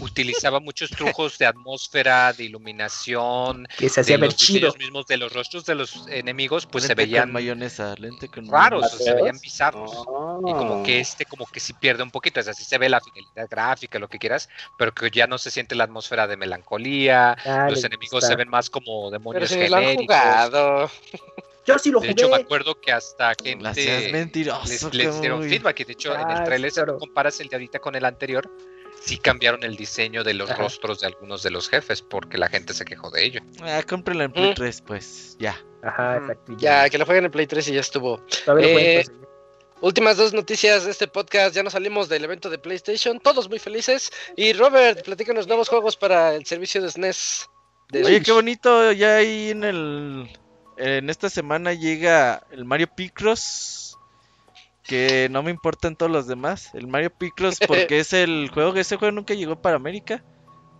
[0.00, 4.54] utilizaba muchos trujos de atmósfera, de iluminación, que se hacía de ver los chido.
[4.66, 8.46] diseños mismos de los rostros de los enemigos, pues se veían con mayonesa, lente con
[8.50, 9.90] raros, o sea, se veían bizarros.
[10.08, 10.38] Ah.
[10.46, 12.88] Y como que este, como que sí pierde un poquito, o sea, sí se ve
[12.90, 16.36] la fidelidad gráfica, lo que quieras, pero que ya no se siente la atmósfera de
[16.36, 20.16] melancolía, Ah, los enemigos se ven más como Pero demonios si ni lo han genéricos.
[20.16, 20.90] jugado.
[21.66, 22.22] Yo sí lo De jugué.
[22.22, 26.30] hecho, me acuerdo que hasta gente mentiroso, les, les dieron feedback, y de hecho, en
[26.30, 26.94] el trailer, si claro.
[26.94, 28.50] tú comparas el de ahorita con el anterior,
[29.00, 32.74] sí cambiaron el diseño de los rostros de algunos de los jefes porque la gente
[32.74, 33.40] se quejó de ello.
[33.62, 35.56] Ah, cómprenlo en Play 3, pues, ya.
[35.82, 36.54] Ajá, exacto.
[36.58, 38.20] Ya, que lo jueguen en Play 3 y ya estuvo.
[38.58, 39.04] Eh,
[39.80, 41.54] últimas dos noticias de este podcast.
[41.54, 43.18] Ya nos salimos del evento de PlayStation.
[43.20, 44.10] Todos muy felices.
[44.36, 47.48] Y Robert, platícanos nuevos juegos para el servicio de SNES.
[47.92, 48.92] Oye, qué bonito.
[48.92, 50.38] Ya ahí en el.
[50.84, 53.96] En esta semana llega el Mario Picross.
[54.82, 56.70] Que no me importan todos los demás.
[56.74, 60.24] El Mario Picross porque es el juego que ese juego nunca llegó para América.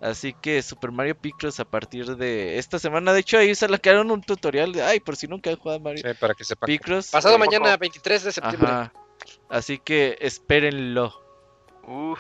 [0.01, 3.13] Así que Super Mario Picross a partir de esta semana.
[3.13, 5.79] De hecho, ahí se la quedaron un tutorial de, ay, por si nunca he jugado
[5.79, 6.67] Mario sí, para que sepa.
[6.67, 7.11] Picross.
[7.11, 8.69] Pasado mañana, 23 de septiembre.
[8.69, 8.93] Ajá.
[9.49, 11.15] Así que espérenlo.
[11.87, 12.19] Uf.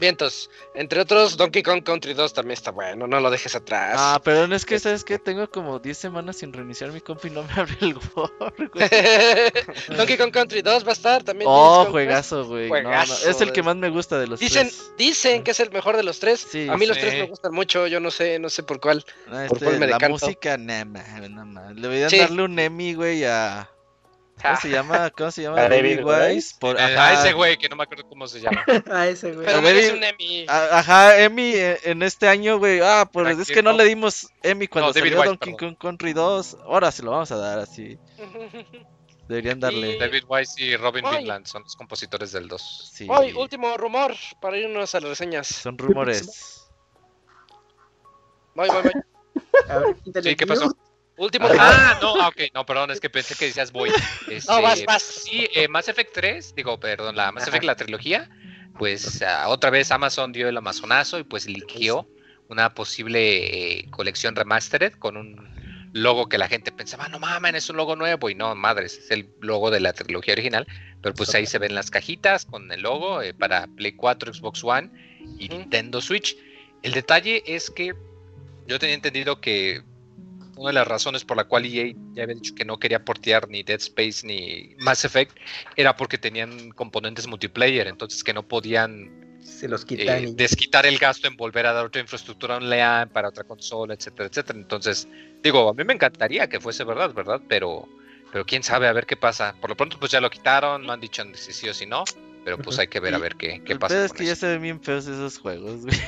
[0.00, 0.50] Vientos.
[0.74, 3.96] Entre otros, Donkey Kong Country 2 también está bueno, no lo dejes atrás.
[3.98, 5.18] Ah, pero no es que, ¿sabes qué?
[5.18, 8.70] Tengo como 10 semanas sin reiniciar mi comp y no me abre el Word,
[9.96, 11.50] Donkey Kong Country 2 va a estar también.
[11.52, 12.70] Oh, juegazo, güey.
[13.26, 14.92] es el que más me gusta de los dicen, tres.
[14.96, 16.46] Dicen que es el mejor de los tres.
[16.68, 19.04] a mí los tres me gustan mucho, yo no sé, no sé por cuál.
[19.28, 21.76] por este, cuál me la música, nada más.
[21.76, 23.70] Le voy a darle un Emmy, güey, a...
[24.42, 25.10] ¿Cómo se llama?
[25.10, 25.68] ¿Cómo se llama?
[25.68, 26.54] David Wise.
[26.58, 28.64] Por, eh, a ese güey que no me acuerdo cómo se llama.
[28.90, 29.46] a ese güey.
[29.46, 30.46] Pero merece un Emmy.
[30.48, 32.80] Ajá, Emmy eh, en este año, güey.
[32.82, 36.58] Ah, pues es que no, le dimos Emmy cuando salió Donkey Kong Country 2.
[36.64, 37.98] Ahora se lo vamos a dar así.
[39.28, 39.96] Deberían darle.
[39.96, 42.90] David Wise y Robin Vinland son los compositores del 2.
[42.92, 43.06] Sí.
[43.08, 45.46] Hoy, último rumor para irnos a las reseñas.
[45.46, 46.68] Son rumores.
[48.56, 50.22] Voy, voy, voy.
[50.22, 50.74] sí, ¿qué pasó?
[51.20, 51.48] Último.
[51.58, 53.90] Ah, no, ah, ok, no, perdón, es que pensé que decías voy.
[54.26, 55.02] Este, no, vas, vas.
[55.02, 58.30] Sí, eh, Mass Effect 3, digo, perdón, la Mass Effect, la trilogía,
[58.78, 62.08] pues uh, otra vez Amazon dio el amazonazo y pues liquió
[62.48, 67.68] una posible eh, colección remastered con un logo que la gente pensaba, no mames, es
[67.68, 70.66] un logo nuevo y no, madres, es el logo de la trilogía original,
[71.02, 74.64] pero pues ahí se ven las cajitas con el logo eh, para Play 4, Xbox
[74.64, 74.90] One
[75.38, 76.34] y Nintendo Switch.
[76.82, 77.92] El detalle es que
[78.66, 79.82] yo tenía entendido que
[80.60, 83.48] una de las razones por la cual EA ya había dicho que no quería portear
[83.48, 85.36] ni Dead Space ni Mass Effect
[85.76, 90.98] era porque tenían componentes multiplayer, entonces que no podían se los quitan eh, desquitar el
[90.98, 94.58] gasto en volver a dar otra infraestructura online para otra consola, etcétera, etcétera.
[94.58, 95.08] Entonces,
[95.42, 97.40] digo, a mí me encantaría que fuese verdad, ¿verdad?
[97.48, 97.88] Pero,
[98.30, 99.54] pero quién sabe, a ver qué pasa.
[99.58, 102.04] Por lo pronto, pues ya lo quitaron, no han dicho si sí o si no.
[102.44, 104.04] Pero pues hay que ver a ver qué, qué pasa.
[104.04, 105.98] es que ya se ven bien feos esos juegos, güey.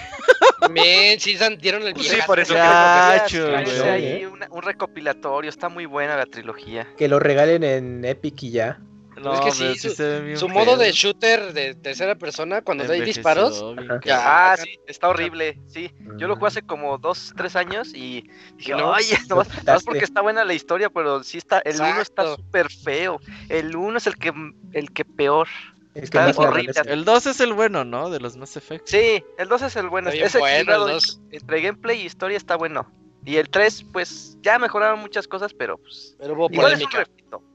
[0.70, 6.26] Men, sí dieron el pues Sí, por eso ahí un recopilatorio, está muy buena la
[6.26, 6.86] trilogía.
[6.96, 8.80] Que lo regalen en Epic y ya.
[9.20, 13.62] No, es que sí, su, modo de shooter de tercera persona cuando hay disparos.
[14.10, 15.60] ah, sí, está horrible.
[15.66, 19.84] Sí, yo lo jugué hace como dos, tres años y dije, no, oye, no, es
[19.84, 23.20] porque está buena la historia, pero sí está, el uno está súper feo.
[23.48, 24.32] El uno es el que,
[24.72, 25.48] el que peor.
[25.94, 26.72] Está horrible.
[26.86, 28.10] El 2 es el bueno, ¿no?
[28.10, 28.86] De los Mass Effect.
[28.86, 30.10] Sí, el 2 es el bueno.
[30.10, 30.98] Ese bueno,
[31.30, 32.90] entre gameplay y historia está bueno.
[33.24, 36.16] Y el 3, pues, ya mejoraron muchas cosas, pero pues.
[36.18, 37.06] Pero hubo polémica.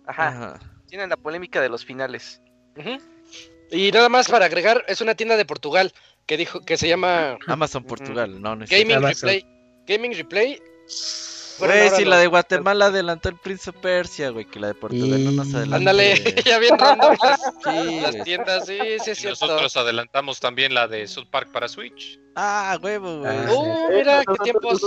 [0.06, 0.60] Ajá.
[0.88, 2.42] Tienen la polémica de los finales.
[3.72, 5.92] Y nada más para agregar, es una tienda de Portugal
[6.26, 9.46] que dijo que se llama Amazon Portugal, no, no es Gaming Replay.
[9.86, 10.62] Gaming Replay
[11.60, 15.32] Güey, si la de Guatemala adelantó el Príncipe Persia, güey, que la de Portugal no
[15.32, 15.76] nos adelantó.
[15.78, 16.16] Ándale,
[16.46, 17.16] ya bien random
[18.02, 19.48] las, tiendas, sí, sí, es cierto.
[19.48, 22.20] Nosotros adelantamos también la de South Park para Switch.
[22.36, 23.32] Ah, huevo, güey.
[23.32, 24.80] Ah, uh, mira, qué tiempos.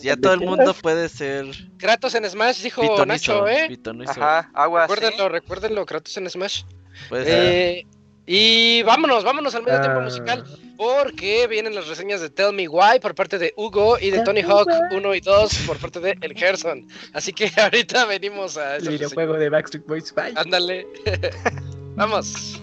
[0.00, 1.46] ya todo el mundo puede ser.
[1.78, 3.76] Kratos en Smash, dijo Nacho, ¿eh?
[4.06, 4.86] Ajá, agua.
[4.86, 6.62] Recuérdenlo, recuérdenlo, Kratos en Smash.
[7.08, 7.86] Pues, eh,
[8.32, 10.04] y vámonos, vámonos al medio tiempo ah.
[10.04, 10.44] musical,
[10.76, 14.42] porque vienen las reseñas de Tell Me Why por parte de Hugo y de Tony
[14.42, 16.86] Hawk 1 y 2 por parte de El Gerson.
[17.12, 20.38] Así que ahorita venimos a El videojuego de Backstreet Boys 5.
[20.38, 20.86] Ándale.
[21.96, 22.62] Vamos.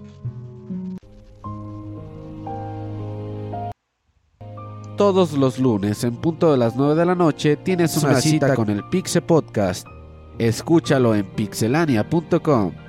[4.95, 8.69] Todos los lunes en punto de las 9 de la noche tienes una, cita con
[8.69, 9.85] el Pixel Podcast.
[10.39, 12.86] Escúchalo en pixelania.com.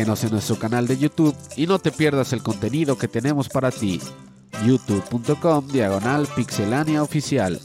[0.00, 3.70] Síguenos en nuestro canal de YouTube y no te pierdas el contenido que tenemos para
[3.70, 4.00] ti.
[4.64, 7.60] youtube.com diagonal pixelania oficial.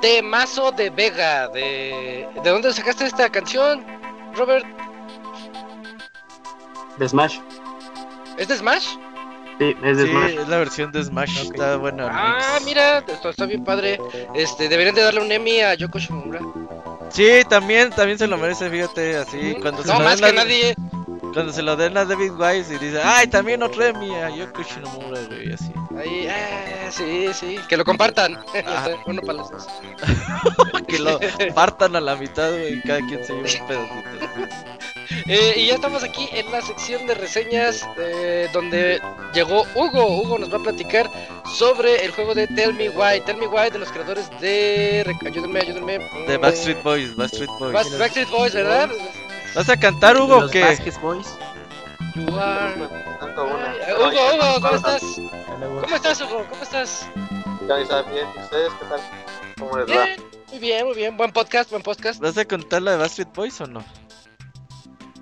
[0.00, 1.46] Temazo de Vega.
[1.46, 2.28] De...
[2.42, 3.86] ¿De dónde sacaste esta canción,
[4.34, 4.66] Robert?
[6.98, 7.38] De Smash.
[8.36, 8.96] ¿Es de Smash?
[9.62, 10.30] Sí, es de Sí, Smash.
[10.40, 12.08] es la versión de Smash, está buena.
[12.10, 13.98] Ah, mira, esto está bien padre.
[14.34, 16.40] Este, deberían de darle un Emmy a Yoko Shimomura.
[17.10, 20.40] Sí, también, también se lo merece, fíjate, así, cuando se No lo más den que
[20.40, 20.74] a- nadie.
[21.34, 24.62] Cuando se lo den a David Wise y dice, ay, también otro Emmy a Yoko
[24.62, 25.72] Shinomura, güey, así.
[25.98, 28.38] Ahí, eh, sí, sí, que lo compartan.
[28.66, 28.88] Ah.
[29.06, 29.66] Uno para los dos.
[30.88, 31.18] que lo
[31.54, 34.71] partan a la mitad, güey, y cada quien se lleva un pedacito.
[35.26, 39.00] Eh, y ya estamos aquí en la sección de reseñas eh, donde
[39.32, 40.20] llegó Hugo.
[40.20, 41.10] Hugo nos va a platicar
[41.54, 43.20] sobre el juego de Tell Me Why.
[43.24, 45.16] Tell Me Why de los creadores de...
[45.24, 45.98] Ayúdenme, ayúdenme.
[46.26, 47.72] De Backstreet Boys, Backstreet Boys.
[47.72, 48.90] Back- Backstreet Boys, ¿verdad?
[49.54, 50.62] ¿Vas a cantar, Hugo, o qué?
[50.62, 51.26] Vasquez Boys.
[52.14, 52.74] You are-.
[53.20, 55.02] Ay, Hugo, Hugo, ¿cómo estás?
[55.82, 56.46] ¿Cómo estás, Hugo?
[56.50, 57.06] ¿Cómo estás?
[57.68, 58.26] Ya está bien.
[58.42, 59.00] ¿Ustedes qué tal?
[59.58, 60.04] ¿Cómo les va?
[60.04, 60.16] Bien,
[60.50, 61.16] muy bien, muy bien.
[61.16, 62.20] Buen podcast, buen podcast.
[62.20, 63.84] ¿Vas a contar la de Backstreet Boys o no?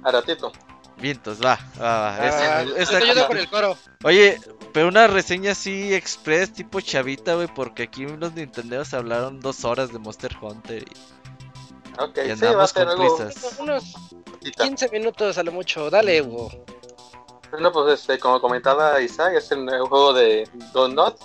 [0.02, 0.52] A ratito.
[0.96, 2.16] Vientos, va, va, va.
[2.18, 3.76] Ah, yo el coro.
[4.04, 4.38] Oye,
[4.72, 9.92] pero una reseña así express tipo chavita, güey, porque aquí los Nintenderos hablaron dos horas
[9.92, 11.20] de Monster Hunter y,
[11.98, 13.56] Ok, y sí, va a andamos ser con algo prisas.
[13.58, 13.84] Unos
[14.24, 14.64] cortita.
[14.64, 15.90] 15 minutos a lo mucho.
[15.90, 16.50] Dale, Hugo.
[17.50, 21.18] Bueno, pues este, como comentaba Isaac, es el nuevo juego de Don't Not.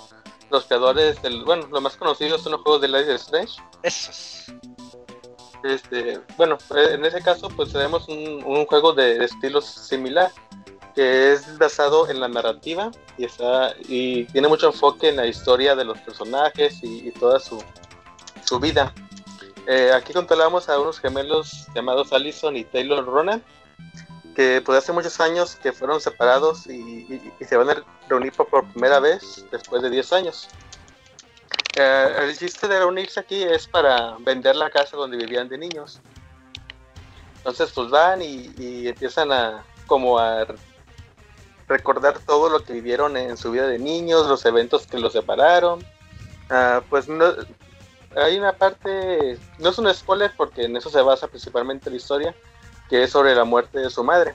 [0.49, 3.53] Los creadores del, bueno, los más conocidos son los juegos de Life is Strange.
[3.83, 4.45] Esos.
[5.65, 10.31] Este, bueno, eh, en ese caso, pues tenemos un, juego de, de estilo similar,
[10.93, 15.75] que es basado en la narrativa y está y tiene mucho enfoque en la historia
[15.75, 17.63] de los personajes y, toda su,
[18.43, 18.93] su vida.
[19.67, 23.43] Eh, aquí controlamos a unos gemelos llamados Allison y Taylor Ronan,
[24.35, 28.65] que pues hace muchos años que fueron separados y, se van a reunir por, por
[28.69, 30.47] primera vez después de 10 años.
[31.75, 35.99] Eh, el chiste de reunirse aquí es para vender la casa donde vivían de niños.
[37.37, 40.47] Entonces pues van y, empiezan a como a
[41.67, 45.85] recordar todo lo que vivieron en su vida de niños, los eventos que los separaron.
[46.49, 47.25] Ah, pues no,
[48.15, 52.35] hay una parte, no es un spoiler porque en eso se basa principalmente la historia,
[52.89, 54.33] que es sobre la muerte de su madre.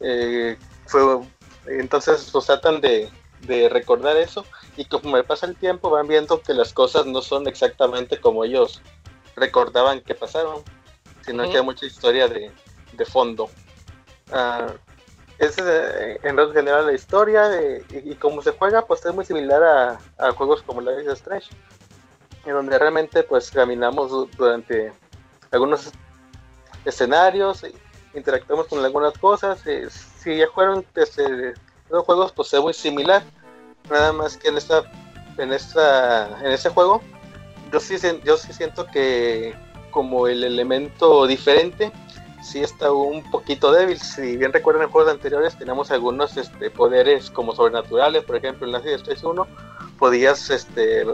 [0.00, 1.20] Eh, fue,
[1.66, 3.10] entonces pues tratan de,
[3.46, 4.44] de recordar eso
[4.76, 8.80] y como pasa el tiempo van viendo que las cosas no son exactamente como ellos
[9.36, 10.62] recordaban que pasaron,
[11.24, 12.50] sino que hay mucha historia de,
[12.92, 13.48] de fondo.
[14.28, 14.74] Esa
[15.38, 19.14] es eh, en realidad general la historia de- y, y cómo se juega pues es
[19.14, 21.48] muy similar a, a juegos como Life is Strange
[22.44, 24.92] en donde realmente pues caminamos du- durante
[25.50, 25.90] algunos
[26.84, 31.54] escenarios y interactuamos con algunas cosas eh, si ya fueron este,
[31.92, 33.22] los juegos pues es muy similar
[33.90, 34.82] nada más que en esta
[35.38, 37.00] en esta en este juego
[37.72, 39.54] yo sí yo sí siento que
[39.90, 41.92] como el elemento diferente
[42.42, 43.98] sí está un poquito débil.
[43.98, 48.24] Si bien recuerdan en juegos anteriores, tenemos algunos este, poderes como sobrenaturales.
[48.24, 49.46] Por ejemplo, en la Strange 1
[49.98, 51.04] podías este,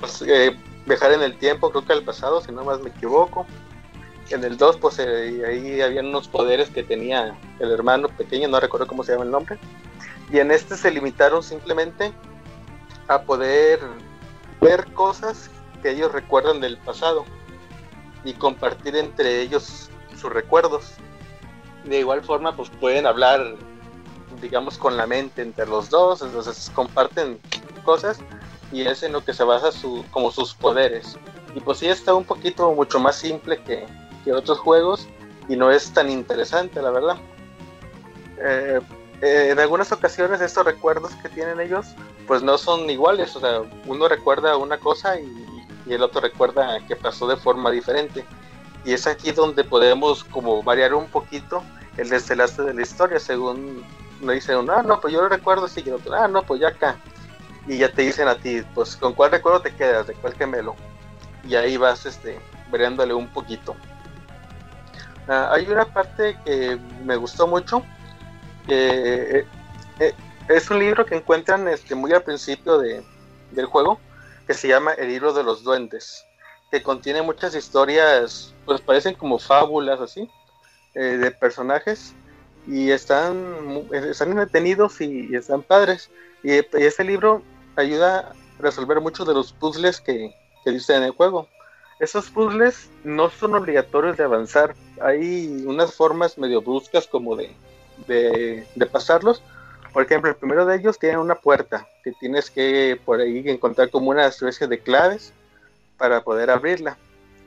[0.00, 0.56] pues, eh,
[0.86, 3.46] viajar en el tiempo, creo que al pasado, si no más me equivoco.
[4.30, 8.58] En el 2, pues eh, ahí habían unos poderes que tenía el hermano pequeño, no
[8.58, 9.56] recuerdo cómo se llama el nombre.
[10.30, 12.12] Y en este se limitaron simplemente
[13.08, 13.80] a poder
[14.60, 15.50] ver cosas
[15.82, 17.24] que ellos recuerdan del pasado
[18.24, 19.90] y compartir entre ellos
[20.20, 20.94] sus recuerdos.
[21.84, 23.54] De igual forma, pues pueden hablar,
[24.40, 27.38] digamos, con la mente entre los dos, entonces comparten
[27.84, 28.18] cosas
[28.72, 31.16] y es en lo que se basa su, como sus poderes.
[31.54, 33.86] Y pues sí está un poquito mucho más simple que,
[34.24, 35.06] que otros juegos
[35.48, 37.16] y no es tan interesante, la verdad.
[38.38, 38.80] Eh,
[39.22, 41.86] eh, en algunas ocasiones estos recuerdos que tienen ellos,
[42.26, 45.46] pues no son iguales, o sea, uno recuerda una cosa y,
[45.86, 48.24] y el otro recuerda que pasó de forma diferente.
[48.84, 51.62] Y es aquí donde podemos como variar un poquito
[51.96, 53.84] el desenlace de la historia según
[54.20, 56.42] me dice uno, ah no pues yo lo recuerdo así y el otro, ah no
[56.42, 56.96] pues ya acá
[57.66, 60.74] y ya te dicen a ti pues con cuál recuerdo te quedas de cuál gemelo
[61.44, 62.38] y ahí vas este
[62.70, 63.76] variándole un poquito.
[65.28, 67.82] Ah, hay una parte que me gustó mucho
[68.68, 69.46] eh,
[70.00, 70.14] eh,
[70.48, 73.02] es un libro que encuentran este muy al principio de,
[73.52, 74.00] del juego
[74.46, 76.26] que se llama El libro de los duendes
[76.70, 80.28] que contiene muchas historias, pues parecen como fábulas así,
[80.94, 82.14] eh, de personajes,
[82.66, 86.10] y están, están entretenidos y, están padres.
[86.42, 87.42] Y, y este libro
[87.76, 90.34] ayuda a resolver muchos de los puzzles que,
[90.64, 91.48] que dice en el juego.
[92.00, 94.74] Esos puzzles no son obligatorios de avanzar.
[95.00, 97.54] Hay unas formas medio bruscas como de,
[98.06, 99.42] de, pasarlos.
[99.92, 103.90] Por ejemplo, el primero de ellos tiene una puerta que tienes que por ahí encontrar
[103.90, 105.32] como una especie de claves
[105.96, 106.98] para poder abrirla.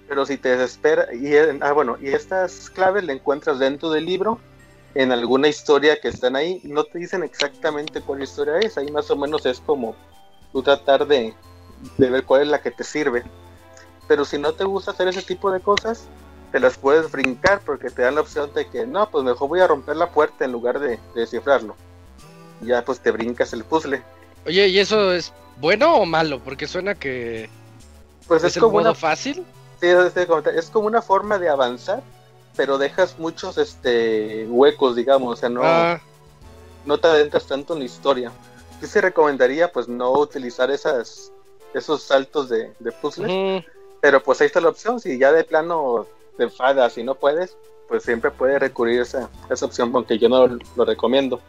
[0.07, 4.39] Pero si te desespera, y, ah, bueno, y estas claves le encuentras dentro del libro
[4.95, 6.59] en alguna historia que están ahí.
[6.63, 9.95] No te dicen exactamente cuál historia es, ahí más o menos es como
[10.51, 11.34] tú tratar de,
[11.97, 13.23] de ver cuál es la que te sirve.
[14.07, 16.07] Pero si no te gusta hacer ese tipo de cosas,
[16.51, 19.59] te las puedes brincar porque te dan la opción de que no, pues mejor voy
[19.59, 21.76] a romper la puerta en lugar de, descifrarlo.
[22.61, 24.01] Ya pues te brincas el puzzle.
[24.45, 26.39] Oye, ¿y eso es bueno o malo?
[26.39, 27.49] Porque suena que
[28.27, 29.45] pues es, como una fácil.
[29.80, 29.88] Sí,
[30.55, 32.03] es como una forma de avanzar,
[32.55, 36.01] pero dejas muchos este huecos, digamos, o sea, no, ah.
[36.85, 38.31] no te adentras tanto en la historia.
[38.81, 41.31] Yo se recomendaría pues no utilizar esas
[41.73, 43.63] esos saltos de, de puzzles,
[44.01, 46.07] pero pues ahí está la opción, si ya de plano
[46.40, 47.57] te enfadas y no puedes,
[47.90, 51.41] pues siempre puedes recurrir a esa, esa opción, aunque yo no lo, recomiendo.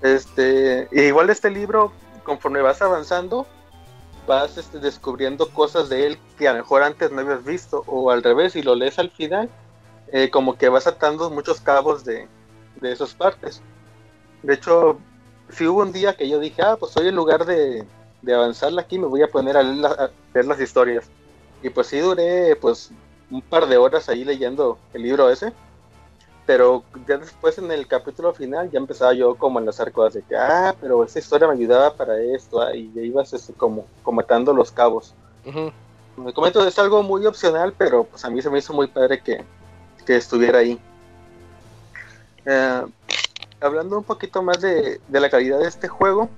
[0.00, 1.92] Este, igual este libro,
[2.22, 3.44] conforme vas avanzando,
[4.28, 8.12] vas este, descubriendo cosas de él que a lo mejor antes no habías visto, o
[8.12, 9.50] al revés, si lo lees al final,
[10.12, 12.28] eh, como que vas atando muchos cabos de,
[12.80, 13.60] de esas partes.
[14.44, 14.98] De hecho,
[15.50, 17.84] si hubo un día que yo dije, ah, pues hoy en lugar de,
[18.22, 21.10] de avanzarla aquí me voy a poner a, leer las historias.
[21.60, 22.92] Y pues sí duré pues
[23.32, 25.52] un par de horas ahí leyendo el libro ese.
[26.44, 30.22] Pero ya después en el capítulo final ya empezaba yo como a enlazar cosas de
[30.22, 33.86] que, ah, pero esa historia me ayudaba para esto, ah", y ya ibas este, como,
[34.02, 34.22] como
[34.52, 35.14] los cabos.
[36.16, 39.20] Me comento, es algo muy opcional, pero pues a mí se me hizo muy padre
[39.22, 39.44] que,
[40.04, 40.78] que estuviera ahí.
[42.44, 42.82] Eh,
[43.60, 46.28] hablando un poquito más de, de la calidad de este juego,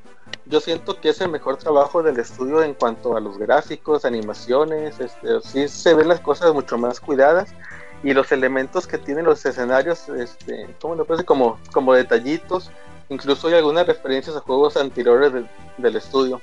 [0.47, 5.01] yo siento que es el mejor trabajo del estudio en cuanto a los gráficos, animaciones,
[5.01, 7.55] este, sí se ven las cosas mucho más cuidadas
[8.03, 11.25] y los elementos que tienen los escenarios, este, ¿cómo lo parece?
[11.25, 12.71] Como, como detallitos,
[13.09, 15.33] incluso hay algunas referencias a juegos anteriores
[15.79, 16.43] del estudio.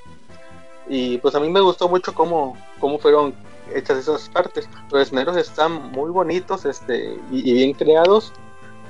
[0.88, 3.32] Y pues a mí me gustó mucho cómo, cómo fueron
[3.72, 4.68] hechas esas partes.
[4.90, 8.32] Los escenarios están muy bonitos este, y, bien creados,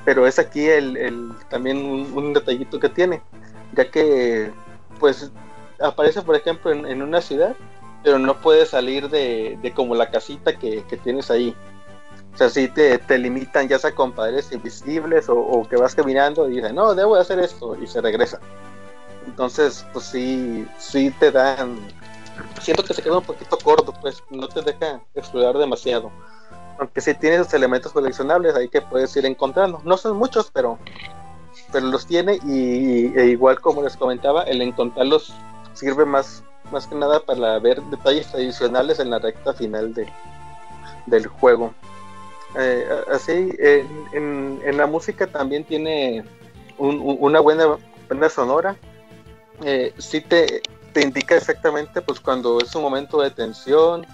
[0.06, 3.20] pero es aquí el, el también un, un detallito que tiene,
[3.74, 4.50] ya que
[5.02, 5.32] pues
[5.80, 7.56] aparece, por ejemplo, en, una ciudad,
[8.04, 11.56] pero no puede salir de, como la casita que, tienes ahí.
[12.32, 16.54] O sea, si te, limitan ya sea con padres invisibles o, que vas caminando y
[16.54, 18.38] dices, no, debo hacer esto y se regresa.
[19.26, 21.80] Entonces, pues sí, sí te dan...
[22.60, 26.12] Siento que se queda un poquito corto, pues no te deja explorar demasiado.
[26.78, 29.80] Aunque sí tienes esos elementos coleccionables ahí que puedes ir encontrando.
[29.84, 30.78] No son muchos, pero
[31.72, 35.34] pero los tiene y e igual como les comentaba, el encontrarlos
[35.72, 40.06] sirve más, más que nada para ver detalles adicionales en la recta final de,
[41.06, 41.74] del juego.
[42.58, 46.22] Eh, así, en, en, la música también tiene
[46.76, 47.78] una buena,
[48.08, 48.76] buena sonora.
[49.64, 50.62] Eh, sí te,
[50.92, 54.06] te indica exactamente pues cuando es un momento de tensión,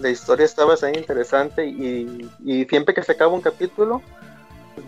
[0.00, 4.02] la historia estaba ahí interesante y, y siempre que se acaba un capítulo,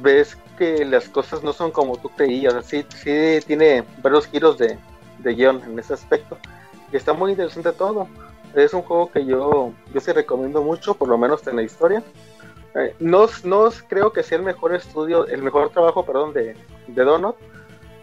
[0.01, 4.79] ves que las cosas no son como tú creías, sí, sí tiene varios giros de,
[5.19, 6.39] de guion en ese aspecto.
[6.93, 8.09] Y está muy interesante todo.
[8.55, 12.03] Es un juego que yo, yo sí recomiendo mucho, por lo menos en la historia.
[12.75, 16.57] Eh, no, no creo que sea el mejor estudio, el mejor trabajo, perdón, de,
[16.87, 17.37] de Donut.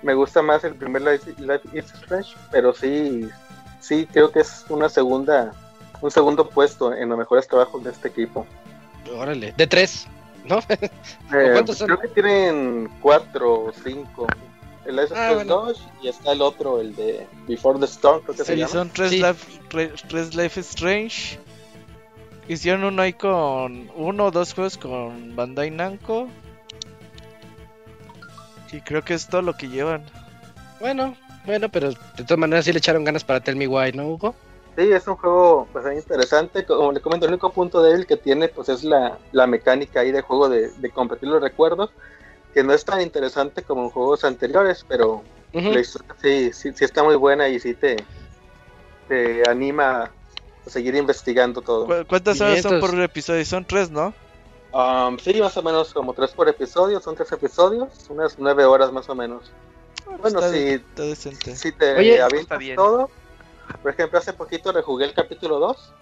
[0.02, 1.32] Me gusta más el primer Life,
[1.74, 3.30] is Strange, pero sí,
[3.80, 5.54] sí creo que es una segunda,
[6.02, 8.46] un segundo puesto en los mejores trabajos de este equipo.
[9.16, 10.08] Órale, de tres.
[10.50, 10.60] ¿no?
[10.60, 14.28] Eh, creo que tienen cuatro o cinco.
[14.86, 15.72] El Ice ah,
[16.02, 18.72] y está el otro, el de Before the Storm, creo que sí, se llama.
[18.72, 19.62] son tres, Life,
[20.10, 21.40] tres Life Strange.
[22.50, 26.28] Hicieron uno ahí con uno o dos juegos con Bandai Namco.
[28.74, 30.04] Y creo que es todo lo que llevan.
[30.82, 31.16] Bueno,
[31.46, 34.36] bueno, pero de todas maneras sí le echaron ganas para Tell Me Why, ¿no, Hugo?
[34.76, 36.66] Sí, es un juego bastante interesante.
[36.66, 40.22] Como le comento, el único punto débil que tiene pues es la, mecánica ahí de
[40.22, 41.92] juego de, compartir los recuerdos,
[42.54, 46.84] que no es tan interesante como en juegos anteriores, pero la historia sí, sí, sí,
[46.84, 47.98] está muy buena y sí te,
[49.08, 50.12] te anima
[50.66, 52.08] a seguir investigando todo.
[52.08, 53.46] ¿Cuántas horas son por episodio?
[53.46, 54.14] Son tres, ¿no?
[54.72, 58.92] Um, sí, más o menos como tres por episodio, son tres episodios, unas nueve horas
[58.92, 59.52] más o menos.
[60.08, 60.84] Ah, pues bueno, si,
[61.56, 62.20] si te Oye,
[62.76, 63.12] todo
[63.82, 65.94] por ejemplo, hace poquito rejugué el capítulo 2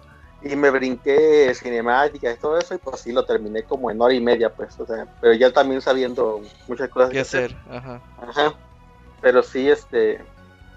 [0.44, 4.14] y me brinqué cinemática y todo eso y pues sí lo terminé como en hora
[4.14, 7.56] y media, pues, o sea, pero ya también sabiendo muchas cosas que hacer.
[7.70, 8.00] Ajá.
[8.20, 8.54] Ajá.
[9.20, 10.20] Pero sí, este,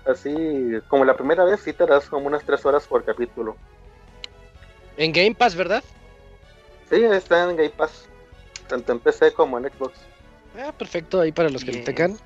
[0.06, 0.36] así,
[0.88, 3.56] como la primera vez sí te das como unas tres horas por capítulo.
[4.98, 5.84] En Game Pass, ¿verdad?
[6.90, 8.07] Sí, está en Game Pass.
[8.68, 9.94] Tanto en PC como en Xbox.
[10.57, 12.18] Ah, perfecto, ahí para los que lo tengan.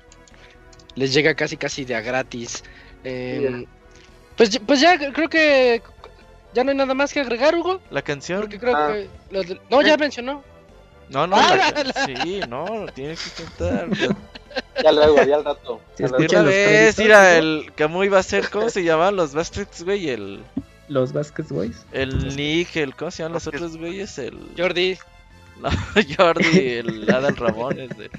[0.94, 2.62] Les llega casi casi de a gratis.
[3.04, 3.66] Em,
[4.40, 5.82] pues, pues ya creo que
[6.54, 7.78] ya no hay nada más que agregar, Hugo.
[7.90, 8.40] La canción.
[8.40, 8.94] Porque creo ah.
[9.30, 10.42] que no, ya mencionó.
[11.10, 11.70] No, no, ah,
[12.06, 13.90] sí, no, tiene que cantar.
[14.82, 15.82] ya luego, ya al rato.
[15.94, 20.08] Si una vez, mira, el Camuy va a ser, ¿cómo se llaman los Bastrix, güey?
[20.08, 20.42] El...
[20.88, 21.84] Los Baskets Boys.
[21.92, 24.18] El Nick, el, ¿cómo se llaman los otros güeyes?
[24.18, 24.38] El...
[24.56, 24.96] Jordi.
[25.60, 25.68] No,
[26.16, 28.10] Jordi, el Adal Ramón, de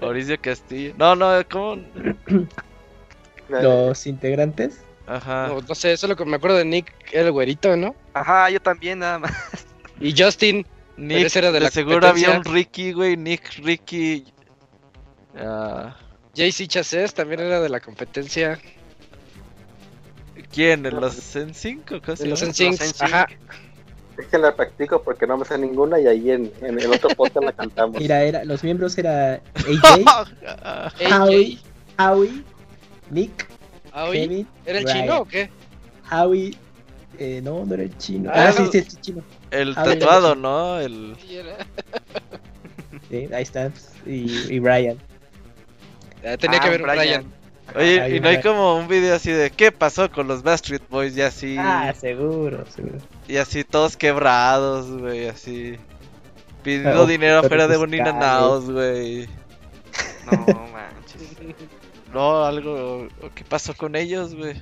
[0.00, 0.94] Mauricio Castillo.
[0.98, 1.80] No, no, ¿cómo?
[3.48, 4.80] Los integrantes.
[5.06, 5.48] Ajá.
[5.68, 7.94] No, sé, solo que me acuerdo de Nick, el güerito, ¿no?
[8.14, 9.32] Ajá, yo también, nada más.
[10.00, 10.66] Y Justin.
[10.96, 14.24] Nick, era de la seguro había un Ricky, güey, Nick, Ricky.
[15.34, 15.90] Uh...
[16.34, 18.58] JC Chasez también era de la competencia.
[20.52, 20.84] ¿Quién?
[20.86, 23.26] ¿En los en 5 En los en 5 ajá.
[24.18, 27.10] Es que la practico porque no me sé ninguna y ahí en, en el otro
[27.10, 27.98] podcast la cantamos.
[27.98, 31.58] Mira, era, los miembros era AJ, Howie,
[31.98, 32.44] Howie,
[33.10, 33.48] Nick,
[33.92, 35.50] Kevin, ¿Era el chino o qué?
[36.10, 36.56] Howie,
[37.18, 38.30] eh, no, no era el chino.
[38.32, 39.22] Ah, ah sí, sí, es el chino.
[39.50, 40.80] El tatuado, ¿no?
[40.80, 41.16] El...
[43.08, 43.70] Sí, ahí está.
[44.06, 44.98] Y, y Brian.
[46.38, 47.24] tenía que ah, ver Brian.
[47.74, 51.16] Oye, y no hay como un video así de qué pasó con los Backstreet Boys
[51.16, 51.56] y así.
[51.58, 52.98] Ah, seguro, seguro.
[53.28, 55.76] Y así todos quebrados, güey, así.
[56.62, 59.28] Pidiendo dinero afuera de un Naos, güey.
[60.30, 61.22] No manches.
[62.12, 63.08] no, algo.
[63.34, 64.60] ¿Qué pasó con ellos, güey?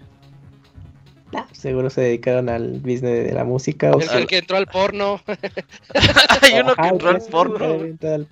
[1.52, 3.93] seguro se dedicaron al business de la música.
[3.93, 5.20] O el, que entró al porno.
[6.43, 7.78] Hay uno que entró al porno.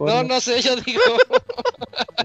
[0.00, 1.00] No, no sé, yo digo.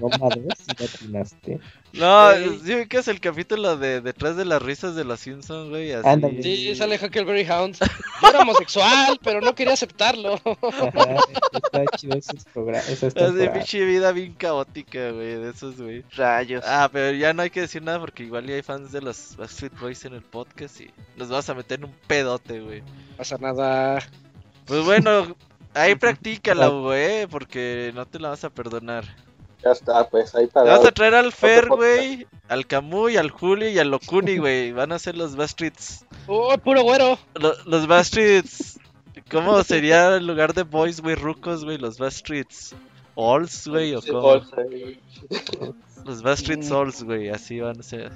[1.92, 2.30] No,
[2.64, 5.92] sí que es el capítulo de Detrás de las risas de los Simpsons, güey.
[5.92, 6.42] Así.
[6.42, 7.78] Sí, sale Huckleberry Hound.
[8.22, 10.34] Yo era homosexual, pero no quería aceptarlo.
[10.34, 13.02] está chido esos programas.
[13.02, 16.04] Es de pinche vida bien caótica, güey, de esos, güey.
[16.16, 16.64] Rayos.
[16.66, 19.36] Ah, pero ya no hay que decir nada porque igual ya hay fans de los
[19.36, 22.80] Backstreet Boys en el podcast y nos vas a meter en un pedote, güey.
[22.80, 24.00] No pasa nada.
[24.66, 25.36] Pues bueno,
[25.74, 29.04] ahí practícala, güey, porque no te la vas a perdonar.
[29.64, 30.66] Ya está, pues ahí para.
[30.66, 34.72] Te vas a traer al Fer, güey, al Camuy, al Julio y al Locuni, güey.
[34.72, 36.04] Van a ser los Bastrits.
[36.26, 37.18] ¡Oh, puro güero!
[37.64, 38.78] los Bastrits.
[39.30, 41.78] ¿Cómo sería el lugar de Boys, güey, rucos, güey?
[41.78, 42.74] Los Bastrits.
[43.16, 44.42] Alls, güey, o cómo?
[46.04, 48.12] Los Bastrits Alls, güey, así van a ser.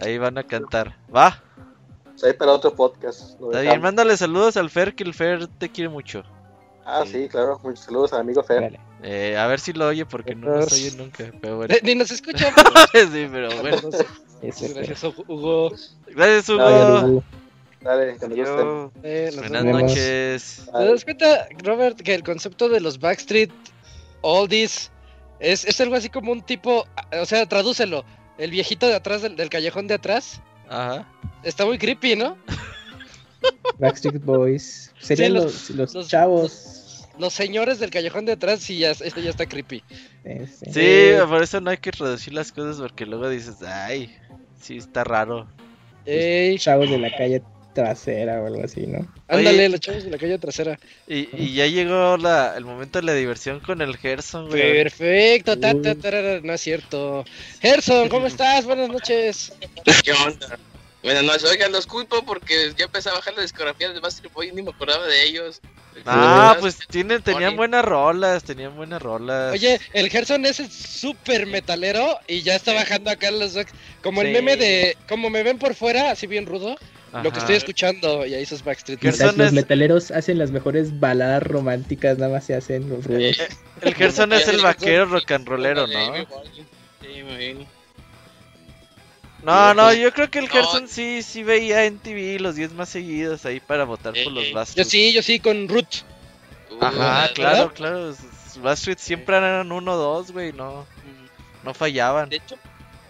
[0.00, 0.96] Ahí van a cantar.
[1.14, 1.42] ¿Va?
[2.22, 3.40] Ahí para otro podcast.
[3.40, 6.24] Está bien, mándale saludos al Fer, que el Fer te quiere mucho.
[6.90, 7.60] Ah, sí, claro.
[7.62, 8.80] Muchos saludos al amigo Fer.
[9.02, 11.30] Eh, a ver si lo oye porque no nos oye nunca.
[11.38, 11.74] Pero bueno.
[11.82, 12.50] Ni nos escucha.
[12.94, 13.90] sí, pero bueno.
[14.40, 15.70] Gracias, Hugo.
[16.06, 17.22] Gracias, Hugo.
[17.82, 20.62] Dale, que eh, Buenas noches.
[20.72, 23.50] ¿Te das cuenta, Robert, que el concepto de los Backstreet
[24.22, 24.90] Oldies
[25.40, 28.04] es, es algo así como un tipo, o sea, tradúcelo,
[28.38, 30.40] el viejito de atrás del, del callejón de atrás?
[30.68, 31.06] Ajá.
[31.44, 32.36] Está muy creepy, ¿no?
[33.78, 34.92] Backstreet Boys.
[35.00, 36.77] Serían los, los, chavos.
[37.18, 39.82] Los, señores del callejón de atrás, sí, ya, esto ya está creepy.
[40.72, 44.14] Sí, por eso no hay que reducir las cosas porque luego dices, ay,
[44.60, 45.48] sí, está raro.
[46.06, 47.42] Los chavos de la calle
[47.74, 49.06] trasera o algo así, ¿no?
[49.28, 50.78] Ándale, los chavos de la calle trasera.
[51.06, 54.60] Y, y ya llegó la, el momento de la diversión con el Gerson, güey.
[54.60, 57.24] Perfecto, no es cierto.
[57.60, 58.64] Gerson, ¿cómo estás?
[58.64, 59.52] Buenas noches.
[60.02, 60.58] ¿Qué onda?
[61.02, 64.48] Bueno, no, oigan, los culpo porque ya empecé a bajar la discografía de Bastard Boy
[64.48, 65.60] y ni me acordaba de ellos.
[66.06, 69.52] Ah, pues tienen, tenían buenas rolas, tenían buenas rolas.
[69.52, 73.56] Oye, el Gerson es súper metalero y ya está bajando acá los
[74.02, 76.76] como el meme de, como me ven por fuera, así bien rudo,
[77.22, 79.36] lo que estoy escuchando y ahí esos Backstreet Boys.
[79.36, 83.38] Los metaleros hacen las mejores baladas románticas, nada más se hacen los rudos.
[83.38, 83.48] Eh,
[83.82, 86.14] el Gerson es el vaquero rock and rollero, ¿no?
[87.00, 87.22] Sí,
[89.48, 92.88] no, no, yo creo que el Gerson sí, sí veía en TV los 10 más
[92.88, 94.76] seguidos ahí para votar por los Bastrits.
[94.86, 95.86] Yo sí, yo sí, con Root.
[96.80, 98.06] Ajá, claro, claro.
[98.08, 98.18] Los
[98.60, 100.86] Bastrits siempre eran 1-2, güey, no,
[101.64, 102.28] no fallaban.
[102.28, 102.56] De hecho,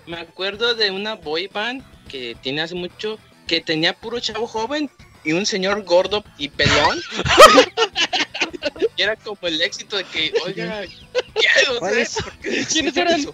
[0.07, 4.91] me acuerdo de una boy band que tiene hace mucho, que tenía puro chavo joven
[5.25, 7.01] y un señor gordo y pelón.
[8.97, 10.83] era como el éxito de que, oiga,
[11.35, 12.65] ¿qué?
[12.73, 13.27] ¿Quiénes eran?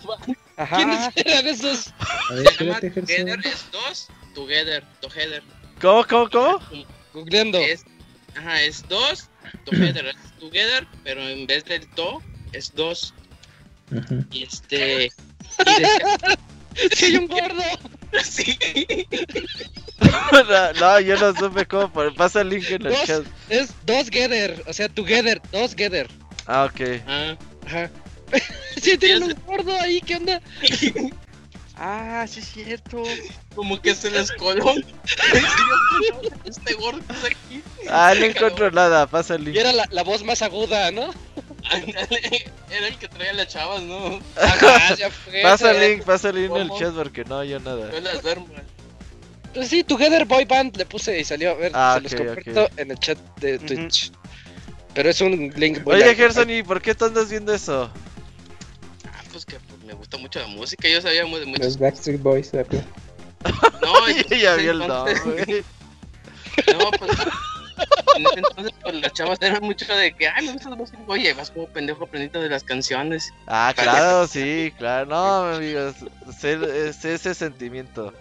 [0.57, 0.77] Ajá.
[0.77, 1.95] ¿Quiénes eran esos?
[2.29, 5.43] Se llama Together es dos, Together, Together.
[5.81, 6.61] ¿Cómo, cómo, cómo?
[7.13, 7.59] Googleando.
[7.59, 7.85] Es,
[8.37, 9.29] ajá, es dos,
[9.65, 12.23] Together, es Together, pero en vez del to,
[12.53, 13.15] es dos.
[14.31, 15.07] Y este...
[15.07, 15.11] Y
[16.97, 17.63] ¡Sí, hay un gordo!
[18.23, 18.59] Sí.
[20.81, 21.91] no, yo no supe cómo.
[22.17, 23.23] Pasa el link en el Dos, chat.
[23.49, 26.09] es dos together, o sea, together, dos together.
[26.47, 26.81] Ah, ok.
[27.07, 27.91] Ah, Ajá.
[28.83, 30.41] sí, tienen un gordo ahí, ¿qué onda?
[31.77, 33.03] Ah, sí es cierto.
[33.57, 34.75] como que se les coló.
[36.45, 37.63] este gordo está aquí.
[37.91, 39.09] Ah, no encuentro nada.
[39.09, 39.57] Pasa el Y link.
[39.57, 41.13] era la, la voz más aguda, ¿no?
[41.71, 44.21] Ándale, Era el que traía las chavas, ¿no?
[44.41, 45.43] Ajá, ya fue.
[45.43, 47.91] Pasa el link, pasa el link en el chat porque no hay nada.
[47.91, 48.47] Yo las duermo.
[49.55, 51.53] Pues sí, Together Boy Band le puse y salió.
[51.53, 53.59] A ver, Ah, se los ok, comparto en el chat de.
[53.59, 54.11] Twitch.
[54.95, 56.15] Pero es un link muy Oye.
[56.15, 57.91] Gerson, ¿y por qué tú andas viendo eso?
[59.07, 60.89] Ah, pues que pues, me gusta mucho la música.
[60.89, 61.65] Yo sabía mu- de muchos.
[61.65, 62.65] Los Backstreet Boys, la.
[63.83, 65.65] No, Yo ya vi el entonces-
[66.73, 67.11] no, pues.
[68.17, 70.99] En ese entonces, pues las chavas eran mucho de que, ay, me gusta la música.
[71.09, 73.33] Oye, vas como pendejo aprendiendo de las canciones.
[73.49, 75.07] Ah, claro, sí, claro.
[75.07, 75.97] No, amigos,
[76.39, 78.13] sé, sé ese sentimiento.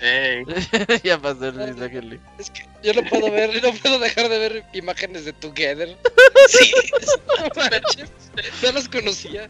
[1.02, 2.20] Ya pasó el mensaje el link.
[2.38, 5.96] Es que yo no puedo ver, no puedo dejar de ver imágenes de Together.
[6.48, 6.72] Sí,
[8.62, 9.48] No las conocía.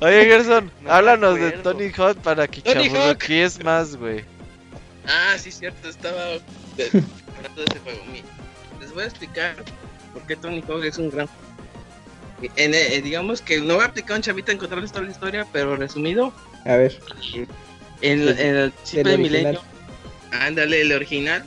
[0.00, 1.52] Oye, Gerson, No háblanos de.
[1.52, 3.24] Tony Hawk para que Hawk.
[3.30, 4.24] es más, güey.
[5.06, 8.00] Ah, sí, cierto, estaba hablando de ese juego.
[8.80, 9.54] Les voy a explicar
[10.12, 11.28] por qué Tony Hawk es un gran.
[12.56, 15.46] En, eh, digamos que no voy a aplicar un chavito a encontrarles toda la historia,
[15.52, 16.32] pero resumido,
[16.66, 16.98] A ver,
[18.02, 19.16] en, en el chip de.
[19.16, 19.62] Milenio,
[20.42, 21.44] ándale, el original,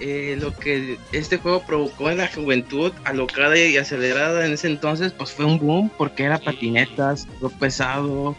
[0.00, 5.12] eh, lo que este juego provocó en la juventud alocada y acelerada en ese entonces,
[5.12, 8.34] pues fue un boom, porque era patinetas, lo pesado,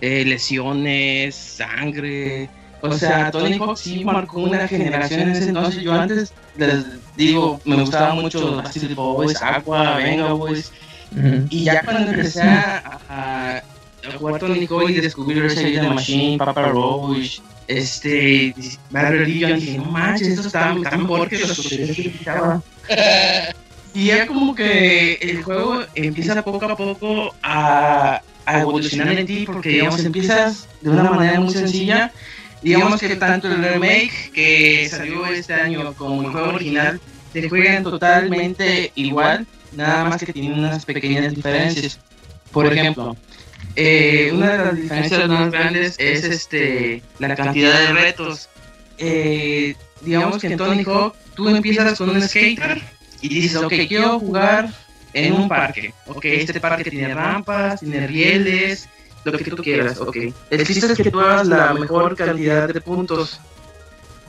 [0.00, 2.50] eh, lesiones, sangre.
[2.82, 5.82] O sea, Tony Hawk sí marcó una generación en ese entonces.
[5.82, 6.84] Yo antes les
[7.16, 10.72] digo, me gustaba mucho Backstreet Boys, Aqua, Venga Boys.
[11.50, 15.94] Y ya cuando empecé a, a, a jugar Tony Hawk y descubrir Rage Against the
[15.94, 18.54] Machine, Papa Roach, este,
[18.90, 22.62] Bad Religion, dije, no manches, esto está, está mejor que los que escuchaba.
[23.96, 29.44] Y ya como que el juego empieza poco a poco a, a evolucionar en ti,
[29.46, 32.12] porque digamos empiezas de una manera muy sencilla.
[32.60, 37.00] Digamos que tanto el remake que salió este año como el juego original
[37.32, 41.98] se juegan totalmente igual, nada más que tienen unas pequeñas diferencias.
[42.52, 43.16] Por ejemplo,
[43.76, 48.48] eh, una de las diferencias más grandes es este la cantidad de retos.
[48.98, 52.80] Eh, digamos que en Tony Hawk tú empiezas con un skater
[53.20, 54.70] y dices, ok, quiero jugar
[55.12, 55.92] en un parque.
[56.06, 58.88] Ok, este parque tiene rampas, tiene rieles,
[59.24, 59.98] lo que tú quieras.
[59.98, 60.16] Ok,
[60.50, 63.40] el chiste es que tú hagas la mejor cantidad de puntos.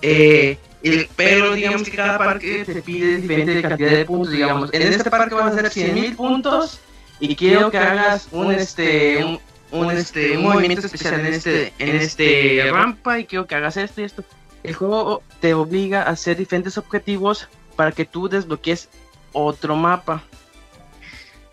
[0.02, 4.32] Eh, el- pero digamos que cada parque te pide diferente cantidad de puntos.
[4.32, 6.80] Digamos, en este parque vas a hacer 100.000 puntos
[7.20, 9.40] y quiero que hagas un este un,
[9.72, 14.02] un, este un movimiento especial en este en este rampa y quiero que hagas esto
[14.02, 14.24] y esto.
[14.64, 18.90] El juego te obliga a hacer diferentes objetivos para que tú desbloquees
[19.32, 20.24] otro mapa.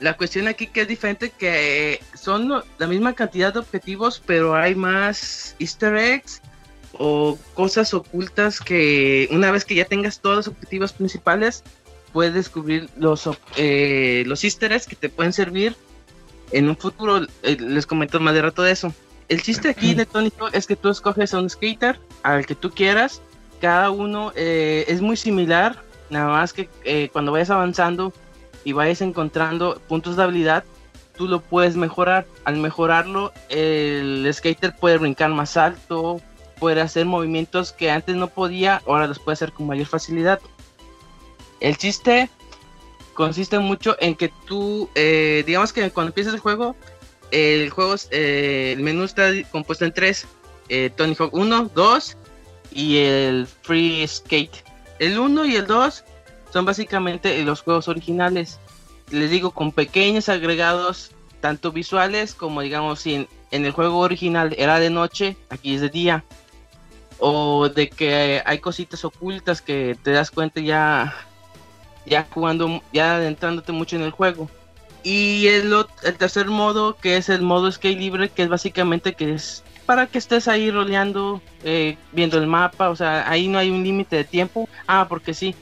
[0.00, 4.74] La cuestión aquí que es diferente que son la misma cantidad de objetivos, pero hay
[4.74, 6.42] más easter eggs
[6.98, 11.62] o cosas ocultas que una vez que ya tengas todos los objetivos principales,
[12.14, 15.74] puedes descubrir los, eh, los easter eggs que te pueden servir
[16.52, 17.26] en un futuro.
[17.42, 18.94] Eh, les comento más de rato de eso.
[19.28, 22.54] El chiste aquí de Tony Hawk es que tú escoges a un skater al que
[22.54, 23.20] tú quieras.
[23.60, 28.12] Cada uno eh, es muy similar, nada más que eh, cuando vayas avanzando
[28.62, 30.62] y vayas encontrando puntos de habilidad,
[31.16, 32.26] tú lo puedes mejorar.
[32.44, 36.20] Al mejorarlo, el skater puede brincar más alto,
[36.60, 40.38] puede hacer movimientos que antes no podía, ahora los puede hacer con mayor facilidad.
[41.64, 42.28] El chiste
[43.14, 46.76] consiste mucho en que tú, eh, digamos que cuando empiezas el juego,
[47.30, 50.26] el juego, eh, el menú está compuesto en tres:
[50.68, 52.16] eh, Tony Hawk 1, 2
[52.70, 54.62] y el Free Skate.
[54.98, 56.04] El 1 y el 2
[56.52, 58.60] son básicamente los juegos originales.
[59.10, 64.78] Les digo, con pequeños agregados, tanto visuales como digamos, si en el juego original era
[64.80, 66.24] de noche, aquí es de día.
[67.20, 71.26] O de que hay cositas ocultas que te das cuenta ya,
[72.06, 74.48] ya jugando, ya adentrándote mucho en el juego.
[75.02, 75.72] Y el,
[76.02, 80.06] el tercer modo, que es el modo skate libre, que es básicamente que es para
[80.06, 84.16] que estés ahí roleando, eh, viendo el mapa, o sea, ahí no hay un límite
[84.16, 84.68] de tiempo.
[84.86, 85.54] Ah, porque sí,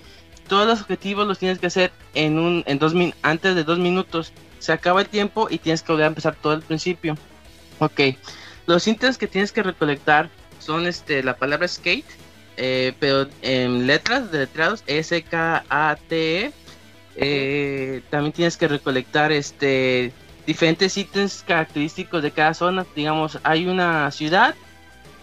[0.49, 3.79] todos los objetivos los tienes que hacer en un, en dos min antes de dos
[3.79, 4.33] minutos.
[4.59, 7.17] Se acaba el tiempo y tienes que volver a empezar todo al principio.
[7.81, 8.01] Ok,
[8.67, 12.07] los ítems que tienes que recolectar son este la palabra skate,
[12.57, 16.53] eh, pero en letras, deletreados, S-K-A-T-E.
[17.17, 20.13] Eh, también tienes que recolectar este
[20.47, 22.87] diferentes ítems característicos de cada zona.
[22.97, 24.55] Digamos, hay una ciudad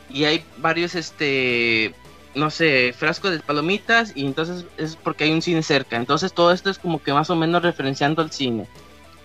[0.10, 1.94] y hay varios este
[2.36, 5.98] no sé, frasco de palomitas y entonces es porque hay un cine cerca.
[5.98, 8.68] Entonces todo esto es como que más o menos referenciando al cine.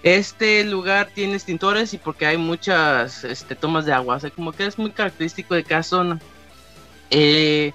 [0.02, 4.52] Este lugar tiene extintores y porque hay muchas este, tomas de agua, o sea, como
[4.52, 6.20] que es muy característico de cada zona.
[7.10, 7.72] Eh,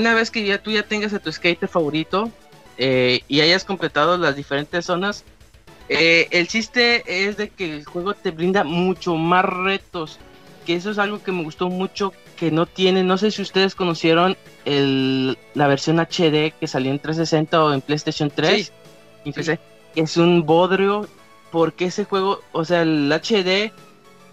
[0.00, 2.30] una vez que ya tú ya tengas a tu skater favorito
[2.78, 5.24] eh, y hayas completado las diferentes zonas,
[5.88, 10.18] eh, el chiste es de que el juego te brinda mucho más retos,
[10.64, 13.74] que eso es algo que me gustó mucho que no tiene, no sé si ustedes
[13.74, 18.72] conocieron el, la versión HD que salió en 360 o en PlayStation 3,
[19.24, 19.58] y que
[19.94, 21.06] es un bodrio
[21.50, 23.72] porque ese juego, o sea, el HD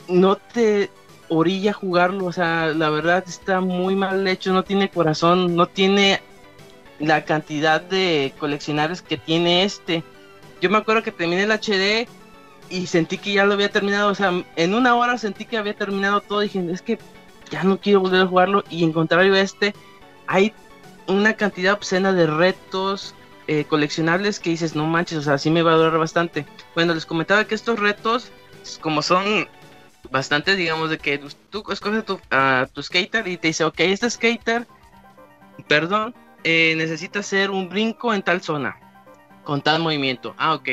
[0.08, 0.90] no te
[1.30, 5.68] orilla a jugarlo, o sea, la verdad está muy mal hecho, no tiene corazón, no
[5.68, 6.22] tiene
[7.00, 10.04] la cantidad de coleccionables que tiene este.
[10.62, 12.08] Yo me acuerdo que terminé el HD
[12.70, 15.74] y sentí que ya lo había terminado, o sea, en una hora sentí que había
[15.74, 17.00] terminado todo, y dije, es que
[17.50, 19.74] ya no quiero volver a jugarlo y en contrario a este
[20.28, 20.54] hay
[21.08, 23.16] una cantidad obscena de retos,
[23.48, 26.46] eh, coleccionables que dices, no manches, o sea, sí me va a durar bastante.
[26.76, 28.32] Bueno, les comentaba que estos retos,
[28.80, 29.48] como son
[30.12, 31.20] bastantes, digamos, de que
[31.50, 34.68] tú escoges tu, a tu skater y te dice, ok, este skater,
[35.68, 38.78] perdón, eh, necesita hacer un brinco en tal zona,
[39.44, 40.36] con tal movimiento.
[40.38, 40.70] Ah, ok.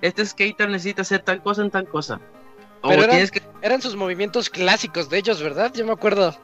[0.00, 2.20] Este skater necesita hacer tal cosa en tal cosa.
[2.82, 3.42] Pero eran, que...
[3.62, 5.72] eran sus movimientos clásicos de ellos, ¿verdad?
[5.74, 6.36] Yo me acuerdo.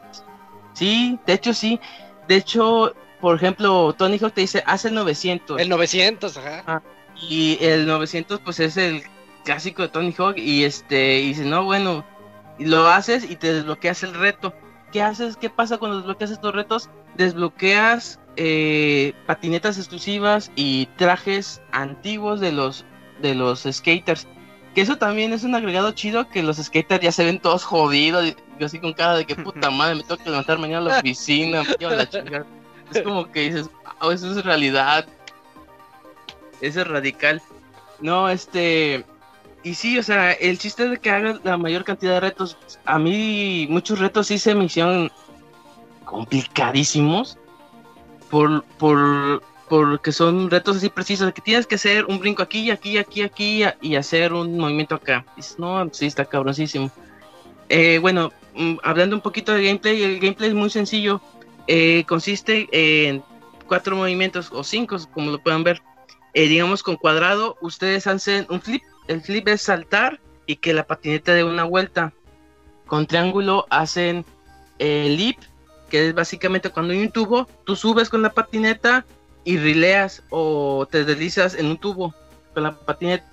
[0.72, 1.78] Sí, de hecho sí.
[2.28, 5.60] De hecho, por ejemplo, Tony Hawk te dice, haz el 900.
[5.60, 6.62] El 900, ajá.
[6.66, 6.82] Ah,
[7.20, 9.02] y el 900, pues es el
[9.44, 10.38] clásico de Tony Hawk.
[10.38, 12.04] Y este, y dice, no, bueno,
[12.60, 14.54] y lo haces y te desbloqueas el reto.
[14.92, 15.36] ¿Qué haces?
[15.36, 16.90] ¿Qué pasa cuando desbloqueas estos retos?
[17.16, 22.84] Desbloqueas eh, patinetas exclusivas y trajes antiguos de los,
[23.22, 24.28] de los skaters.
[24.74, 28.36] Que eso también es un agregado chido que los skaters ya se ven todos jodidos.
[28.58, 30.98] Yo así con cara de que puta madre, me tengo que levantar mañana a la
[30.98, 32.46] oficina, la chingada
[32.92, 33.70] es como que dices,
[34.00, 35.06] wow, eso es realidad.
[36.60, 37.40] Eso es radical.
[38.00, 39.04] No, este.
[39.62, 42.56] Y sí, o sea, el chiste de que haga la mayor cantidad de retos.
[42.84, 45.10] A mí, muchos retos sí se me hicieron
[46.04, 47.36] complicadísimos.
[48.30, 52.98] Por, por, porque son retos así precisos, que tienes que hacer un brinco aquí, aquí,
[52.98, 55.24] aquí, aquí y hacer un movimiento acá.
[55.58, 56.90] No, sí, está cabroncísimo.
[57.68, 61.20] Eh, bueno, mm, hablando un poquito de gameplay, el gameplay es muy sencillo.
[61.68, 63.22] Eh, consiste en
[63.68, 65.80] cuatro movimientos o cinco, como lo puedan ver.
[66.34, 68.82] Eh, digamos con cuadrado, ustedes hacen un flip.
[69.10, 72.12] El flip es saltar y que la patineta dé una vuelta.
[72.86, 74.24] Con triángulo hacen
[74.78, 75.36] el leap,
[75.90, 79.04] que es básicamente cuando hay un tubo, tú subes con la patineta
[79.42, 82.14] y rileas o te deslizas en un tubo
[82.54, 83.26] con la patineta.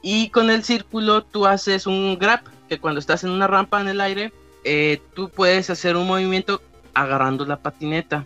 [0.00, 3.88] Y con el círculo tú haces un grab, que cuando estás en una rampa en
[3.88, 4.32] el aire,
[4.64, 6.62] eh, tú puedes hacer un movimiento
[6.94, 8.24] agarrando la patineta.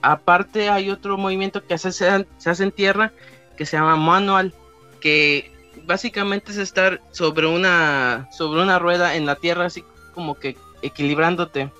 [0.00, 3.12] Aparte hay otro movimiento que se, se hace en tierra
[3.56, 4.52] que se llama manual,
[5.00, 5.51] que
[5.86, 9.84] básicamente es estar sobre una, sobre una rueda en la tierra, así
[10.14, 11.70] como que equilibrándote.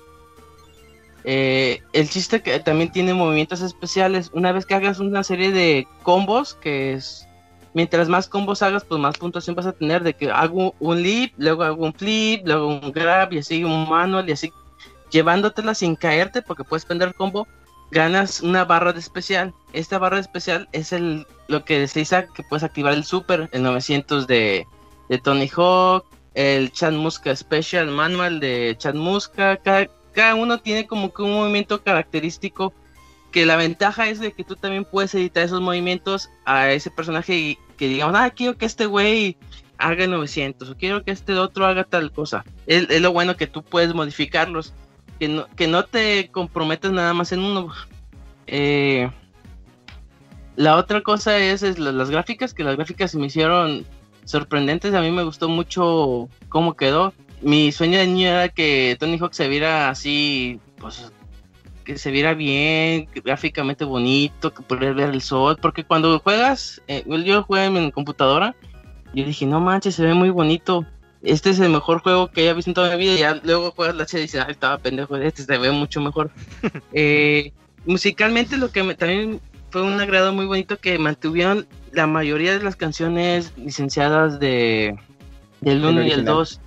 [1.25, 4.29] Eh, el chiste que también tiene movimientos especiales.
[4.33, 7.27] Una vez que hagas una serie de combos, que es
[7.73, 10.03] mientras más combos hagas, pues más puntuación vas a tener.
[10.03, 13.89] De que hago un leap, luego hago un flip, luego un grab y así un
[13.89, 14.51] manual y así
[15.13, 17.47] llevándotela sin caerte porque puedes prender combo,
[17.91, 19.53] ganas una barra de especial.
[19.73, 23.49] Esta barra de especial es el lo que se dice que puedes activar el super,
[23.51, 24.65] el 900 de,
[25.09, 29.57] de Tony Hawk, el Chat Musca Special Manual de Chat Musca.
[29.57, 32.73] Cada, uno tiene como que un movimiento característico
[33.31, 37.35] que la ventaja es de que tú también puedes editar esos movimientos a ese personaje
[37.35, 39.37] y que digamos, ah, quiero que este güey
[39.79, 42.45] haga 900 o quiero que este otro haga tal cosa.
[42.67, 44.73] es, lo bueno que tú puedes modificarlos
[45.19, 47.73] que no, que no te comprometes nada más en uno.
[48.47, 49.09] Eh,
[50.55, 53.85] la otra cosa es, es, las gráficas, que las gráficas se me hicieron
[54.25, 54.93] sorprendentes.
[54.93, 57.13] A mí me gustó mucho cómo quedó.
[57.41, 61.11] Mi sueño de niño era que Tony Hawk se viera así, pues
[61.83, 65.57] que se viera bien, gráficamente bonito, que pudieras ver el sol.
[65.61, 68.55] Porque cuando juegas, eh, yo jugué en computadora,
[69.13, 70.85] yo dije, no manches, se ve muy bonito
[71.23, 73.13] este es el mejor juego que haya visto en toda mi vida.
[73.13, 76.01] Y ya luego juegas la HD y dices, ay, estaba pendejo, este se ve mucho
[76.01, 76.31] mejor.
[76.93, 77.51] Eh,
[77.85, 79.41] musicalmente, lo que también
[79.71, 84.95] fue un agrado muy bonito que mantuvieron la mayoría de las canciones licenciadas de
[85.61, 86.59] del 1 y el 2.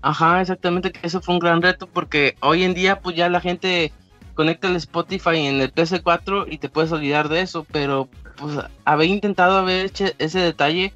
[0.00, 3.40] Ajá, exactamente, que eso fue un gran reto porque hoy en día pues ya la
[3.40, 3.92] gente
[4.34, 9.08] conecta el Spotify en el PS4 y te puedes olvidar de eso, pero pues haber
[9.08, 10.92] intentado haber hecho ese detalle,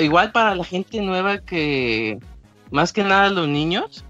[0.00, 2.18] igual para la gente nueva que
[2.70, 4.04] más que nada los niños,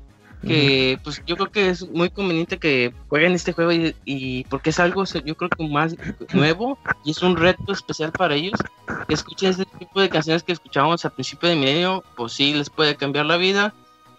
[0.47, 3.73] que pues yo creo que es muy conveniente que jueguen este juego
[4.05, 5.97] y, porque es algo yo creo que más
[6.33, 8.61] nuevo y es un reto especial para ellos.
[9.09, 12.71] Que escuchen este tipo de canciones que escuchábamos al principio de milenio pues sí les
[12.71, 13.75] puede cambiar la vida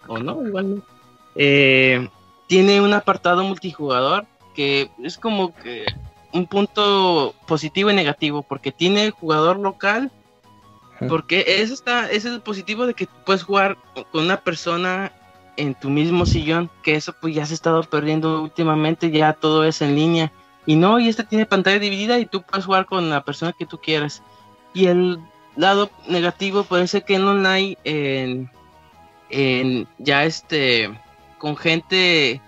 [0.06, 0.82] o no igual no
[1.34, 2.08] eh,
[2.46, 5.84] tiene un apartado multijugador que es como que
[6.32, 10.10] un punto positivo y negativo porque tiene jugador local
[11.06, 13.76] porque eso está ese es el positivo de que puedes jugar
[14.10, 15.12] con una persona
[15.56, 19.64] en tu mismo sillón, que eso pues ya se ha estado perdiendo últimamente, ya todo
[19.64, 20.32] es en línea.
[20.66, 23.66] Y no, y este tiene pantalla dividida y tú puedes jugar con la persona que
[23.66, 24.22] tú quieras.
[24.72, 25.18] Y el
[25.56, 28.50] lado negativo puede ser que en online, en,
[29.30, 30.96] en ya este,
[31.38, 32.40] con gente,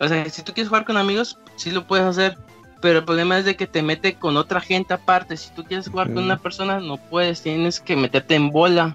[0.00, 2.38] o sea, si tú quieres jugar con amigos, sí lo puedes hacer,
[2.84, 5.38] pero el problema es de que te mete con otra gente aparte.
[5.38, 8.94] Si tú quieres jugar con una persona, no puedes, tienes que meterte en bola.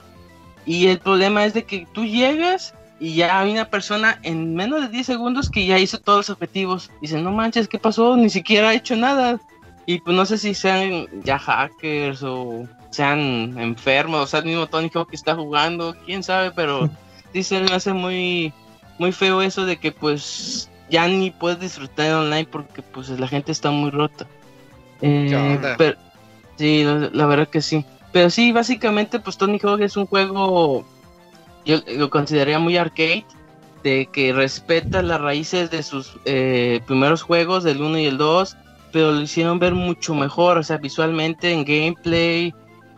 [0.64, 4.82] Y el problema es de que tú llegas y ya hay una persona en menos
[4.82, 6.92] de 10 segundos que ya hizo todos los objetivos.
[7.02, 8.16] Dice, no manches, ¿qué pasó?
[8.16, 9.40] Ni siquiera ha hecho nada.
[9.88, 14.68] Y pues no sé si sean ya hackers o sean enfermos, o sea, el mismo
[14.68, 16.88] Tony que está jugando, quién sabe, pero
[17.34, 18.54] dice, me hace muy,
[19.00, 23.52] muy feo eso de que pues ya ni puedes disfrutar online porque pues la gente
[23.52, 24.28] está muy rota.
[25.02, 25.98] Eh, pero,
[26.58, 27.86] sí, la, la, verdad que sí.
[28.12, 30.86] Pero sí, básicamente pues Tony Hawk es un juego
[31.66, 33.26] yo lo consideraría muy arcade,
[33.84, 38.58] de que respeta las raíces de sus eh, primeros juegos, del 1 y el 2,
[38.92, 42.54] pero lo hicieron ver mucho mejor, o sea, visualmente, en gameplay,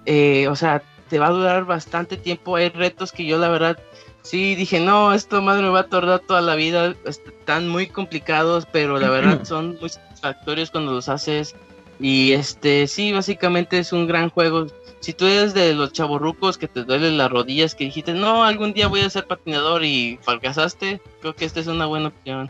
[0.05, 3.77] eh, o sea, te va a durar bastante tiempo, hay retos que yo la verdad
[4.21, 8.67] sí dije, no, esto madre me va a tardar toda la vida, están muy complicados,
[8.71, 11.55] pero la verdad son muy satisfactorios cuando los haces.
[11.99, 14.67] Y este, sí, básicamente es un gran juego
[15.01, 18.71] si tú eres de los chaborrucos que te duelen las rodillas, que dijiste, no, algún
[18.71, 22.49] día voy a ser patinador y fracasaste, creo que esta es una buena opción.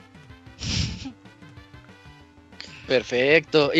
[2.88, 3.72] Perfecto.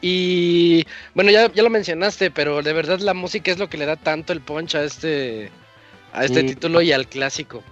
[0.00, 3.86] Y, bueno, ya, ya, lo mencionaste, pero de verdad la música es lo que le
[3.86, 5.50] da tanto el punch a este,
[6.12, 7.62] a este título y al clásico.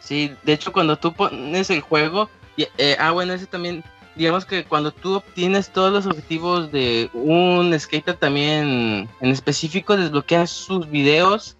[0.00, 3.82] Sí, de hecho cuando tú pones el juego, eh, ah bueno, ese también
[4.16, 10.50] digamos que cuando tú obtienes todos los objetivos de un skater también en específico, desbloqueas
[10.50, 11.56] sus videos,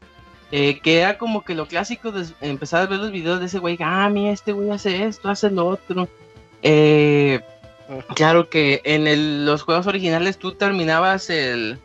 [0.52, 3.58] eh, que era como que lo clásico de empezar a ver los videos de ese
[3.58, 6.08] güey, ah, mira, este güey hace esto, hace lo otro.
[6.62, 7.40] Eh,
[8.14, 11.78] claro que en los juegos originales tú terminabas el,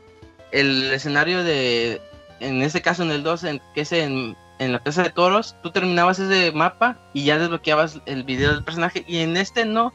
[0.51, 1.99] el escenario de,
[2.39, 5.71] en este caso en el 2, que es en, en la Plaza de Toros, tú
[5.71, 9.93] terminabas ese mapa y ya desbloqueabas el video del personaje, y en este no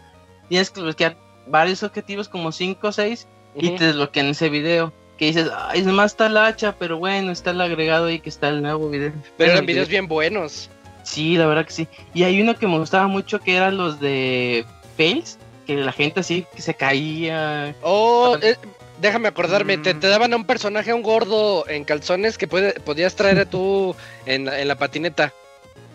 [0.48, 1.16] tienes que desbloquear
[1.46, 3.26] varios objetivos, como 5 o 6,
[3.56, 4.92] y te desbloquean ese video.
[5.18, 8.28] Que dices, ay, es más está la hacha, pero bueno, está el agregado ahí que
[8.28, 9.12] está el nuevo video.
[9.36, 10.70] Pero eran videos bien buenos.
[11.04, 11.88] Sí, la verdad que sí.
[12.14, 14.64] Y hay uno que me gustaba mucho que eran los de
[14.96, 17.76] Fails, que la gente así que se caía.
[17.82, 18.56] Oh, eh,
[19.00, 23.38] déjame acordarme, te, daban a un personaje, un gordo en calzones que puede, podías traer
[23.38, 23.94] a tú
[24.26, 25.32] en, en la patineta.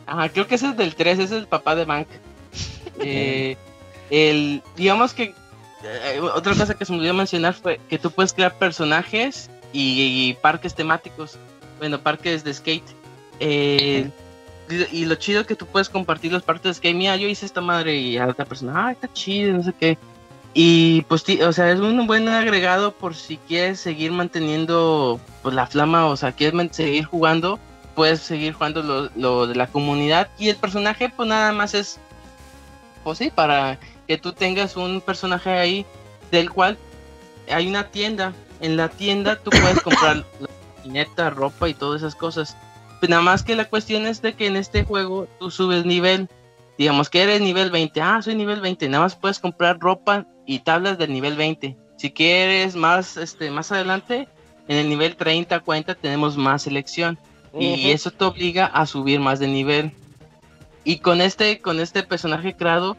[0.06, 2.08] Ajá, creo que ese es del 3, ese es el papá de Bank.
[3.00, 3.56] eh,
[4.10, 5.36] el, digamos que
[5.84, 10.34] eh, otra cosa que se me olvidó mencionar fue que tú puedes crear personajes y,
[10.42, 11.38] parques temáticos,
[11.78, 12.84] bueno, parques de skate.
[13.40, 14.10] Eh,
[14.92, 16.96] y, lo chido que tú puedes compartir los parques de skate.
[16.96, 19.98] Mira, yo hice esta madre y a otra persona, ah, está chido, no sé qué.
[20.54, 25.68] Y pues, o sea, es un buen agregado por si quieres seguir manteniendo pues, la
[25.68, 27.60] flama, o sea, quieres seguir jugando,
[27.96, 30.30] puedes seguir jugando lo, lo de la comunidad.
[30.40, 32.00] Y el personaje, pues nada más es,
[33.04, 35.86] pues sí, para que tú tengas un personaje ahí
[36.32, 36.78] del cual
[37.50, 38.34] hay una tienda.
[38.60, 40.26] En la tienda tú puedes comprar
[41.16, 42.58] la ropa y todas esas cosas.
[43.00, 46.28] Pues nada más que la cuestión es de que en este juego tú subes nivel.
[46.78, 48.02] Digamos que eres nivel 20.
[48.02, 48.90] Ah, soy nivel 20.
[48.90, 51.78] Nada más puedes comprar ropa y tablas del nivel 20.
[51.96, 54.28] Si quieres más, este, más adelante,
[54.68, 57.20] en el nivel 30, 40 tenemos más selección.
[57.60, 59.92] Y eso te obliga a subir más de nivel.
[60.84, 62.98] Y con este, con este personaje creado,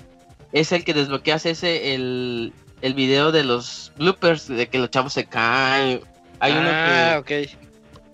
[0.53, 2.53] es el que desbloqueas ese, el,
[2.83, 6.03] el video de los bloopers, de que los chavos se caen.
[6.39, 7.23] Hay uno que, ah,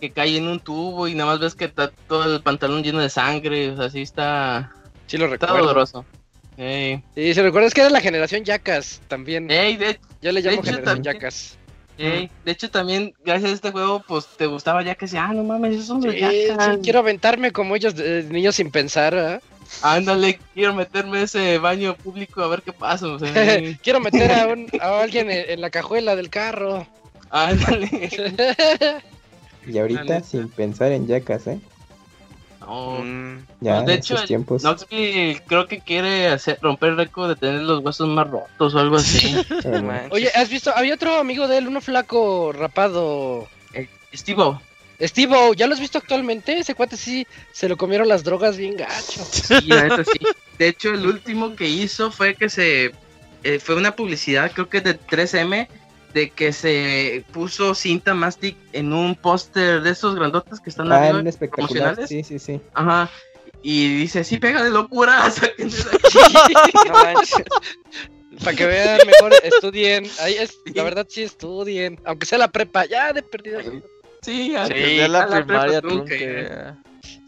[0.01, 3.01] que cae en un tubo y nada más ves que está todo el pantalón lleno
[3.01, 4.73] de sangre, o sea, así está...
[5.07, 5.59] Sí lo recuerdo.
[5.59, 6.07] doloroso.
[6.57, 9.49] Sí, se recuerda es que era la generación Yacas también.
[10.23, 11.59] Yo le llamo generación Yacas.
[11.99, 15.74] de hecho también gracias a este juego pues te gustaba Yacas y ah no mames
[15.74, 16.78] esos son los Yacas.
[16.83, 19.15] quiero aventarme como ellos niños sin pensar.
[19.15, 19.41] ¿eh?
[19.83, 23.07] Ándale, quiero meterme a ese baño público a ver qué pasa.
[23.83, 26.87] quiero meter a, un, a alguien en, la cajuela del carro.
[27.31, 28.11] Ándale.
[29.66, 31.59] y ahorita sin pensar en yacas, ¿eh?
[32.66, 32.98] No.
[33.02, 33.47] Mm.
[33.60, 34.62] Ya, de hecho, tiempos.
[35.47, 38.97] Creo que quiere hacer, romper el récord de tener los huesos más rotos o algo
[38.97, 39.36] así.
[40.10, 40.72] Oye, ¿has visto?
[40.74, 43.48] Había otro amigo de él, uno flaco, rapado.
[43.72, 44.43] Eh, Steve
[45.01, 46.59] Steve ¿ya lo has visto actualmente?
[46.59, 49.24] Ese cuate sí se lo comieron las drogas bien gacho.
[49.32, 50.26] Sí, sí.
[50.59, 52.93] De hecho, el último que hizo fue que se.
[53.44, 55.68] Eh, fue una publicidad, creo que de 3M,
[56.16, 61.10] de que se puso cinta mastic en un póster de esos grandotes que están ah,
[61.10, 62.09] en espectacular.
[62.09, 62.59] Sí, sí, sí.
[62.72, 63.10] Ajá.
[63.62, 65.30] Y dice, sí pega de locura,
[68.43, 70.06] Para que vean mejor, estudien.
[70.20, 72.01] Ahí es, la verdad sí estudien.
[72.06, 73.60] Aunque sea la prepa, ya de perdido.
[73.60, 73.82] Sí,
[74.22, 74.52] sí
[75.09, 75.82] la, primaria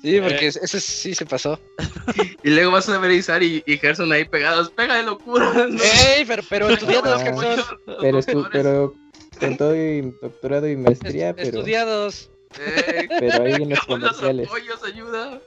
[0.03, 0.53] Sí, porque eh.
[0.63, 1.61] ese sí se pasó.
[2.45, 4.71] y luego vas a ver Izar y, y Gerson ahí pegados.
[4.71, 5.69] Pega de locura.
[6.17, 7.79] Ey, pero, pero estudiados, Gerson.
[8.01, 8.95] Pero, estu pero
[9.41, 11.49] con todo y doctorado y maestría, pero.
[11.49, 12.31] Estudiados.
[13.19, 14.47] pero ahí en los comerciales.
[14.49, 15.41] Apoyos, ayuda.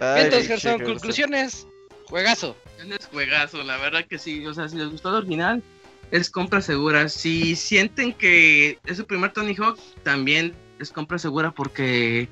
[0.00, 1.66] Entonces, Gerson, conclusiones.
[2.06, 2.56] Juegazo.
[2.88, 4.46] Es juegazo, la verdad que sí.
[4.46, 5.62] O sea, si les gustó el original,
[6.10, 7.08] es compra segura.
[7.08, 12.28] Si sienten que es su primer Tony Hawk, también es compra segura porque,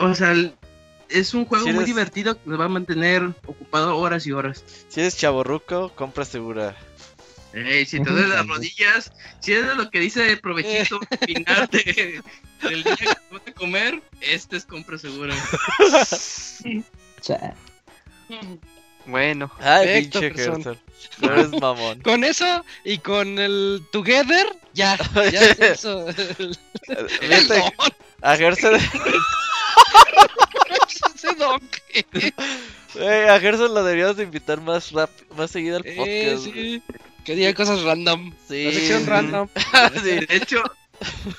[0.00, 0.32] o sea,
[1.08, 4.64] es un juego muy divertido que nos va a mantener ocupado horas y horas.
[4.88, 6.76] Si eres chaborruco, compra segura.
[7.52, 13.06] si te duele las rodillas, si es lo que dice provechito final del día que
[13.30, 15.34] vas a comer, este es compra segura.
[19.06, 20.32] Bueno, Ay, pinche
[21.20, 22.00] No eres mamón.
[22.00, 24.98] Con eso y con el Together, ya.
[25.32, 26.06] Ya eso.
[28.22, 28.74] a Gerson.
[33.30, 36.08] a Gerson lo deberíamos de invitar más rap, más seguido al podcast.
[36.08, 36.82] Eh, sí.
[37.24, 38.32] Que diga cosas random.
[38.48, 38.64] Sí.
[38.64, 39.48] La sección random.
[40.02, 40.62] sí, de hecho,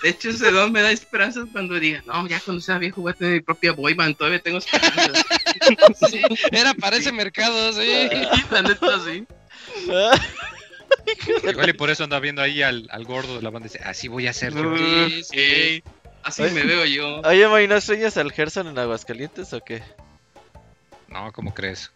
[0.04, 3.12] de hecho, ese don me da esperanzas cuando diga, no, ya cuando sea viejo voy
[3.12, 5.24] a tener mi propia boyband, todavía tengo esperanzas.
[6.10, 6.22] sí,
[6.52, 8.10] era para ese mercado, sí.
[8.52, 9.26] La neta, sí.
[11.50, 13.84] Igual y por eso anda viendo ahí al, al gordo de la banda y dice,
[13.84, 15.84] así voy a ser Sí, sí.
[16.24, 17.22] Así me veo yo.
[17.22, 19.82] Oye, May, ¿no sueñas al Gerson en Aguascalientes o qué?
[21.08, 21.92] No, ¿cómo crees?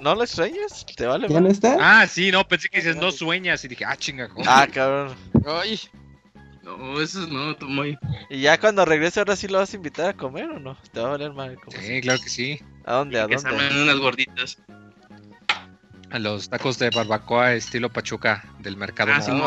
[0.00, 0.84] ¿No lo extrañas?
[0.96, 1.28] ¿Te vale?
[1.28, 1.76] ¿Ya no está?
[1.78, 4.28] Ah, sí, no, pensé que dices no sueñas y dije, ah, chinga.
[4.46, 5.16] Ah, cabrón.
[5.46, 5.80] Ay.
[6.62, 7.98] No, eso no, muy.
[8.30, 10.76] ¿Y ya cuando regrese ahora sí lo vas a invitar a comer o no?
[10.92, 11.56] Te va a valer mal.
[11.68, 12.60] Sí, claro que sí.
[12.84, 13.18] ¿A dónde?
[13.18, 13.36] ¿A dónde?
[13.36, 14.58] Que unas gorditas.
[16.10, 19.12] A los tacos de barbacoa estilo Pachuca del mercado.
[19.14, 19.44] Ah, sí, no,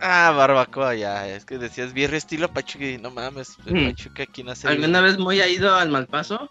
[0.00, 1.28] ah, barbacoa ya.
[1.28, 3.88] Es que decías birria estilo Pachuca y no mames, mm.
[3.88, 4.68] Pachuca aquí no hace.
[4.68, 6.48] ¿Alguna vez muy ha ido al Malpaso?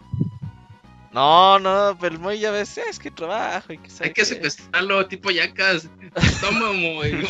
[1.14, 5.30] No, no, pero muy ya ves, es que trabajo y que Hay que secuestrarlo, tipo
[5.30, 5.88] yacas.
[6.40, 7.12] Toma, muy.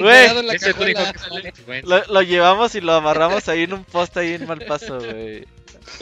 [1.82, 5.46] lo, lo, llevamos y lo amarramos ahí en un poste ahí en Malpaso, güey.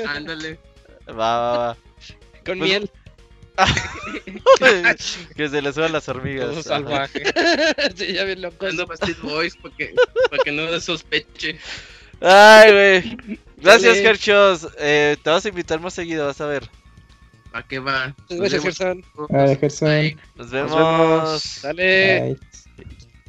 [0.06, 0.60] Ándale.
[1.08, 1.76] Va, va, va.
[2.44, 2.90] Con pues, miel.
[5.36, 6.50] que se le suban las hormigas.
[6.50, 7.24] Todo salvaje.
[7.96, 8.66] sí, ya bien loco.
[8.66, 9.94] Ando Bastard Boys para que,
[10.44, 11.58] que no sospeche.
[12.20, 13.38] Ay, güey.
[13.58, 14.68] Gracias, Gerchos.
[14.78, 16.68] Eh, te vas a invitar más seguido, vas a ver.
[17.52, 18.14] ¿A qué va?
[18.28, 19.02] Gracias, Gerson.
[19.30, 20.20] Gerson.
[20.36, 21.60] Nos vemos.
[21.62, 22.36] Dale.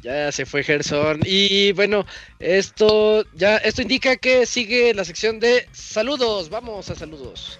[0.02, 1.20] Ya se fue Gerson.
[1.24, 2.04] Y bueno,
[2.38, 6.50] esto ya esto indica que sigue la sección de saludos.
[6.50, 7.58] Vamos a saludos.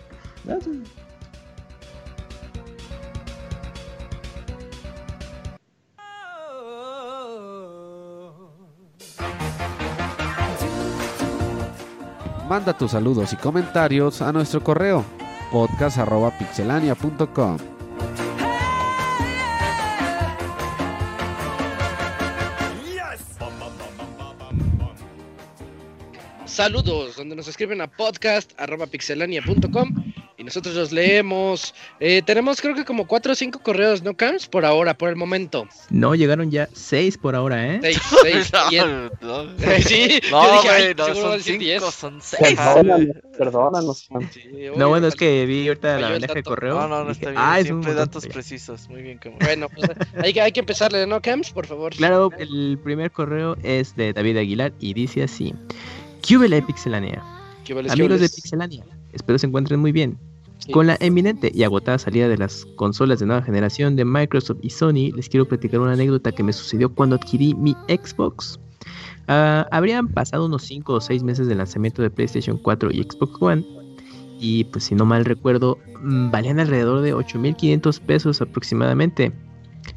[12.48, 15.04] Manda tus saludos y comentarios a nuestro correo
[15.52, 17.58] podcast.pixelania.com.
[26.46, 30.08] Saludos, donde nos escriben a podcast.pixelania.com
[30.39, 31.74] y nosotros los leemos.
[31.98, 34.47] Eh, tenemos creo que como cuatro o cinco correos, ¿no, Cams?
[34.47, 35.66] Por ahora, por el momento.
[35.90, 37.81] No, llegaron ya seis por ahora, ¿eh?
[37.82, 38.52] Seis, seis.
[39.20, 39.52] no, no,
[39.85, 42.56] sí, no, yo dije, no, son cinco, son seis.
[42.56, 44.09] Perdónanos, perdónanos.
[44.77, 46.74] no, bueno, es que vi ahorita la bandeja de correo.
[46.74, 47.43] No, no, no está bien.
[47.44, 48.89] Ah, siempre datos precisos.
[48.89, 49.39] Muy bien, Cams.
[49.40, 49.90] Bueno, pues
[50.23, 51.51] hay, que, hay que empezarle, ¿no, Cams?
[51.51, 51.94] Por favor.
[51.97, 55.52] Claro, el primer correo es de David Aguilar y dice así.
[56.23, 57.23] QBL Pixelania.
[57.90, 60.18] Amigos de Pixelania, espero se encuentren muy bien.
[60.72, 64.70] Con la eminente y agotada salida de las consolas de nueva generación de Microsoft y
[64.70, 68.60] Sony, les quiero platicar una anécdota que me sucedió cuando adquirí mi Xbox.
[69.28, 73.40] Ah, habrían pasado unos 5 o 6 meses del lanzamiento de PlayStation 4 y Xbox
[73.40, 73.64] One.
[74.40, 79.32] Y pues si no mal recuerdo, mm, valían alrededor de 8.500 pesos aproximadamente.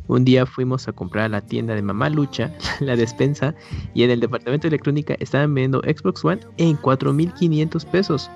[0.07, 3.55] Un día fuimos a comprar a la tienda de Mamá Lucha, la despensa,
[3.93, 8.29] y en el departamento de electrónica estaban vendiendo Xbox One en 4.500 pesos.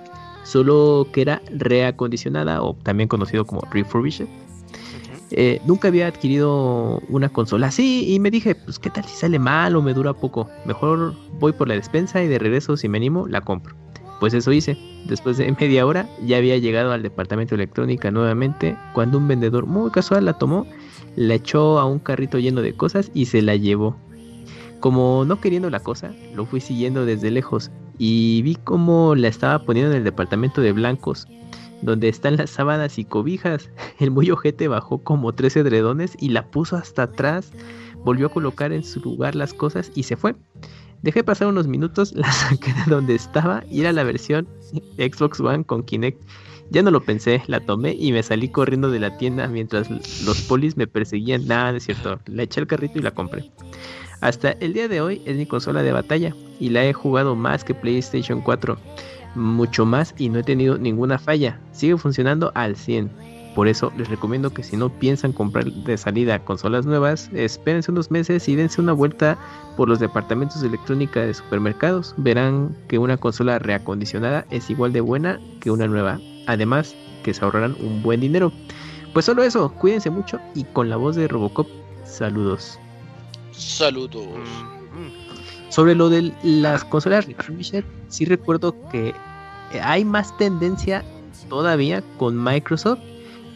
[0.46, 4.28] Solo que era reacondicionada o también conocido como refurbished.
[5.32, 9.40] Eh, nunca había adquirido una consola así y me dije, pues qué tal si sale
[9.40, 10.48] mal o me dura poco.
[10.66, 13.76] Mejor voy por la despensa y de regreso si me animo la compro.
[14.20, 14.78] Pues eso hice.
[15.08, 19.66] Después de media hora ya había llegado al departamento de electrónica nuevamente cuando un vendedor
[19.66, 20.68] muy casual la tomó,
[21.16, 23.98] la echó a un carrito lleno de cosas y se la llevó.
[24.80, 29.60] Como no queriendo la cosa, lo fui siguiendo desde lejos y vi cómo la estaba
[29.60, 31.28] poniendo en el departamento de blancos,
[31.82, 33.70] donde están las sábanas y cobijas.
[34.00, 37.52] El muy ojete bajó como tres edredones y la puso hasta atrás,
[38.04, 40.36] volvió a colocar en su lugar las cosas y se fue.
[41.02, 44.48] Dejé pasar unos minutos, la saqué de donde estaba y era la versión
[44.98, 46.22] Xbox One con Kinect.
[46.72, 49.88] Ya no lo pensé, la tomé y me salí corriendo de la tienda mientras
[50.26, 51.46] los polis me perseguían.
[51.46, 52.20] Nada, es cierto.
[52.26, 53.52] La eché al carrito y la compré.
[54.22, 57.64] Hasta el día de hoy es mi consola de batalla y la he jugado más
[57.64, 58.78] que PlayStation 4.
[59.36, 61.60] Mucho más y no he tenido ninguna falla.
[61.72, 63.12] Sigue funcionando al 100.
[63.56, 68.12] Por eso les recomiendo que si no piensan comprar de salida consolas nuevas, espérense unos
[68.12, 69.38] meses y dense una vuelta
[69.78, 72.14] por los departamentos de electrónica de supermercados.
[72.18, 76.20] Verán que una consola reacondicionada es igual de buena que una nueva.
[76.48, 78.52] Además, que se ahorrarán un buen dinero.
[79.14, 81.68] Pues solo eso, cuídense mucho y con la voz de Robocop,
[82.04, 82.78] saludos.
[83.58, 84.28] Saludos.
[85.70, 89.14] Sobre lo de las consolas refurbished, sí recuerdo que
[89.82, 91.04] hay más tendencia
[91.50, 93.00] todavía con Microsoft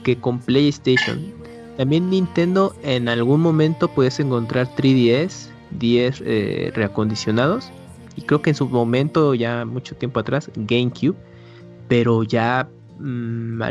[0.04, 1.34] que con PlayStation.
[1.78, 7.70] También Nintendo en algún momento puedes encontrar 3DS, 10 eh, reacondicionados.
[8.16, 11.16] Y creo que en su momento, ya mucho tiempo atrás, GameCube.
[11.88, 12.68] Pero ya
[13.00, 13.62] mm,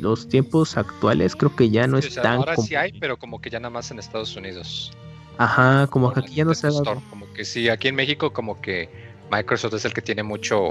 [0.00, 2.36] los tiempos actuales creo que ya no es tan...
[2.36, 4.92] Ahora sí hay, pero como que ya nada más en Estados Unidos.
[5.38, 6.68] Ajá, como que aquí ya no se
[7.10, 8.88] Como que sí, aquí en México como que
[9.30, 10.70] Microsoft es el que tiene mucho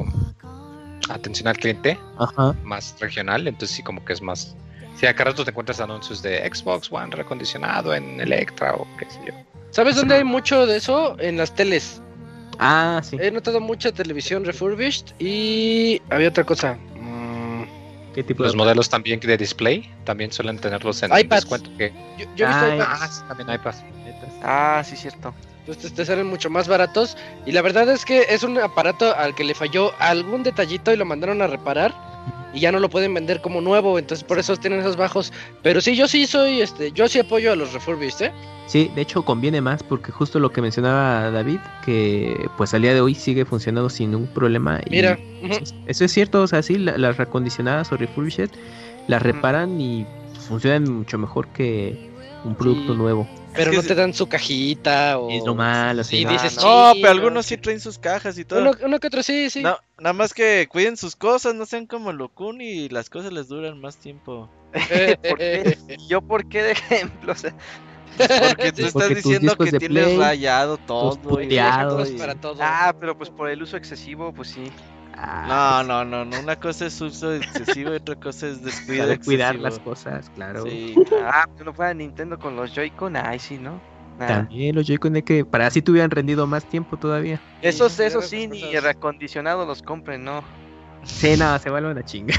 [1.09, 2.55] atención al cliente, Ajá.
[2.63, 4.55] más regional, entonces sí como que es más
[4.95, 9.19] si acá rato te encuentras anuncios de Xbox One recondicionado en Electra o qué sé
[9.27, 9.33] yo.
[9.71, 11.19] ¿Sabes dónde hay mucho de eso?
[11.19, 12.01] En las teles.
[12.59, 13.17] Ah, sí.
[13.19, 16.77] He notado mucha televisión refurbished y había otra cosa.
[16.97, 17.63] Mm,
[18.13, 21.29] ¿Qué tipo Los modelos también de display también suelen tenerlos en iPads.
[21.41, 21.69] descuento.
[21.77, 21.91] Que...
[22.17, 23.01] Yo, yo he visto Ah, iPads.
[23.01, 23.83] Ah, sí, también iPads.
[24.43, 25.33] Ah, sí, cierto.
[25.59, 27.17] Entonces te salen mucho más baratos.
[27.45, 30.97] Y la verdad es que es un aparato al que le falló algún detallito y
[30.97, 31.93] lo mandaron a reparar.
[32.53, 33.97] Y ya no lo pueden vender como nuevo.
[33.99, 35.33] Entonces por eso tienen esos bajos.
[35.63, 38.31] Pero sí, yo sí soy, este, yo sí apoyo a los refurbished, ¿eh?
[38.67, 42.93] Sí, de hecho conviene más porque justo lo que mencionaba David, que pues al día
[42.95, 44.79] de hoy sigue funcionando sin ningún problema.
[44.85, 48.49] y Mira, eso, es- eso es cierto, o sea, sí, la- las recondicionadas o refurbished
[49.07, 50.05] las reparan y
[50.47, 52.09] funcionan mucho mejor que
[52.45, 52.97] un producto Sí.
[52.99, 53.27] nuevo.
[53.55, 55.29] pero que no te dan su cajita o...
[55.31, 56.25] Es lo malo, sí.
[56.25, 58.59] Ah, dices, No, "Chin, pero algunos sí traen sus cajas y todo.
[58.61, 59.61] Uno, uno que otro sí, sí.
[59.63, 63.47] No, nada más que cuiden sus cosas, no sean como Locun y las cosas les
[63.47, 64.49] duran más tiempo.
[65.29, 65.77] ¿Por qué?
[65.97, 67.33] ¿Y yo por qué de ejemplo?
[68.17, 71.41] O sea, Porque tú Sí, estás porque diciendo que tienes Play, rayado todo.
[71.41, 72.57] y- para todo.
[72.61, 74.63] ah, pero pues por el uso excesivo, pues sí.
[75.17, 78.65] Ah, No, no, no, no, una cosa es uso excesivo y otra cosa es pues,
[78.75, 80.63] descuido sabe cuidar las cosas, claro.
[80.65, 80.95] Sí.
[81.21, 83.81] Ah, pues no fuera Nintendo con los Joy-Con, ay, sí, ¿no?
[84.19, 84.41] Nada.
[84.41, 87.41] También los Joy-Con de que para así te hubieran rendido más tiempo todavía.
[87.61, 88.83] Esos, Sí, esos sí, ni cosas.
[88.83, 90.43] reacondicionados los compren, ¿no?
[91.03, 92.37] Sí, nada, se vuelven a chingar.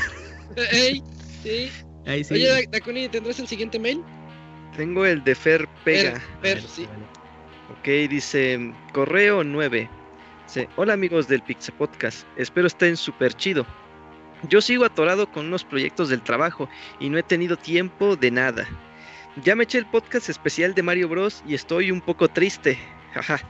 [0.73, 1.03] Ey,
[1.43, 1.71] sí.
[2.07, 2.35] Ahí sí.
[2.35, 4.03] Oye, Da- Dakuni, ¿tendrás el siguiente mail?
[4.77, 6.21] Tengo el de Fer Pega.
[6.41, 6.89] Fer, Fer, sí.
[7.73, 9.89] Ok, dice correo 9.
[10.47, 13.67] Dice, hola amigos del Pixel Podcast, espero estén súper chido.
[14.49, 16.69] Yo sigo atorado con unos proyectos del trabajo
[17.01, 18.69] y no he tenido tiempo de nada.
[19.43, 21.43] Ya me eché el podcast especial de Mario Bros.
[21.49, 22.79] y estoy un poco triste.
[23.13, 23.41] Jaja.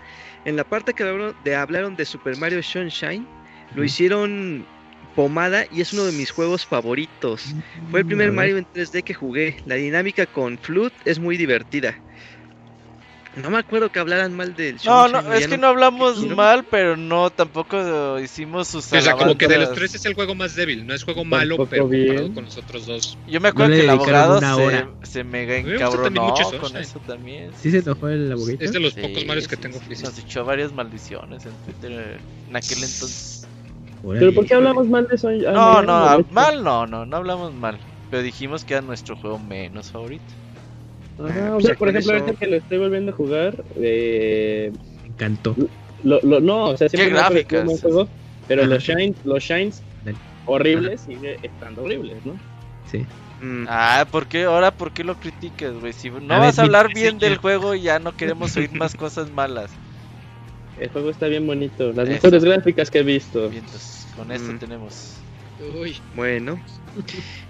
[0.47, 3.27] En la parte que hablaron de, hablaron de Super Mario Sunshine,
[3.75, 4.65] lo hicieron
[5.15, 7.55] pomada y es uno de mis juegos favoritos.
[7.91, 8.33] Fue el primer.
[8.33, 9.57] Mario en 3D que jugué.
[9.67, 11.95] La dinámica con Flood es muy divertida.
[13.37, 16.37] No me acuerdo que hablaran mal del No, Sunshine, no, es que no hablamos ¿no?
[16.37, 20.15] mal, pero no, tampoco hicimos sus O sea, como que de los tres es el
[20.15, 20.87] juego más débil.
[20.87, 22.35] No es juego malo, pero comparado bien.
[22.35, 23.19] con los otros dos.
[23.27, 26.83] Yo me acuerdo No que el abogado se, se mega me encabronó mucho con Sunshine.
[26.83, 27.53] eso también.
[27.55, 28.57] ¿Sí se enojó el abogado?
[28.61, 30.11] Es de los Sí, pocos Marios que sí, tengo sí, físicos.
[30.17, 33.49] Nos echó varias maldiciones en Twitter en aquel entonces.
[34.03, 35.39] Pero ¿por qué hablamos mal de Son?
[35.39, 37.81] No, no, mal no, no, no hablamos mal.
[38.09, 40.35] Pero dijimos que era nuestro juego menos favorito.
[41.19, 44.73] Ajá, o sea, por ejemplo, eso- ahorita que lo estoy volviendo a jugar, eh,
[45.03, 45.57] Me encantó.
[46.03, 47.61] lo, lo- no, o sea, siempre ¿Qué me gráficas?
[47.61, 48.09] un buen juego,
[48.47, 48.71] pero Ajá.
[48.75, 50.19] los shines, los shines Dale.
[50.45, 52.39] horribles sigue estando horribles, ¿no?
[52.87, 53.07] Sí.
[53.41, 53.65] Mm.
[53.69, 54.45] Ah, ¿por qué?
[54.45, 55.93] Ahora, ¿por qué lo criticas, güey?
[55.93, 59.71] Si no vas a hablar bien del juego, ya no queremos oír más cosas malas.
[60.79, 63.49] El juego está bien bonito, las mejores gráficas que he visto.
[63.49, 63.65] Bien,
[64.15, 64.59] con esto mm.
[64.59, 65.26] tenemos.
[65.59, 65.99] Uy.
[66.13, 66.57] Bueno,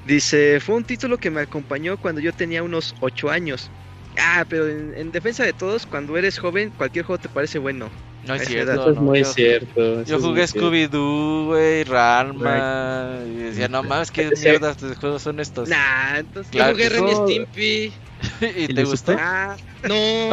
[0.05, 3.73] dice: Fue un título que me acompañó cuando yo tenía unos 8 años.
[4.17, 7.91] Ah, pero en, defensa de todos, cuando eres joven, cualquier juego te parece bueno.
[8.27, 8.73] No es cierto.
[8.73, 10.03] Eso es muy cierto.
[10.05, 13.21] Yo jugué Scooby-Doo, güey, Ranma.
[13.27, 15.69] Y decía, no mames, qué mierdas de juegos son estos.
[15.69, 17.93] Nah, entonces yo jugué Ren Stimpy.
[18.57, 19.17] ¿Y te gustó?
[19.19, 20.31] Ah, no.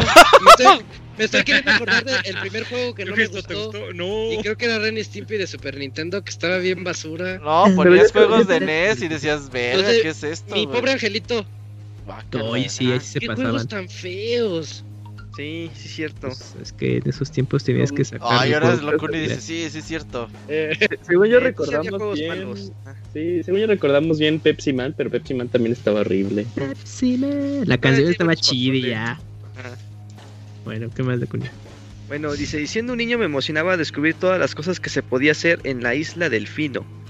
[1.15, 3.71] Me estoy, queriendo acordar del primer juego que no me gustó.
[3.93, 4.31] No.
[4.31, 7.37] Y creo que era Ren Stimpy de Super Nintendo, que estaba bien basura.
[7.37, 10.55] No, ponías juegos de NES y decías, verga, ¿qué es esto?
[10.55, 11.45] Mi pobre angelito.
[12.31, 13.51] No, y sí, ahí se ¿Qué pasaban.
[13.51, 14.83] juegos tan feos?
[15.35, 16.27] Sí, sí, es cierto.
[16.27, 18.27] Pues, es que en esos tiempos tenías que sacar.
[18.31, 20.29] Ay, ahora es loco y dice, sí, sí, es cierto.
[20.47, 22.53] Eh, según yo recordamos bien.
[23.13, 26.45] Sí, según yo recordamos bien Pepsi Man, pero Pepsi Man también estaba horrible.
[26.53, 27.63] Pepsi Man.
[27.65, 29.21] La canción estaba chida ya.
[30.65, 31.27] Bueno, ¿qué más de?
[32.07, 35.59] Bueno, dice, diciendo un niño me emocionaba descubrir todas las cosas que se podía hacer
[35.63, 37.02] en la isla Delfino.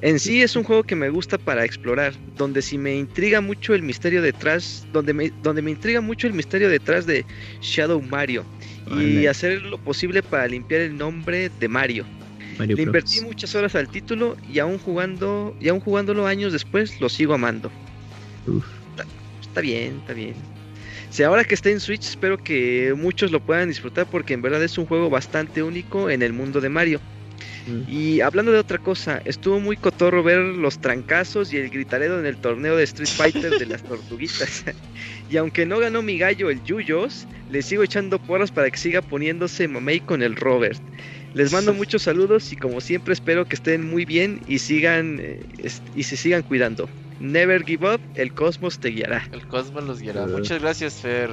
[0.00, 3.74] En sí es un juego que me gusta para explorar, donde si me intriga mucho
[3.74, 7.24] el misterio detrás, donde me, donde me intriga mucho el misterio detrás de
[7.60, 8.44] Shadow Mario
[8.96, 12.06] y hacer lo posible para limpiar el nombre de Mario.
[12.58, 17.08] Le invertí muchas horas al título y aún jugando y aún jugándolo años después lo
[17.08, 17.70] sigo amando.
[19.40, 20.34] Está, bien, está bien.
[21.10, 24.62] Si ahora que está en Switch espero que muchos lo puedan disfrutar porque en verdad
[24.62, 27.00] es un juego bastante único en el mundo de Mario.
[27.86, 32.26] Y hablando de otra cosa, estuvo muy cotorro ver los trancazos y el gritaredo en
[32.26, 34.64] el torneo de Street Fighter de las tortuguitas.
[35.30, 39.02] y aunque no ganó mi gallo el Yuyos, le sigo echando porras para que siga
[39.02, 40.80] poniéndose mamey con el Robert.
[41.34, 45.40] Les mando muchos saludos y como siempre espero que estén muy bien y sigan eh,
[45.94, 46.88] y se sigan cuidando.
[47.20, 49.28] Never give up, el cosmos te guiará.
[49.32, 50.26] El cosmos los guiará.
[50.26, 51.30] Muchas gracias, Fer.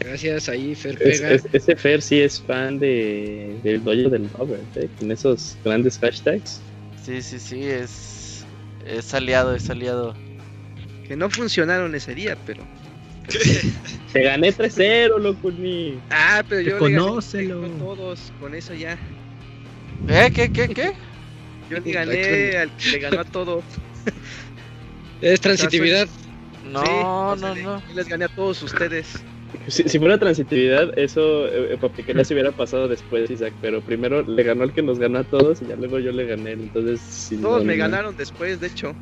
[0.00, 1.32] Gracias ahí, Fer Pega.
[1.52, 4.88] ese Fer sí es fan de, del dojo del Robert, ¿eh?
[4.98, 6.60] con esos grandes hashtags.
[7.04, 8.44] Sí, sí, sí, es,
[8.86, 10.14] es aliado, es aliado.
[11.06, 12.62] Que no funcionaron ese día, pero.
[14.12, 15.98] Te gané 3-0, loco, ni.
[16.10, 17.62] Ah, pero yo Conócelo.
[17.62, 18.98] le gané todos, con eso ya.
[20.08, 20.30] ¿Eh?
[20.34, 20.92] ¿Qué, qué, qué?
[21.68, 23.64] Yo le gané al que le ganó a todos.
[25.20, 26.08] Es transitividad.
[26.70, 27.82] No, no, no.
[27.94, 29.14] les gané a todos ustedes.
[29.68, 31.78] Si, si, fuera transitividad, eso eh,
[32.14, 33.52] ya se hubiera pasado después, Isaac.
[33.60, 36.26] Pero primero le ganó el que nos ganó a todos y ya luego yo le
[36.26, 36.52] gané.
[36.52, 38.94] Entonces, todos me ganaron después, de hecho.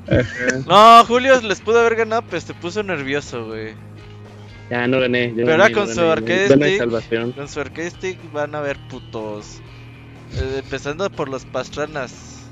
[0.66, 3.74] No, Julio les pudo haber ganado, pero se puso nervioso, güey.
[4.70, 5.32] Ya no gané.
[5.34, 9.60] pero ahora con su arcade stick, con su arcade stick van a ver putos.
[10.34, 12.42] Eh, empezando por los pastranas.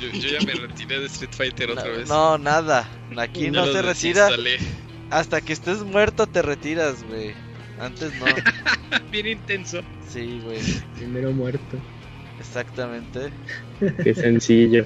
[0.00, 2.08] Yo, ya me retiré de Street Fighter otra vez.
[2.08, 2.88] No, nada.
[3.16, 4.28] Aquí no se retira.
[5.10, 7.34] Hasta que estés muerto te retiras, güey.
[7.80, 8.26] Antes no.
[9.10, 9.80] Bien intenso.
[10.08, 10.60] Sí, güey.
[10.96, 11.78] Primero muerto.
[12.38, 13.30] Exactamente.
[14.02, 14.84] Qué sencillo.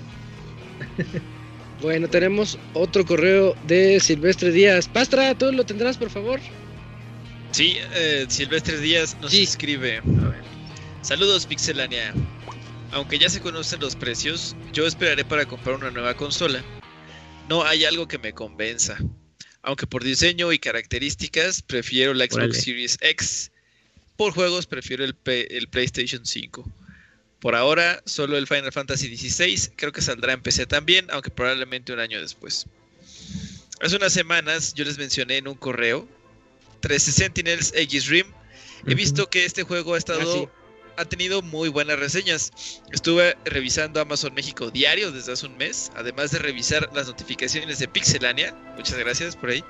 [1.83, 4.89] Bueno, tenemos otro correo de Silvestre Díaz.
[4.89, 6.41] Pastra, ¿tú lo tendrás, por favor?
[7.51, 10.01] Sí, eh, Silvestre Díaz nos escribe.
[11.03, 12.15] Saludos, Pixelania.
[12.93, 16.63] Aunque ya se conocen los precios, yo esperaré para comprar una nueva consola.
[17.51, 18.97] No hay algo que me convenza.
[19.65, 23.51] Aunque por diseño y características prefiero la Xbox Series X.
[24.17, 26.71] Por juegos prefiero el, el, PlayStation 5.
[27.41, 29.71] Por ahora, solo el Final Fantasy XVI.
[29.77, 32.67] Creo que saldrá en PC también, aunque probablemente un año después.
[33.81, 36.07] Hace unas semanas yo les mencioné en un correo
[36.81, 38.27] 13 Sentinels Aegis Rim.
[38.87, 40.64] He visto que este juego ha estado ah,
[40.97, 42.83] ha tenido muy buenas reseñas.
[42.93, 47.89] Estuve revisando Amazon México diario desde hace un mes, además de revisar las notificaciones de
[47.89, 48.55] Pixelania.
[48.77, 49.65] Muchas gracias por ahí.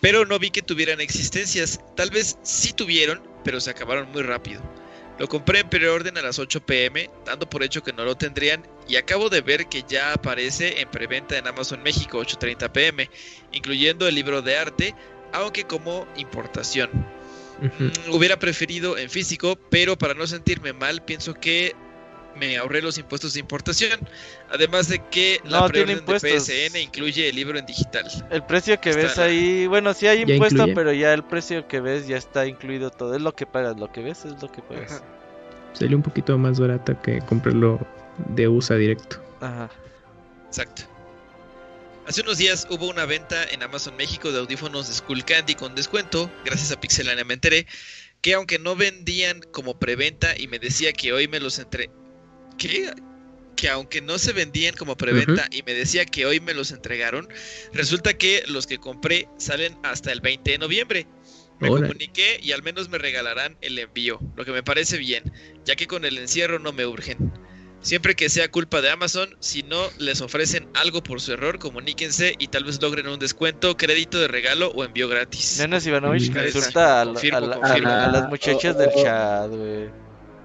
[0.00, 1.80] Pero no vi que tuvieran existencias.
[1.96, 4.60] Tal vez sí tuvieron, pero se acabaron muy rápido.
[5.18, 8.66] Lo compré en preorden a las 8 pm, dando por hecho que no lo tendrían,
[8.88, 13.10] y acabo de ver que ya aparece en preventa en Amazon México 8.30 pm,
[13.52, 14.94] incluyendo el libro de arte,
[15.32, 16.90] aunque como importación.
[17.62, 21.74] Mm, hubiera preferido en físico, pero para no sentirme mal, pienso que
[22.36, 24.00] me ahorré los impuestos de importación.
[24.50, 28.06] Además de que la tiene de PSN incluye el libro en digital.
[28.30, 32.06] El precio que ves ahí, bueno, sí hay impuesto, pero ya el precio que ves
[32.06, 33.14] ya está incluido todo.
[33.14, 35.02] Es lo que pagas, lo que ves es lo que pagas.
[35.72, 37.80] Sale un poquito más barata que comprarlo
[38.34, 39.22] de USA directo.
[39.40, 39.70] Ajá.
[40.48, 40.91] Exacto.
[42.12, 45.74] Hace unos días hubo una venta en Amazon México de audífonos de Skull Candy con
[45.74, 47.66] descuento, gracias a Pixelania me enteré,
[48.20, 51.88] que aunque no vendían como preventa y me decía que hoy me los entre...
[52.58, 52.92] ¿Qué?
[53.56, 57.26] que aunque no se vendían como preventa y me decía que hoy me los entregaron,
[57.72, 61.06] resulta que los que compré salen hasta el 20 de noviembre.
[61.60, 65.32] Me comuniqué y al menos me regalarán el envío, lo que me parece bien,
[65.64, 67.32] ya que con el encierro no me urgen.
[67.82, 72.36] Siempre que sea culpa de Amazon, si no les ofrecen algo por su error, comuníquense
[72.38, 75.58] y tal vez logren un descuento, crédito de regalo o envío gratis.
[75.58, 79.90] Nenas Ivanovich mm, consulta a, las muchachas del chat, güey.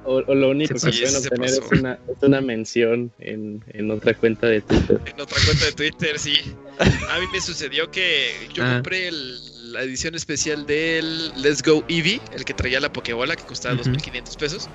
[0.09, 4.47] O, lo único que pueden obtener es una, es una mención en, en, otra cuenta
[4.47, 5.01] de Twitter.
[5.05, 6.37] En otra cuenta de Twitter, sí.
[6.79, 8.75] A mí me sucedió que yo ah.
[8.75, 13.75] compré la edición especial del Let's Go Eevee, el que traía la Pokébola, que costaba
[13.75, 14.69] 2.500 pesos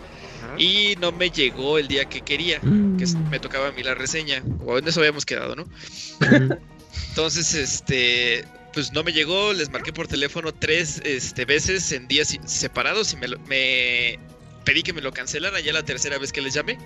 [0.59, 3.31] y no me llegó el día que quería, que mm.
[3.31, 5.65] me tocaba a mí la reseña, o en eso habíamos quedado, ¿no?
[7.09, 12.39] Entonces, este, pues no me llegó, les marqué por teléfono tres este, veces en días
[12.45, 14.19] separados y me, me
[14.65, 16.79] pedí que me lo cancelaran ya la tercera vez que les llamé.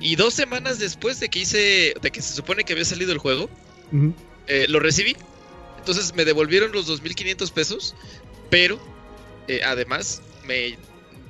[0.00, 3.18] Y dos semanas después de que hice, de que se supone que había salido el
[3.18, 3.50] juego,
[4.46, 5.16] eh, lo recibí.
[5.78, 7.94] Entonces me devolvieron los 2.500 pesos,
[8.48, 8.80] pero
[9.48, 10.78] eh, además me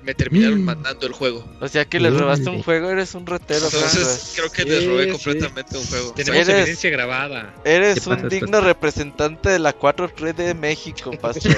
[0.03, 0.65] me terminaron mm.
[0.65, 1.45] mandando el juego.
[1.61, 3.67] O sea que les robaste un juego, eres un retero.
[3.67, 6.13] Entonces creo que les robé completamente un juego.
[6.15, 7.55] Tenemos evidencia grabada.
[7.65, 11.57] Eres un digno representante de la 4 de México, Pastor.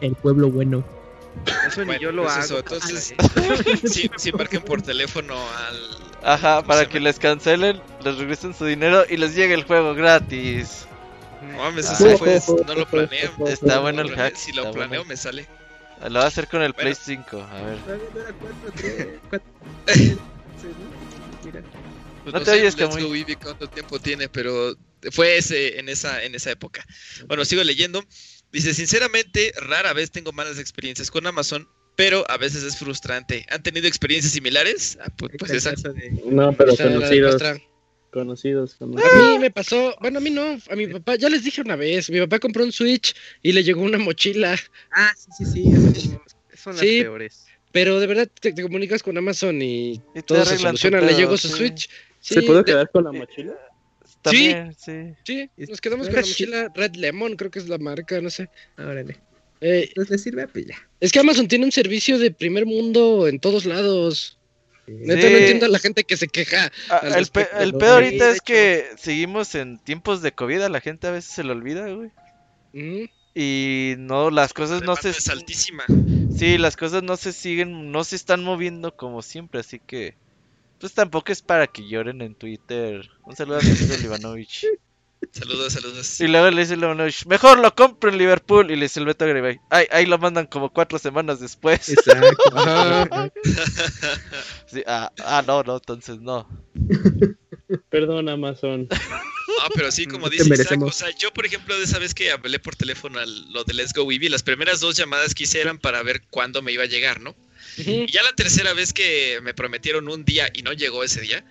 [0.00, 0.84] el pueblo bueno.
[1.66, 2.58] Eso ni yo lo pues hago.
[2.58, 3.14] entonces,
[4.16, 5.76] si, marquen por teléfono al...
[6.24, 10.86] Ajá, para que les cancelen, les regresen su dinero y les llegue el juego gratis.
[11.40, 13.30] No mames, eso fue, no lo planeé.
[13.46, 14.34] Está bueno el hack.
[14.34, 15.46] Si lo planeo, me sale.
[16.08, 17.78] Lo va a hacer con el Play 5, a ver.
[22.30, 23.24] Pues no, te oyes que muy...
[23.36, 24.76] cuánto tiempo tiene, pero
[25.12, 26.84] fue ese en esa en esa época.
[27.26, 28.04] Bueno, sigo leyendo.
[28.52, 31.66] Dice, sinceramente, rara vez tengo malas experiencias con Amazon,
[31.96, 33.46] pero a veces es frustrante.
[33.50, 34.98] ¿Han tenido experiencias similares?
[35.00, 35.72] Ah, pues, pues esa.
[36.26, 37.42] No, pero conocidos.
[38.10, 38.76] Conocidos.
[38.80, 41.76] A mí me pasó, bueno, a mí no, a mi papá, ya les dije una
[41.76, 44.56] vez, mi papá compró un Switch y le llegó una mochila.
[44.92, 45.64] Ah, sí, sí,
[45.94, 46.18] sí,
[46.56, 47.46] son las peores.
[47.70, 51.90] Pero de verdad te, comunicas con Amazon y, todo se soluciona, le llegó su Switch.
[52.20, 53.54] ¿Se puede quedar con la mochila?
[54.24, 58.20] sí, sí, sí, nos quedamos con la mochila Red Lemon, creo que es la marca,
[58.20, 58.48] no sé.
[58.78, 59.16] Órale.
[59.60, 60.76] Eh, pues le sirve, pues ya.
[61.00, 64.37] Es que Amazon tiene un servicio de primer mundo en todos lados.
[64.88, 66.72] No entiendo a la gente que se queja.
[66.88, 71.10] Ah, el, peor ahorita es que seguimos en tiempos de COVID, a la gente a
[71.10, 72.10] veces se le olvida, güey.
[73.34, 75.10] Y no, las cosas no se...
[75.10, 75.84] Es altísima.
[76.36, 80.14] Sí, las cosas no se siguen, no se están moviendo como siempre, así que...
[80.80, 83.10] Pues tampoco es para que lloren en Twitter.
[83.24, 84.66] Un saludo a mi amigo Ivanovich.
[85.32, 86.20] Saludos, saludos.
[86.20, 88.70] Y luego le dice Leonovich, mejor lo compro en Liverpool.
[88.70, 91.88] Y le dice el Beto Garibay, ay, ahí lo mandan como cuatro semanas después.
[91.88, 92.54] Exacto.
[94.86, 96.48] ah, ah, no, no, entonces no.
[97.90, 98.88] Perdón, Amazon.
[99.60, 102.30] Ah, pero sí, como dice Isaac, o sea, yo por ejemplo de esa vez que
[102.30, 105.60] hablé por teléfono a lo de Let's Go Weeby, las primeras dos llamadas que hice
[105.60, 107.36] eran para ver cuándo me iba a llegar, ¿no?
[107.76, 111.44] Y ya la tercera vez que me prometieron un día y no llegó ese día,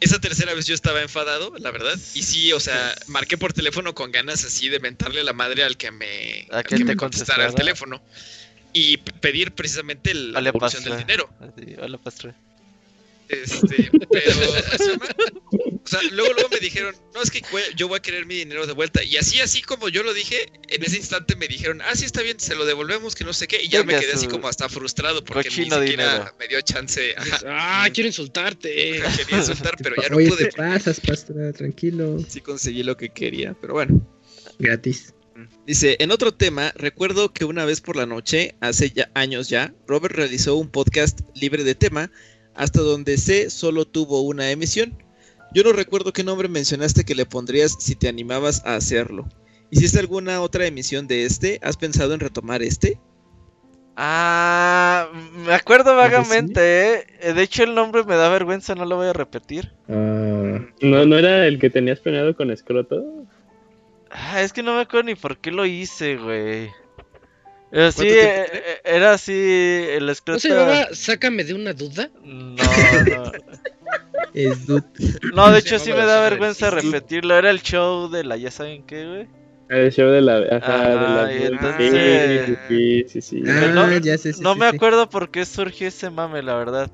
[0.00, 1.98] esa tercera vez yo estaba enfadado, la verdad.
[2.14, 5.76] Y sí, o sea, marqué por teléfono con ganas así de mentarle la madre al
[5.76, 8.02] que me, ¿A que me contestara el teléfono.
[8.72, 11.28] Y pedir precisamente la devolución del dinero.
[11.82, 12.34] Hola, pastor.
[13.30, 14.32] Este, pero,
[15.84, 17.42] o sea, luego, luego me dijeron, no, es que
[17.76, 19.04] yo voy a querer mi dinero de vuelta.
[19.04, 22.22] Y así, así como yo lo dije, en ese instante me dijeron, ah, sí, está
[22.22, 23.62] bien, se lo devolvemos, que no sé qué.
[23.62, 27.14] Y ya me quedé así como hasta frustrado porque ni siquiera me dio chance.
[27.46, 29.00] Ah, quiero insultarte.
[29.16, 30.46] Quería insultar, pero ya no Oye, pude.
[30.46, 32.18] Te pasas, pastora, tranquilo.
[32.28, 34.04] Sí conseguí lo que quería, pero bueno.
[34.58, 35.14] Gratis.
[35.66, 39.72] Dice, en otro tema, recuerdo que una vez por la noche, hace ya años ya,
[39.86, 42.10] Robert realizó un podcast libre de tema
[42.54, 44.96] hasta donde sé, solo tuvo una emisión.
[45.52, 49.28] Yo no recuerdo qué nombre mencionaste que le pondrías si te animabas a hacerlo.
[49.70, 51.58] ¿Hiciste alguna otra emisión de este?
[51.62, 52.98] ¿Has pensado en retomar este?
[53.96, 55.08] Ah,
[55.44, 57.32] me acuerdo vagamente, ¿eh?
[57.34, 59.72] De hecho, el nombre me da vergüenza, no lo voy a repetir.
[59.88, 63.26] Ah, ¿no, ¿No era el que tenías planeado con Escroto?
[64.10, 66.70] Ah, es que no me acuerdo ni por qué lo hice, güey.
[67.70, 70.36] Pero sí, eh, eh, era así el escroto.
[70.36, 72.10] ¿No se llamaba Sácame de una duda?
[72.24, 73.32] No, no.
[74.34, 74.84] es dude.
[75.34, 77.36] No, de hecho sí me da vergüenza repetirlo.
[77.36, 79.28] Era el show de la, ¿ya saben qué, güey?
[79.68, 80.38] El show de la.
[80.56, 81.32] Ajá, de la.
[81.32, 82.58] Entonces...
[82.66, 83.42] Sí, sí, sí.
[83.46, 86.90] Ah, no, ya sé, no me acuerdo por qué surgió ese mame, la verdad.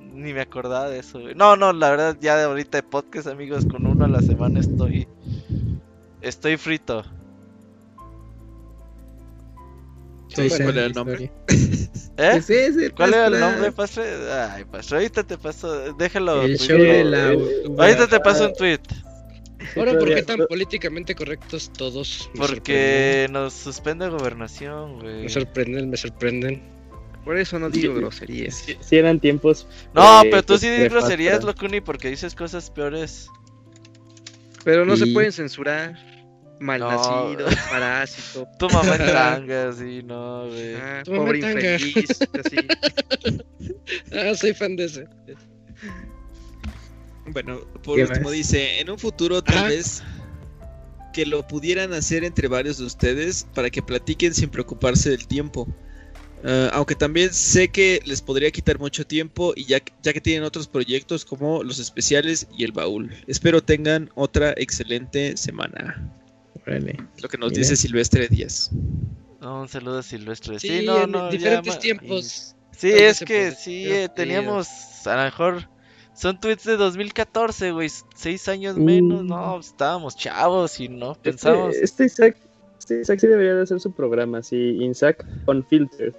[0.00, 1.36] Ni me acordaba de eso, güey.
[1.36, 4.58] No, no, la verdad, ya de ahorita de podcast, amigos, con uno a la semana
[4.58, 5.06] estoy.
[6.20, 7.04] Estoy frito.
[10.28, 11.32] Soy ¿Cuál Sam era el nombre?
[11.48, 12.30] ¿Eh?
[12.32, 14.04] Pues es el ¿Cuál era el nombre, Pastre?
[14.32, 16.42] Ay, Pastre, ahorita te paso, déjalo.
[16.42, 16.76] El tuiteo.
[16.76, 17.28] show de la.
[17.78, 18.80] Ahorita te paso un tweet.
[19.76, 22.30] Ahora, ¿por qué tan políticamente correctos todos?
[22.34, 25.22] Me Porque nos suspende gobernación, güey.
[25.22, 26.62] Me sorprenden, me sorprenden.
[27.24, 28.54] Por eso no digo groserías.
[28.54, 29.66] Si, si eran tiempos.
[29.94, 33.28] No, eh, pero tú pues, sí dices groserías, Locuni, porque dices cosas peores.
[34.64, 35.96] Pero no se pueden censurar.
[36.60, 37.56] Malnacido, No.
[37.70, 38.48] parásito.
[38.58, 40.74] Tu mamá en tanga, sí, no, güey.
[40.76, 42.18] ah, Tu pobre infeliz.
[42.44, 42.56] Así.
[44.12, 45.06] Ah, soy fan de ese.
[47.26, 48.32] Bueno, por ¿Qué último más?
[48.32, 49.68] dice, en un futuro tal Ah.
[49.68, 50.02] vez
[51.12, 55.66] que lo pudieran hacer entre varios de ustedes para que platiquen sin preocuparse del tiempo.
[56.44, 60.44] Ah, aunque también sé que les podría quitar mucho tiempo y ya, ya que tienen
[60.44, 63.10] otros proyectos como los especiales y el baúl.
[63.26, 66.12] Espero tengan otra excelente semana.
[66.68, 66.96] Órale.
[67.22, 67.60] Lo que nos Mira.
[67.60, 68.70] dice Silvestre Díaz.
[69.40, 70.58] No, un saludo a Silvestre.
[70.58, 72.54] Sí, Sí, no, en no, ya diferentes ma- tiempos.
[72.76, 74.68] Sí, es que sí, eh, teníamos,
[75.06, 75.68] a lo mejor,
[76.14, 78.84] son tweets de 2014, güey, seis años Mm.
[78.84, 81.74] menos, no, estábamos chavos y no pensamos.
[81.74, 82.36] Este, este Isaac,
[82.78, 86.14] este Isaac sí debería de hacer su programa, sí, Isaac Unfiltered.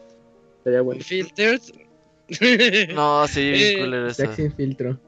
[0.63, 1.01] Sería bueno.
[1.03, 1.61] Filtered.
[2.93, 4.23] No, sí, bien Eh, eso.
[4.23, 4.99] Jack sin filtro.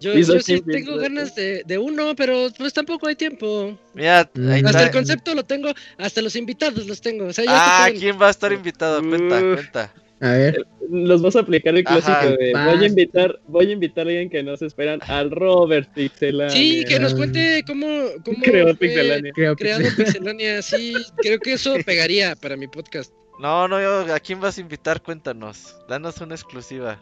[0.00, 3.78] Yo, yo sí tengo ganas de, de uno, pero pues tampoco hay tiempo.
[3.94, 4.48] Mira, Mm.
[4.50, 4.82] ahí Hasta está.
[4.84, 7.26] el concepto lo tengo, hasta los invitados los tengo.
[7.26, 9.00] O sea, ya Ah, ¿quién va a estar invitado?
[9.02, 9.54] Cuenta, Uf.
[9.54, 9.94] cuenta.
[10.20, 10.66] A ver.
[10.90, 12.00] Los vas a aplicar el Ajá.
[12.00, 12.74] clásico de Vas.
[12.76, 16.50] voy a invitar, voy a invitar a alguien que no se esperan, al Robert Pixelania.
[16.56, 17.86] Sí, que nos cuente cómo,
[18.24, 19.32] cómo Creó fue Pixelania.
[19.34, 20.62] Creo creado Pixelania.
[20.62, 23.12] Sí, creo que eso pegaría para mi podcast.
[23.40, 25.02] No, no, yo, ¿a quién vas a invitar?
[25.02, 25.76] Cuéntanos.
[25.88, 26.98] Danos una exclusiva.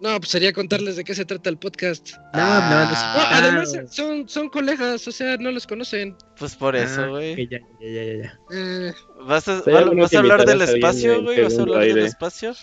[0.00, 2.10] No, pues sería contarles de qué se trata el podcast.
[2.34, 3.28] No, no, Ah, No, Ah.
[3.38, 6.14] además son, son colegas, o sea, no los conocen.
[6.38, 7.32] Pues por eso, Ah, güey.
[7.32, 8.38] ok, ya, ya, ya, ya.
[8.52, 8.92] Eh,
[9.26, 11.42] ¿Vas a, va- vas hablar del espacio, güey?
[11.42, 12.54] ¿Vas a hablar del espacio?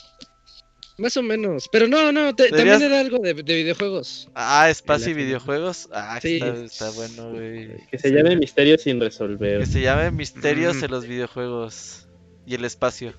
[0.99, 1.67] más o menos.
[1.71, 4.29] Pero no, no, te- también era algo de, de videojuegos.
[4.35, 5.89] Ah, espacio y videojuegos.
[5.91, 6.35] Ah, Sí.
[6.35, 7.69] está, está bueno, güey.
[7.89, 9.61] Que se llame Misterio sin resolver.
[9.61, 10.83] Que se llame Misterios Mm.
[10.83, 12.07] en los videojuegos.
[12.45, 13.15] Y el espacio.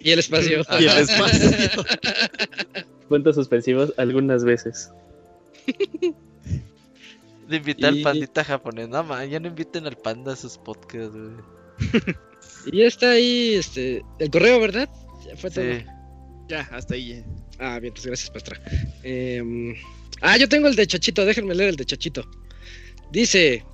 [0.00, 0.62] Y el espacio.
[0.80, 1.50] Y el espacio.
[3.08, 4.90] Puntos suspensivos algunas veces.
[7.48, 8.88] De invitar al pandita japonés.
[8.88, 11.34] No, man, ya no inviten al panda a sus podcasts, güey.
[12.72, 14.88] y ya está ahí este, el correo, ¿verdad?
[15.26, 15.64] Ya fue todo.
[16.48, 17.22] Ya, hasta ahí.
[17.58, 18.60] Ah, bien, pues gracias, Pastra.
[19.02, 19.74] Em,
[20.20, 22.24] ah, yo tengo el de Chachito, déjenme leer el de Chachito.
[23.12, 23.64] Dice: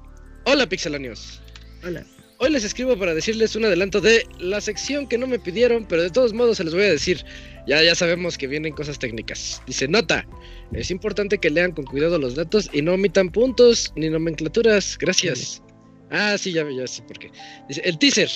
[0.44, 1.40] Hola, pixelanios.
[1.84, 2.04] Hola.
[2.38, 6.02] Hoy les escribo para decirles un adelanto de la sección que no me pidieron, pero
[6.02, 7.24] de todos modos se los voy a decir.
[7.70, 9.62] Ya, ya sabemos que vienen cosas técnicas.
[9.66, 10.26] Dice: Nota.
[10.72, 14.98] Es importante que lean con cuidado los datos y no omitan puntos ni nomenclaturas.
[14.98, 15.62] Gracias.
[16.10, 17.30] Ah, sí, ya, ya sí, porque.
[17.68, 18.28] Dice: El teaser.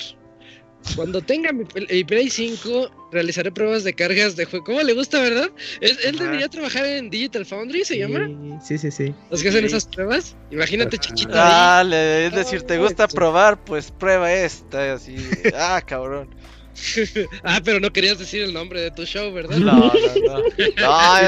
[0.95, 4.63] Cuando tenga mi, Play- mi Play 5, realizaré pruebas de cargas de juego.
[4.65, 5.49] ¿Cómo le gusta, verdad?
[5.81, 8.29] Él, debería trabajar en Digital Foundry, ¿se llama?
[8.63, 9.11] Sí, sí, sí.
[9.31, 9.65] Los que hacen Sí.
[9.67, 10.35] esas pruebas.
[10.51, 11.31] Imagínate, Chichito.
[11.33, 11.39] ahí.
[11.39, 13.63] Dale, es decir, ¿te gusta probar?
[13.65, 15.15] Pues prueba esta, así.
[15.55, 16.29] Ah, cabrón.
[17.43, 19.57] ah, pero no querías decir el nombre de tu show, ¿verdad?
[19.57, 20.43] No, no, no.
[20.77, 21.21] No,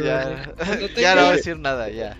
[0.00, 0.54] ya,
[0.96, 2.16] Ya, no voy a decir nada, ya.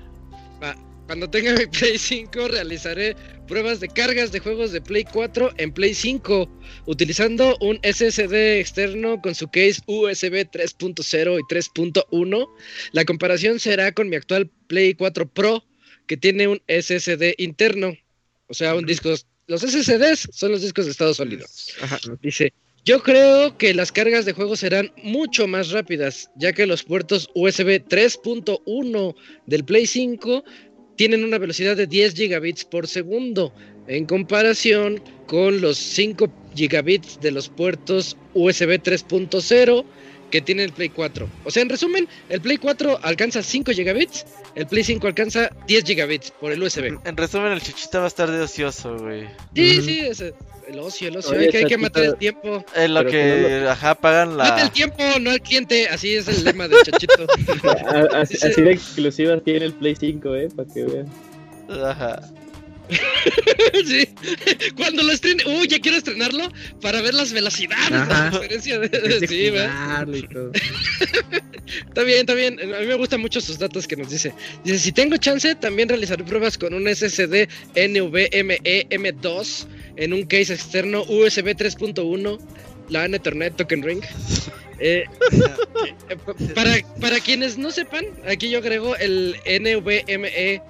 [1.06, 3.14] Cuando tenga mi Play 5, realizaré
[3.46, 6.48] pruebas de cargas de juegos de Play 4 en Play 5,
[6.86, 12.48] utilizando un SSD externo con su case USB 3.0 y 3.1.
[12.92, 15.62] La comparación será con mi actual Play 4 Pro,
[16.06, 17.94] que tiene un SSD interno,
[18.48, 19.14] o sea, un disco.
[19.46, 21.44] Los SSDs son los discos de estado sólido.
[21.82, 21.98] Ajá.
[22.22, 26.82] Dice, yo creo que las cargas de juegos serán mucho más rápidas, ya que los
[26.82, 29.14] puertos USB 3.1
[29.46, 30.44] del Play 5
[30.96, 33.54] tienen una velocidad de 10 gigabits por segundo,
[33.88, 39.84] en comparación con los 5 gigabits de los puertos USB 3.0
[40.30, 41.28] que tiene el Play 4.
[41.44, 45.84] O sea, en resumen, el Play 4 alcanza 5 gigabits, el Play 5 alcanza 10
[45.84, 46.98] gigabits por el USB.
[47.04, 49.26] En resumen, el chichita va a estar de ocioso, güey.
[49.54, 50.22] Sí, sí, es
[50.68, 51.32] el ocio, el ocio.
[51.32, 52.64] Oye, hay, que, hay que matar el tiempo.
[52.74, 54.72] En lo Pero que, que no ajá, pagan Mata el la...
[54.72, 55.88] tiempo, no al cliente.
[55.88, 57.26] Así es el lema de Chachito.
[57.88, 61.08] A- Así, de exclusiva tiene el Play 5, eh, para que vean.
[61.68, 62.20] Ajá.
[63.86, 64.08] sí.
[64.76, 65.42] Cuando lo estrene.
[65.46, 67.92] Uy, ya quiero estrenarlo para ver las velocidades.
[67.92, 68.30] Ajá.
[68.30, 68.86] La diferencia de.
[68.86, 70.52] Es de sí, y todo.
[71.88, 72.60] Está bien, está bien.
[72.60, 74.34] A mí me gustan mucho sus datos que nos dice.
[74.64, 78.58] Dice: Si tengo chance, también realizaré pruebas con un SSD NVMe
[78.90, 82.38] M2 en un case externo USB 3.1.
[82.90, 84.02] La Ethernet Token Ring.
[84.78, 85.04] Eh,
[86.26, 90.60] pa- para, para quienes no sepan, aquí yo agrego el NVMe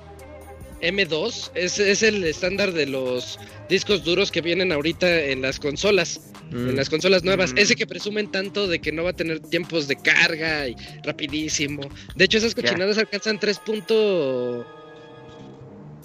[0.80, 3.38] M2 es, es el estándar de los
[3.68, 6.20] discos duros que vienen ahorita en las consolas.
[6.52, 6.76] En Mm.
[6.76, 7.58] las consolas nuevas, Mm.
[7.58, 11.88] ese que presumen tanto de que no va a tener tiempos de carga y rapidísimo.
[12.14, 13.60] De hecho, esas cochinadas alcanzan 3.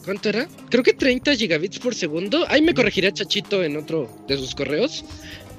[0.09, 0.49] ¿Cuánto era?
[0.71, 2.43] Creo que 30 gigabits por segundo.
[2.47, 5.05] Ahí me corregirá Chachito en otro de sus correos.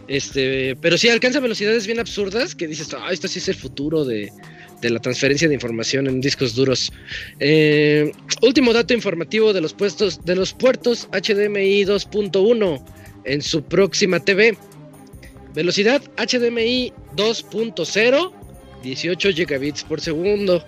[0.09, 4.05] Este, pero sí alcanza velocidades bien absurdas que dices, ah, esto sí es el futuro
[4.05, 4.33] de,
[4.81, 6.93] de la transferencia de información en discos duros.
[7.39, 8.11] Eh,
[8.43, 12.85] último dato informativo de los puestos de los puertos HDMI 2.1
[13.27, 14.59] en su próxima TV.
[15.55, 18.33] Velocidad HDMI 2.0,
[18.83, 20.65] 18 gigabits por segundo.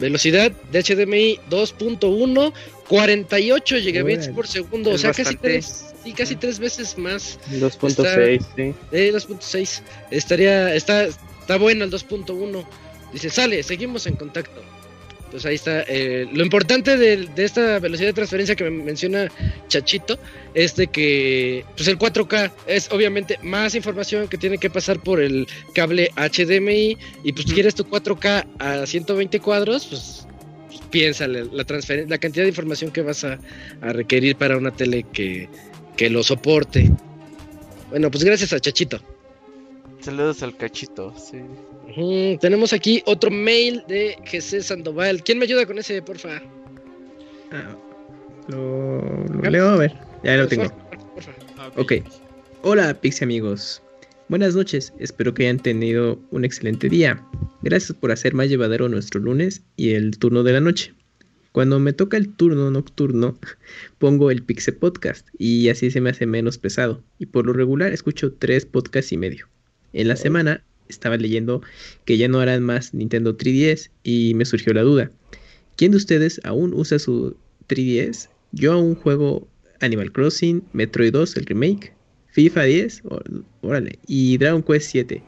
[0.00, 2.54] Velocidad de HDMI 2.1,
[2.90, 4.90] 48 gigabits por segundo.
[4.90, 7.38] O sea, casi tres, sí, casi tres veces más.
[7.52, 8.74] 2.6, sí.
[8.90, 9.82] Eh, 2.6.
[10.10, 12.64] Estaría, está, está bueno el 2.1.
[13.12, 14.60] Dice, sale, seguimos en contacto.
[15.30, 15.84] Pues ahí está.
[15.86, 19.30] eh, lo importante de, de esta velocidad de transferencia que me menciona
[19.68, 20.18] Chachito
[20.54, 25.20] es de que pues el 4K es obviamente más información que tiene que pasar por
[25.20, 30.26] el cable HDMI y pues quieres tu 4K a 120 cuadros, pues
[30.90, 31.64] piénsale la
[32.08, 33.38] la cantidad de información que vas a,
[33.80, 35.48] a requerir para una tele que,
[35.96, 36.90] que lo soporte.
[37.90, 39.00] Bueno, pues gracias a Chachito.
[40.00, 41.42] Saludos al cachito, sí.
[42.40, 45.22] Tenemos aquí otro mail de Jesús Sandoval.
[45.22, 46.40] ¿Quién me ayuda con ese, porfa?
[47.52, 47.76] Ah,
[48.48, 49.94] lo, lo leo, a ver.
[50.22, 50.70] Ya lo tengo.
[51.14, 51.80] Porfa, porfa.
[51.80, 51.92] Ok.
[52.62, 53.82] Hola, Pixie amigos.
[54.30, 54.92] Buenas noches.
[55.00, 57.20] Espero que hayan tenido un excelente día.
[57.62, 60.94] Gracias por hacer más llevadero nuestro lunes y el turno de la noche.
[61.50, 63.36] Cuando me toca el turno nocturno,
[63.98, 67.02] pongo el Pixie Podcast y así se me hace menos pesado.
[67.18, 69.48] Y por lo regular escucho tres podcasts y medio.
[69.92, 71.60] En la semana estaba leyendo
[72.04, 75.10] que ya no harán más Nintendo 3DS y me surgió la duda.
[75.74, 77.34] ¿Quién de ustedes aún usa su
[77.68, 78.28] 3DS?
[78.52, 79.48] Yo aún juego
[79.80, 81.94] Animal Crossing, Metroid 2, el remake,
[82.32, 83.20] FIFA 10, ó-
[83.62, 85.22] órale, y Dragon Quest 7.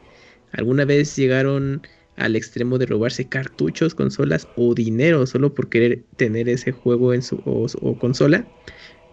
[0.51, 1.81] ¿Alguna vez llegaron
[2.15, 7.21] al extremo de robarse cartuchos, consolas o dinero solo por querer tener ese juego en
[7.23, 8.47] su o, o consola?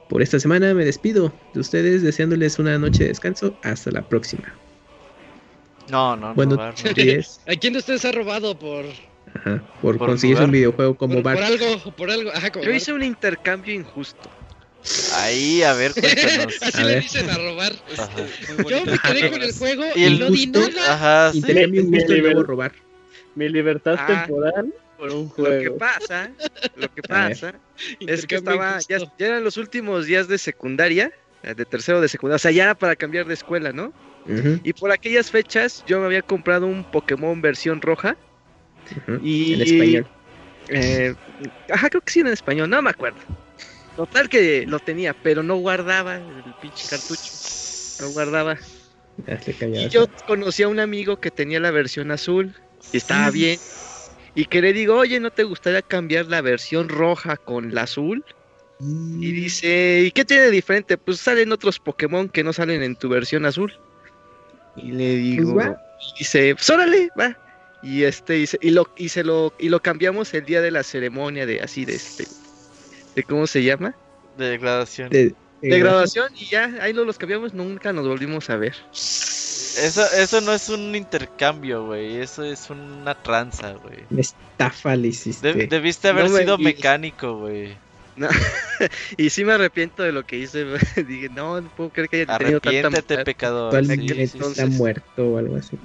[0.08, 3.58] Por esta semana me despido de ustedes deseándoles una noche de descanso.
[3.62, 4.58] Hasta la próxima.
[5.88, 6.90] No, no, Bueno, robar, no.
[6.90, 8.84] 3DS, ¿A quién de ustedes ha robado por,
[9.34, 10.44] ajá, por, jugar.
[10.44, 11.38] un videojuego como por, Bart.
[11.38, 11.96] por algo?
[11.96, 12.30] Por algo.
[12.30, 12.82] Ajá, como Yo Bart.
[12.82, 14.30] hice un intercambio injusto.
[15.14, 16.54] Ahí, a ver, cuéntanos.
[16.62, 17.02] Así A le ver.
[17.02, 17.72] dicen a robar.
[18.68, 20.94] Yo me quedé con el juego Y y, el no di nada.
[20.94, 21.38] Ajá, sí.
[21.38, 22.72] Intercambio Me- injusto me y luego robar.
[23.34, 24.24] Mi libertad Ah.
[24.26, 25.78] temporal por un Lo que juego.
[25.78, 26.30] pasa,
[26.76, 27.54] lo que pasa
[28.00, 31.10] es que estaba, ya, eran los últimos días de secundaria,
[31.42, 33.92] eh, de tercero de secundaria, o sea, ya era para cambiar de escuela, ¿no?
[34.62, 38.16] Y por aquellas fechas yo me había comprado un Pokémon versión roja
[39.22, 39.54] y...
[39.54, 40.06] En español.
[40.68, 41.14] eh,
[41.70, 43.18] ajá, creo que sí en español, no me acuerdo.
[43.96, 47.32] Total que lo tenía, pero no guardaba el pinche cartucho.
[48.00, 48.56] No guardaba.
[49.74, 52.54] Y yo conocí a un amigo que tenía la versión azul
[52.92, 53.58] y estaba bien.
[54.34, 58.24] Y que le digo, oye, ¿no te gustaría cambiar la versión roja con la azul?
[58.80, 60.96] Y dice, ¿y qué tiene de diferente?
[60.96, 63.78] Pues salen otros Pokémon que no salen en tu versión azul.
[64.76, 65.82] Y le digo, Pues va.
[66.14, 67.36] y dice, pues órale, va.
[67.82, 70.70] Y este, y se, y lo, y se lo, y lo cambiamos el día de
[70.70, 72.26] la ceremonia de así de este,
[73.14, 73.94] de cómo se llama,
[74.36, 75.10] De graduación.
[75.10, 78.74] De, de graduación, y ya, ahí no los cambiamos, nunca nos volvimos a ver.
[78.92, 82.16] Eso, eso no es un intercambio, güey.
[82.16, 83.98] Eso es una tranza, güey.
[84.10, 85.52] Una estafa le hiciste.
[85.54, 87.76] De- debiste haber No me- sido y- mecánico, güey.
[89.16, 90.64] Y sí me arrepiento de lo que hice.
[91.06, 93.24] Dije, no, no puedo creer que haya tenido tanta Arrepiéntete, maldad".
[93.24, 93.66] pecador.
[93.66, 94.22] Actualmente Sí, sí, sí.
[94.24, 95.78] está entonces- muerto o algo así.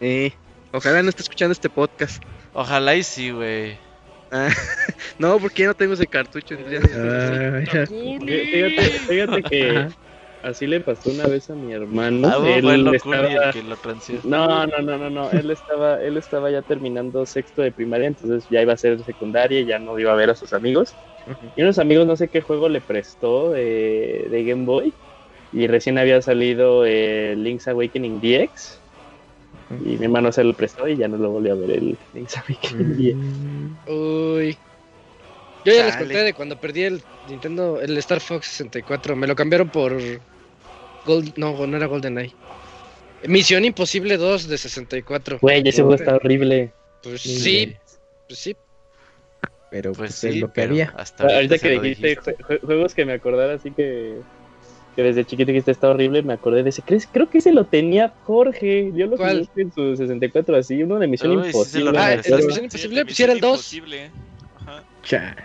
[0.00, 0.32] Eh,
[0.72, 2.22] ojalá no esté escuchando este podcast.
[2.54, 3.76] Ojalá y sí, güey.
[4.30, 4.48] Ah,
[5.18, 6.54] no, porque ya no tengo ese cartucho.
[6.94, 7.60] Ah.
[7.88, 9.88] Fíjate, fíjate que Ajá.
[10.42, 12.28] así le pasó una vez a mi hermano.
[12.28, 13.76] Ah, Él estaba- que lo.
[14.24, 15.30] No, no, no, no, no.
[15.30, 19.60] Él estaba, él estaba ya terminando sexto de primaria, entonces ya iba a ser secundaria
[19.60, 20.96] y ya no iba a ver a sus amigos.
[21.54, 24.94] Y unos amigos no sé qué juego le prestó de, de Game Boy.
[25.50, 28.82] Y recién había salido eh, Link's Awakening DX.
[29.70, 31.98] Y mi hermano se lo prestó y ya no lo volvió a ver el.
[32.14, 34.56] Mm, Uy.
[35.64, 39.16] Yo ya les conté de cuando perdí el Nintendo, el Star Fox 64.
[39.16, 39.92] Me lo cambiaron por.
[41.04, 42.34] Gold, no, no era GoldenEye.
[43.26, 45.38] Misión Imposible 2 de 64.
[45.40, 46.72] Güey, ese juego está horrible.
[47.02, 47.76] Pues Sí, sí,
[48.26, 48.56] pues sí.
[49.70, 50.94] Pero Pues pues, es lo que había.
[50.96, 52.36] hasta ahorita, que dijiste dijiste.
[52.36, 54.20] jue- jue- juegos que me acordara así que,
[54.96, 56.82] que desde chiquito dijiste está horrible, me acordé de ese.
[56.82, 57.08] ¿Crees?
[57.10, 58.92] Creo que ese lo tenía Jorge.
[58.94, 59.46] Yo lo ¿Cuál?
[59.46, 61.98] jugué en su 64 así, uno de Misión Uy, sí Imposible.
[61.98, 62.46] Ah, el.
[62.46, 63.50] Misión Imposible, pues sí era el 2.
[63.50, 64.10] Imposible.
[64.60, 64.82] Ajá.
[65.02, 65.36] Cha.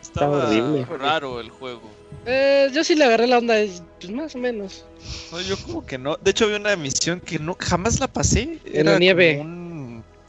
[0.00, 0.50] Estaba
[0.98, 1.82] raro el juego.
[2.26, 3.54] Eh, yo sí le agarré la onda,
[3.98, 4.84] pues más o menos.
[5.30, 6.16] No, yo como que no.
[6.16, 8.58] De hecho, había una misión que no jamás la pasé.
[8.64, 9.42] En la nieve.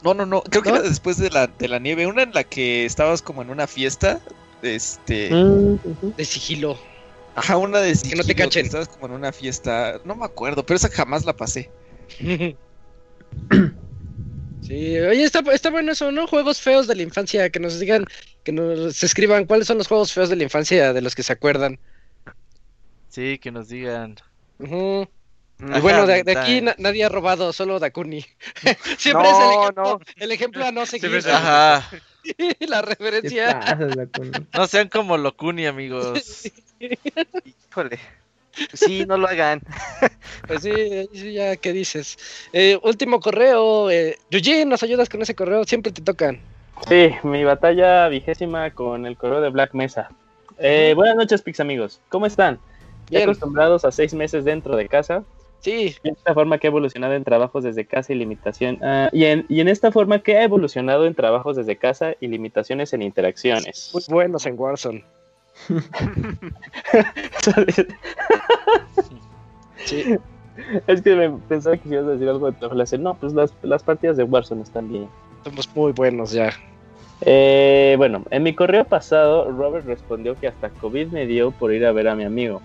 [0.02, 0.42] No, no, no.
[0.42, 2.06] Creo que era después de la, de la nieve.
[2.06, 4.20] Una en la que estabas como en una fiesta.
[4.62, 5.30] Este.
[5.32, 5.78] Mm,
[6.16, 6.78] de sigilo.
[7.34, 8.22] Ajá, una de sigilo.
[8.22, 8.66] Que no te cachen.
[8.66, 10.00] estabas como en una fiesta.
[10.04, 11.70] No me acuerdo, pero esa jamás la pasé.
[14.66, 16.26] Sí, oye, está, está bueno eso, ¿no?
[16.26, 18.06] Juegos feos de la infancia, que nos digan,
[18.44, 21.34] que nos escriban cuáles son los juegos feos de la infancia de los que se
[21.34, 21.78] acuerdan.
[23.10, 24.16] Sí, que nos digan.
[24.58, 28.24] Y bueno, de, aquí nadie ha robado, solo Dakuni.
[28.96, 31.22] Siempre es el ejemplo, el ejemplo a no seguir.
[31.28, 31.86] Ajá.
[32.60, 33.78] la referencia.
[34.54, 36.50] no sean como Locuni, amigos.
[37.70, 37.98] Híjole.
[38.72, 39.60] Sí, no lo hagan.
[40.46, 42.16] pues sí, ya, ¿qué dices?
[42.52, 43.90] Eh, último correo.
[43.90, 44.16] Eh,
[44.66, 45.64] ¿nos ayudas con ese correo?
[45.64, 46.40] Siempre te tocan.
[46.88, 50.10] Sí, mi batalla vigésima con el correo de Black Mesa.
[50.58, 52.00] Eh, buenas noches, Pix amigos.
[52.08, 52.58] ¿Cómo están?
[53.10, 55.24] Ya acostumbrados a seis meses dentro de casa.
[55.60, 55.96] Sí.
[56.02, 58.78] De esta forma que ha evolucionado en trabajos desde casa y limitación.
[58.82, 62.28] Ah, y, en, y en esta forma que ha evolucionado en trabajos desde casa y
[62.28, 63.90] limitaciones en interacciones.
[63.94, 65.04] Muy buenos en Warzone.
[69.84, 70.16] Sí.
[70.86, 73.82] Es que me pensaba que ibas a decir algo de tu No, pues las, las
[73.82, 75.08] partidas de Warzone están bien.
[75.44, 76.50] Somos muy buenos ya.
[77.20, 81.86] Eh, bueno, en mi correo pasado, Robert respondió que hasta COVID me dio por ir
[81.86, 82.60] a ver a mi amigo.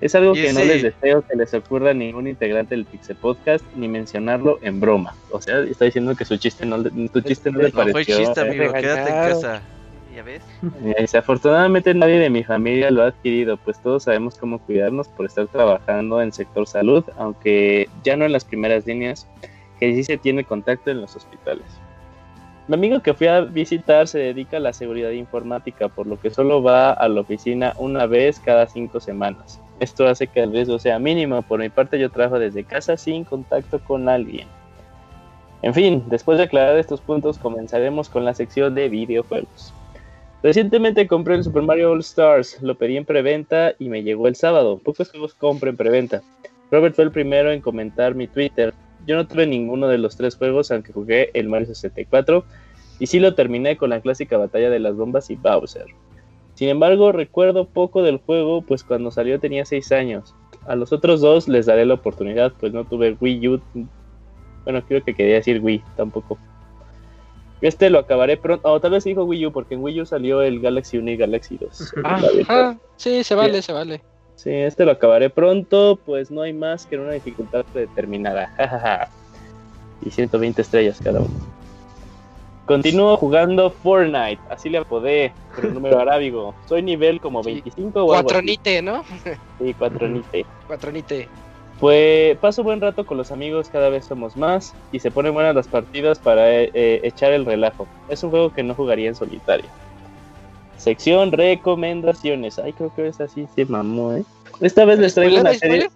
[0.00, 3.62] Es algo que no les deseo que les ocurra a ningún integrante del Pixel Podcast
[3.76, 5.14] ni mencionarlo en broma.
[5.30, 7.92] O sea, está diciendo que su chiste no, tu chiste no, le pareció.
[7.92, 9.62] Fue chiste, amigo, quédate en casa.
[10.14, 10.42] ¿Ya ves?
[10.98, 15.46] Desafortunadamente nadie de mi familia lo ha adquirido, pues todos sabemos cómo cuidarnos por estar
[15.46, 19.28] trabajando en sector salud, aunque ya no en las primeras líneas,
[19.78, 21.64] que sí se tiene contacto en los hospitales.
[22.66, 26.30] Mi amigo que fui a visitar se dedica a la seguridad informática, por lo que
[26.30, 29.60] solo va a la oficina una vez cada cinco semanas.
[29.80, 31.42] Esto hace que el riesgo sea mínimo.
[31.42, 34.46] Por mi parte yo trabajo desde casa sin contacto con alguien.
[35.62, 39.74] En fin, después de aclarar estos puntos comenzaremos con la sección de videojuegos.
[40.42, 44.36] Recientemente compré el Super Mario All Stars, lo pedí en preventa y me llegó el
[44.36, 44.78] sábado.
[44.78, 46.22] Pocos juegos compro en preventa.
[46.70, 48.72] Robert fue el primero en comentar mi Twitter.
[49.06, 52.44] Yo no tuve ninguno de los tres juegos, aunque jugué el Mario 64,
[52.98, 55.86] y sí lo terminé con la clásica batalla de las bombas y Bowser.
[56.54, 60.34] Sin embargo, recuerdo poco del juego, pues cuando salió tenía 6 años.
[60.66, 63.60] A los otros dos les daré la oportunidad, pues no tuve Wii U.
[64.64, 66.38] Bueno, creo que quería decir Wii, tampoco.
[67.60, 68.72] Este lo acabaré pronto.
[68.72, 71.16] O tal vez dijo Wii U, porque en Wii U salió el Galaxy 1 y
[71.16, 71.94] Galaxy 2.
[72.04, 74.02] Ah, sí, se vale, se vale.
[74.36, 78.50] Sí, este lo acabaré pronto, pues no hay más que una dificultad predeterminada.
[80.02, 81.60] y 120 estrellas cada uno.
[82.64, 86.54] Continúo jugando Fortnite, así le apodé por el número arábigo.
[86.66, 89.04] Soy nivel como 25 o Cuatronite, ¿no?
[89.58, 90.46] Sí, cuatronite.
[90.68, 91.28] Cuatronite.
[91.80, 95.54] Pues paso buen rato con los amigos, cada vez somos más y se ponen buenas
[95.54, 97.88] las partidas para eh, eh, echar el relajo.
[98.10, 99.64] Es un juego que no jugaría en solitario.
[100.76, 102.58] Sección recomendaciones.
[102.58, 104.24] Ay, creo que es así se mamó, ¿eh?
[104.60, 105.88] Esta vez les traigo una serie.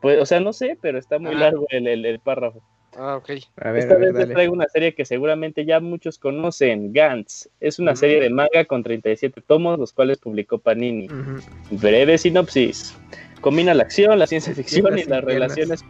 [0.00, 2.60] Pues, o sea, no sé, pero está muy largo el, el, párrafo.
[2.96, 3.30] Ah, ok.
[3.60, 7.48] A ver, Esta vez les traigo una serie que seguramente ya muchos conocen, Gantz.
[7.60, 11.08] Es una serie de manga con 37 tomos, los cuales publicó Panini.
[11.70, 12.96] Breve sinopsis
[13.40, 15.84] combina la acción, la ciencia ficción y las relaciones,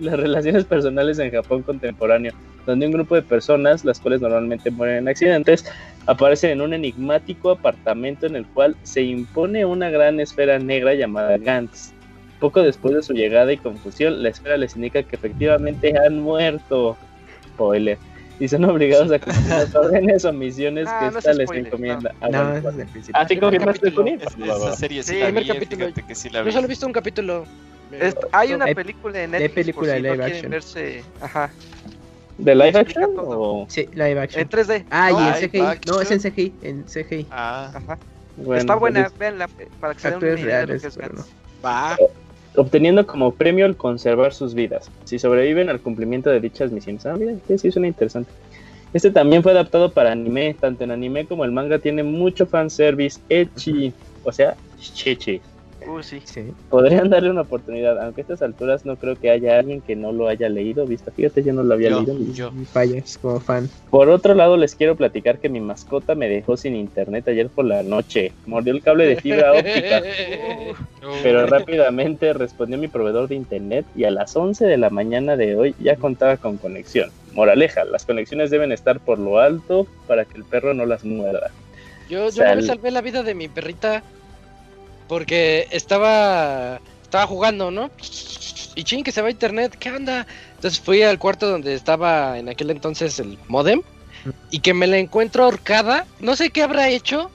[0.00, 2.32] las relaciones personales en Japón contemporáneo,
[2.66, 5.64] donde un grupo de personas, las cuales normalmente mueren en accidentes,
[6.06, 11.38] aparecen en un enigmático apartamento en el cual se impone una gran esfera negra llamada
[11.38, 11.92] Gantz.
[12.40, 16.96] Poco después de su llegada y confusión, la esfera les indica que efectivamente han muerto.
[17.54, 17.98] Spoiler
[18.40, 22.14] y son obligados a cumplir las órdenes o misiones ah, que esta les encomienda.
[22.20, 23.14] No, no, es el.
[23.14, 25.14] Así confirmaste con Esa serie sí.
[25.14, 27.46] Que la Yo solo he visto un capítulo.
[28.32, 29.54] hay una película en Netflix.
[29.54, 30.50] De película de live action.
[30.50, 31.02] Verse...
[31.20, 31.50] Ajá.
[32.38, 33.14] ¿De live action?
[33.16, 33.66] O...
[33.68, 34.42] Sí, live action.
[34.42, 34.84] En 3D.
[34.90, 35.80] Ah, y en CGI.
[35.88, 36.54] No, es en CGI.
[36.62, 37.26] En CGI.
[37.30, 37.72] Ah.
[37.74, 37.98] Ajá.
[38.36, 39.48] Bueno, Está buena, pues, veanla
[39.80, 40.98] para que se den una idea de lo que es
[41.64, 41.96] Va
[42.58, 47.06] obteniendo como premio el conservar sus vidas, si sobreviven al cumplimiento de dichas misiones.
[47.06, 48.30] Ah, mira, sí suena interesante.
[48.92, 53.20] Este también fue adaptado para anime, tanto en anime como el manga tiene mucho fanservice
[53.28, 53.92] echi,
[54.24, 55.40] o sea, cheche.
[55.88, 56.20] Uh, sí.
[56.68, 60.12] Podrían darle una oportunidad, aunque a estas alturas no creo que haya alguien que no
[60.12, 61.10] lo haya leído, visto.
[61.10, 62.14] Fíjate, yo no lo había leído.
[62.34, 62.52] Yo.
[62.70, 63.70] Fallas como fan.
[63.88, 67.64] Por otro lado, les quiero platicar que mi mascota me dejó sin internet ayer por
[67.64, 68.32] la noche.
[68.44, 70.02] Mordió el cable de fibra óptica.
[71.22, 75.56] pero rápidamente respondió mi proveedor de internet y a las 11 de la mañana de
[75.56, 77.10] hoy ya contaba con conexión.
[77.32, 81.50] Moraleja, las conexiones deben estar por lo alto para que el perro no las muerda.
[82.10, 84.02] Yo, yo me salvé la vida de mi perrita
[85.08, 87.90] porque estaba estaba jugando, ¿no?
[88.74, 90.26] Y ching, que se va a internet, ¿qué onda?
[90.54, 93.82] Entonces fui al cuarto donde estaba en aquel entonces el modem
[94.50, 96.06] y que me la encuentro ahorcada.
[96.20, 97.30] No sé qué habrá hecho.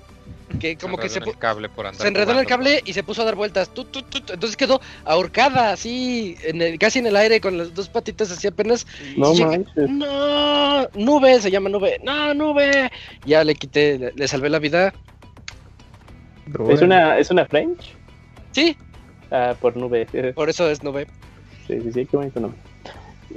[0.59, 3.01] Que como que se, el cable por andar se enredó en el cable y se
[3.01, 3.71] puso a dar vueltas.
[3.75, 8.85] Entonces quedó ahorcada así, en casi en el aire con las dos patitas así apenas.
[9.17, 9.89] No manches.
[9.89, 11.99] No, nube, se llama nube.
[12.03, 12.91] No, nube.
[13.25, 14.93] Ya le quité, le, salvé la vida.
[16.69, 17.95] ¿Es una, ¿Es una French?
[18.51, 18.77] Sí.
[19.31, 20.05] Ah, por nube.
[20.35, 21.07] Por eso es nube.
[21.67, 22.59] Sí, sí, sí, qué bonito nombre.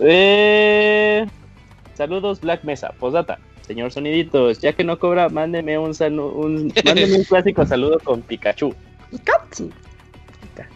[0.00, 1.26] Eh,
[1.94, 2.92] saludos, Black Mesa.
[2.98, 3.38] Posdata.
[3.62, 8.72] Señor Soniditos, ya que no cobra, mándeme un, un, mándeme un clásico saludo con Pikachu.
[9.10, 9.70] Pikachu.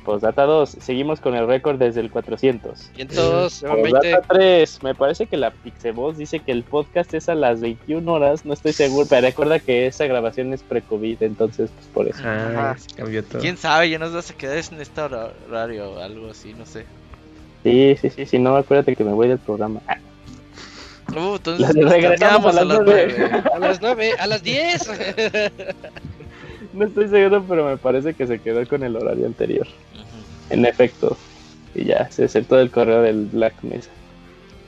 [0.05, 2.91] Posdata 2, seguimos con el récord desde el 400.
[2.94, 7.60] 500, Posdata 3, me parece que la Pixeboss dice que el podcast es a las
[7.60, 12.09] 21 horas, no estoy seguro, pero recuerda que esa grabación es pre-COVID, entonces pues por
[12.09, 12.23] eso.
[12.25, 13.41] Ah, se cambió todo.
[13.41, 13.91] ¿Quién sabe?
[13.91, 16.84] Ya nos vas a quedar en este horario o algo así, no sé.
[17.62, 19.81] Sí, sí, sí, si no, acuérdate que me voy del programa.
[21.15, 23.33] Uh, entonces regresamos a las 9.
[23.52, 24.91] A las 9, a las 10.
[26.73, 29.66] no estoy seguro, pero me parece que se quedó con el horario anterior.
[30.50, 31.16] En efecto.
[31.74, 33.90] Y ya, se aceptó el correo del Black Mesa.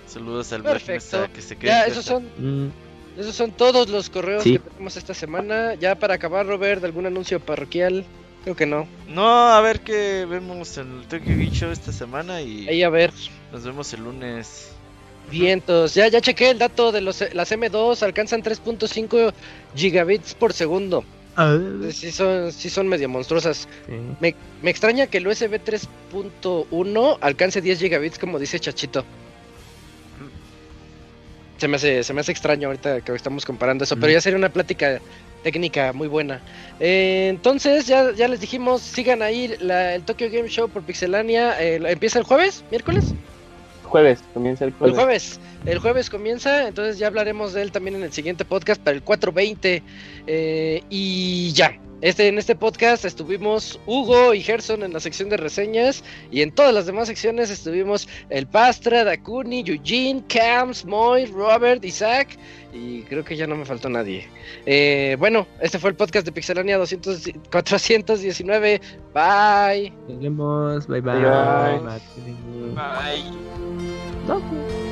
[0.07, 1.71] Saludos al Black Mesa que se quede.
[1.71, 2.71] Ya, esos son, mm.
[3.19, 5.75] esos son todos los correos que tenemos esta semana.
[5.75, 8.05] Ya para acabar, Robert, ¿algún anuncio parroquial?
[8.45, 8.87] Creo que no.
[9.09, 12.69] No, a ver qué vemos en el Tokyo Game Show esta semana y.
[12.69, 13.13] Ahí a ver.
[13.53, 14.73] Nos vemos el lunes.
[15.31, 19.33] Vientos, ya, ya chequé el dato de los, las M2, alcanzan 3.5
[19.75, 21.05] gigabits por segundo.
[21.37, 21.59] Ah.
[21.91, 23.69] Sí son, sí son medio monstruosas.
[24.21, 29.05] Me, me, extraña que el USB 3.1 alcance 10 gigabits como dice Chachito.
[31.59, 34.37] Se me hace, se me hace extraño ahorita que estamos comparando eso, pero ya sería
[34.37, 35.01] una plática
[35.43, 36.41] técnica muy buena.
[36.81, 41.61] Eh, entonces, ya, ya les dijimos, sigan ahí el Tokyo Game Show por Pixelania.
[41.63, 42.65] Eh, ¿Empieza el jueves?
[42.71, 43.15] ¿Miércoles?
[43.93, 44.95] Jueves, comienza el jueves.
[44.95, 48.81] El jueves, el jueves comienza, entonces ya hablaremos de él también en el siguiente podcast
[48.81, 49.83] para el 420.
[50.27, 55.39] Eh, y ya, este, en este podcast estuvimos Hugo y Gerson en la sección de
[55.39, 61.85] reseñas y en todas las demás secciones estuvimos el Pastra, Dakuni, Eugene, Cams, Moy, Robert,
[61.85, 62.37] Isaac
[62.73, 64.29] y creo que ya no me faltó nadie.
[64.67, 68.81] Eh, bueno, este fue el podcast de Pixelania 200, 419.
[69.15, 69.93] Bye.
[70.09, 70.87] Nos vemos.
[70.87, 71.15] Bye bye.
[71.15, 71.79] Bye.
[71.79, 72.01] bye.
[72.77, 73.13] bye.
[74.27, 74.92] Pixe